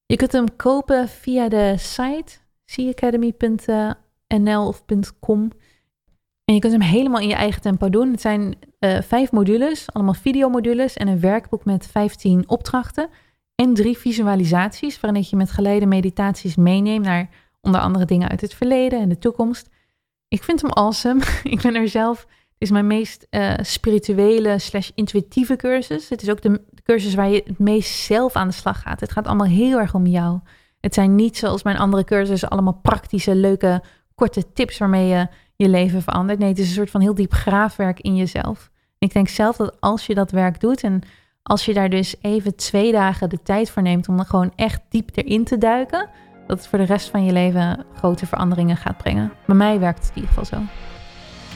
Je 0.05 0.15
kunt 0.15 0.31
hem 0.31 0.55
kopen 0.55 1.09
via 1.09 1.49
de 1.49 1.75
site 1.77 2.37
seacademy.nl 2.65 4.67
of 4.67 4.83
.com. 5.19 5.51
En 6.45 6.53
je 6.53 6.59
kunt 6.59 6.73
hem 6.73 6.81
helemaal 6.81 7.21
in 7.21 7.27
je 7.27 7.33
eigen 7.33 7.61
tempo 7.61 7.89
doen. 7.89 8.11
Het 8.11 8.21
zijn 8.21 8.55
uh, 8.79 9.01
vijf 9.01 9.31
modules, 9.31 9.93
allemaal 9.93 10.13
videomodules 10.13 10.93
en 10.93 11.07
een 11.07 11.19
werkboek 11.19 11.65
met 11.65 11.87
15 11.87 12.49
opdrachten. 12.49 13.09
En 13.55 13.73
drie 13.73 13.97
visualisaties 13.97 14.99
waarin 14.99 15.25
je 15.29 15.35
met 15.35 15.51
geleide 15.51 15.85
meditaties 15.85 16.55
meeneemt 16.55 17.05
naar 17.05 17.29
onder 17.61 17.81
andere 17.81 18.05
dingen 18.05 18.29
uit 18.29 18.41
het 18.41 18.53
verleden 18.53 18.99
en 18.99 19.09
de 19.09 19.17
toekomst. 19.17 19.69
Ik 20.27 20.43
vind 20.43 20.61
hem 20.61 20.71
awesome. 20.71 21.21
ik 21.43 21.61
ben 21.61 21.75
er 21.75 21.89
zelf, 21.89 22.19
het 22.19 22.29
is 22.57 22.71
mijn 22.71 22.87
meest 22.87 23.27
uh, 23.29 23.53
spirituele 23.61 24.59
slash 24.59 24.89
intuïtieve 24.95 25.55
cursus. 25.55 26.09
Het 26.09 26.21
is 26.21 26.29
ook 26.29 26.41
de 26.41 26.61
cursus 26.83 27.13
waar 27.13 27.29
je 27.29 27.43
het 27.45 27.59
meest 27.59 27.95
zelf 27.95 28.35
aan 28.35 28.47
de 28.47 28.53
slag 28.53 28.81
gaat. 28.81 28.99
Het 28.99 29.11
gaat 29.11 29.27
allemaal 29.27 29.47
heel 29.47 29.79
erg 29.79 29.93
om 29.93 30.05
jou. 30.05 30.39
Het 30.79 30.93
zijn 30.93 31.15
niet 31.15 31.37
zoals 31.37 31.63
mijn 31.63 31.77
andere 31.77 32.03
cursussen 32.03 32.49
allemaal 32.49 32.79
praktische, 32.81 33.35
leuke, 33.35 33.83
korte 34.15 34.53
tips 34.53 34.77
waarmee 34.77 35.07
je 35.07 35.27
je 35.55 35.69
leven 35.69 36.01
verandert. 36.01 36.39
Nee, 36.39 36.49
het 36.49 36.59
is 36.59 36.67
een 36.67 36.73
soort 36.73 36.89
van 36.89 37.01
heel 37.01 37.15
diep 37.15 37.33
graafwerk 37.33 37.99
in 37.99 38.15
jezelf. 38.15 38.71
Ik 38.97 39.13
denk 39.13 39.27
zelf 39.27 39.55
dat 39.55 39.77
als 39.79 40.05
je 40.05 40.15
dat 40.15 40.31
werk 40.31 40.59
doet 40.59 40.83
en 40.83 41.01
als 41.43 41.65
je 41.65 41.73
daar 41.73 41.89
dus 41.89 42.15
even 42.21 42.55
twee 42.55 42.91
dagen 42.91 43.29
de 43.29 43.41
tijd 43.43 43.69
voor 43.69 43.81
neemt 43.81 44.07
om 44.07 44.19
er 44.19 44.25
gewoon 44.25 44.51
echt 44.55 44.81
diep 44.89 45.09
erin 45.13 45.43
te 45.43 45.57
duiken, 45.57 46.09
dat 46.51 46.59
het 46.59 46.69
voor 46.69 46.79
de 46.79 46.93
rest 46.93 47.09
van 47.09 47.25
je 47.25 47.31
leven 47.31 47.85
grote 47.97 48.25
veranderingen 48.25 48.77
gaat 48.77 48.97
brengen. 48.97 49.33
Bij 49.45 49.55
mij 49.55 49.79
werkt 49.79 49.99
het 49.99 50.07
in 50.07 50.15
ieder 50.15 50.29
geval 50.29 50.45
zo. 50.45 50.65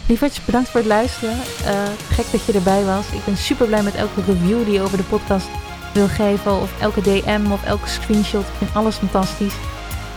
Lievertjes, 0.08 0.46
bedankt 0.46 0.70
voor 0.70 0.80
het 0.80 0.90
luisteren. 0.90 1.36
Uh, 1.36 1.84
gek 2.10 2.32
dat 2.32 2.46
je 2.46 2.54
erbij 2.54 2.84
was. 2.86 3.12
Ik 3.12 3.26
ben 3.26 3.38
super 3.38 3.68
blij 3.68 3.84
met 3.84 3.96
elke 3.96 4.22
review 4.26 4.64
die 4.64 4.74
je 4.74 4.82
over 4.82 4.98
de 4.98 5.04
podcast 5.04 5.48
wil 5.94 6.08
geven. 6.08 6.62
Of 6.62 6.82
elke 6.82 7.02
DM 7.02 7.52
of 7.52 7.66
elke 7.66 7.88
screenshot. 7.88 8.42
Ik 8.42 8.58
vind 8.58 8.74
alles 8.74 8.96
fantastisch. 8.96 9.56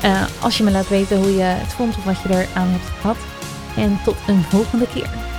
Uh, 0.05 0.23
als 0.41 0.59
je 0.59 0.65
me 0.65 0.71
laat 0.71 0.89
weten 0.89 1.17
hoe 1.17 1.35
je 1.35 1.43
het 1.43 1.73
vond 1.73 1.97
of 1.97 2.05
wat 2.05 2.21
je 2.23 2.29
eraan 2.29 2.69
hebt 2.69 2.89
gehad. 3.01 3.17
En 3.77 3.99
tot 4.05 4.17
een 4.27 4.43
volgende 4.43 4.87
keer. 4.87 5.38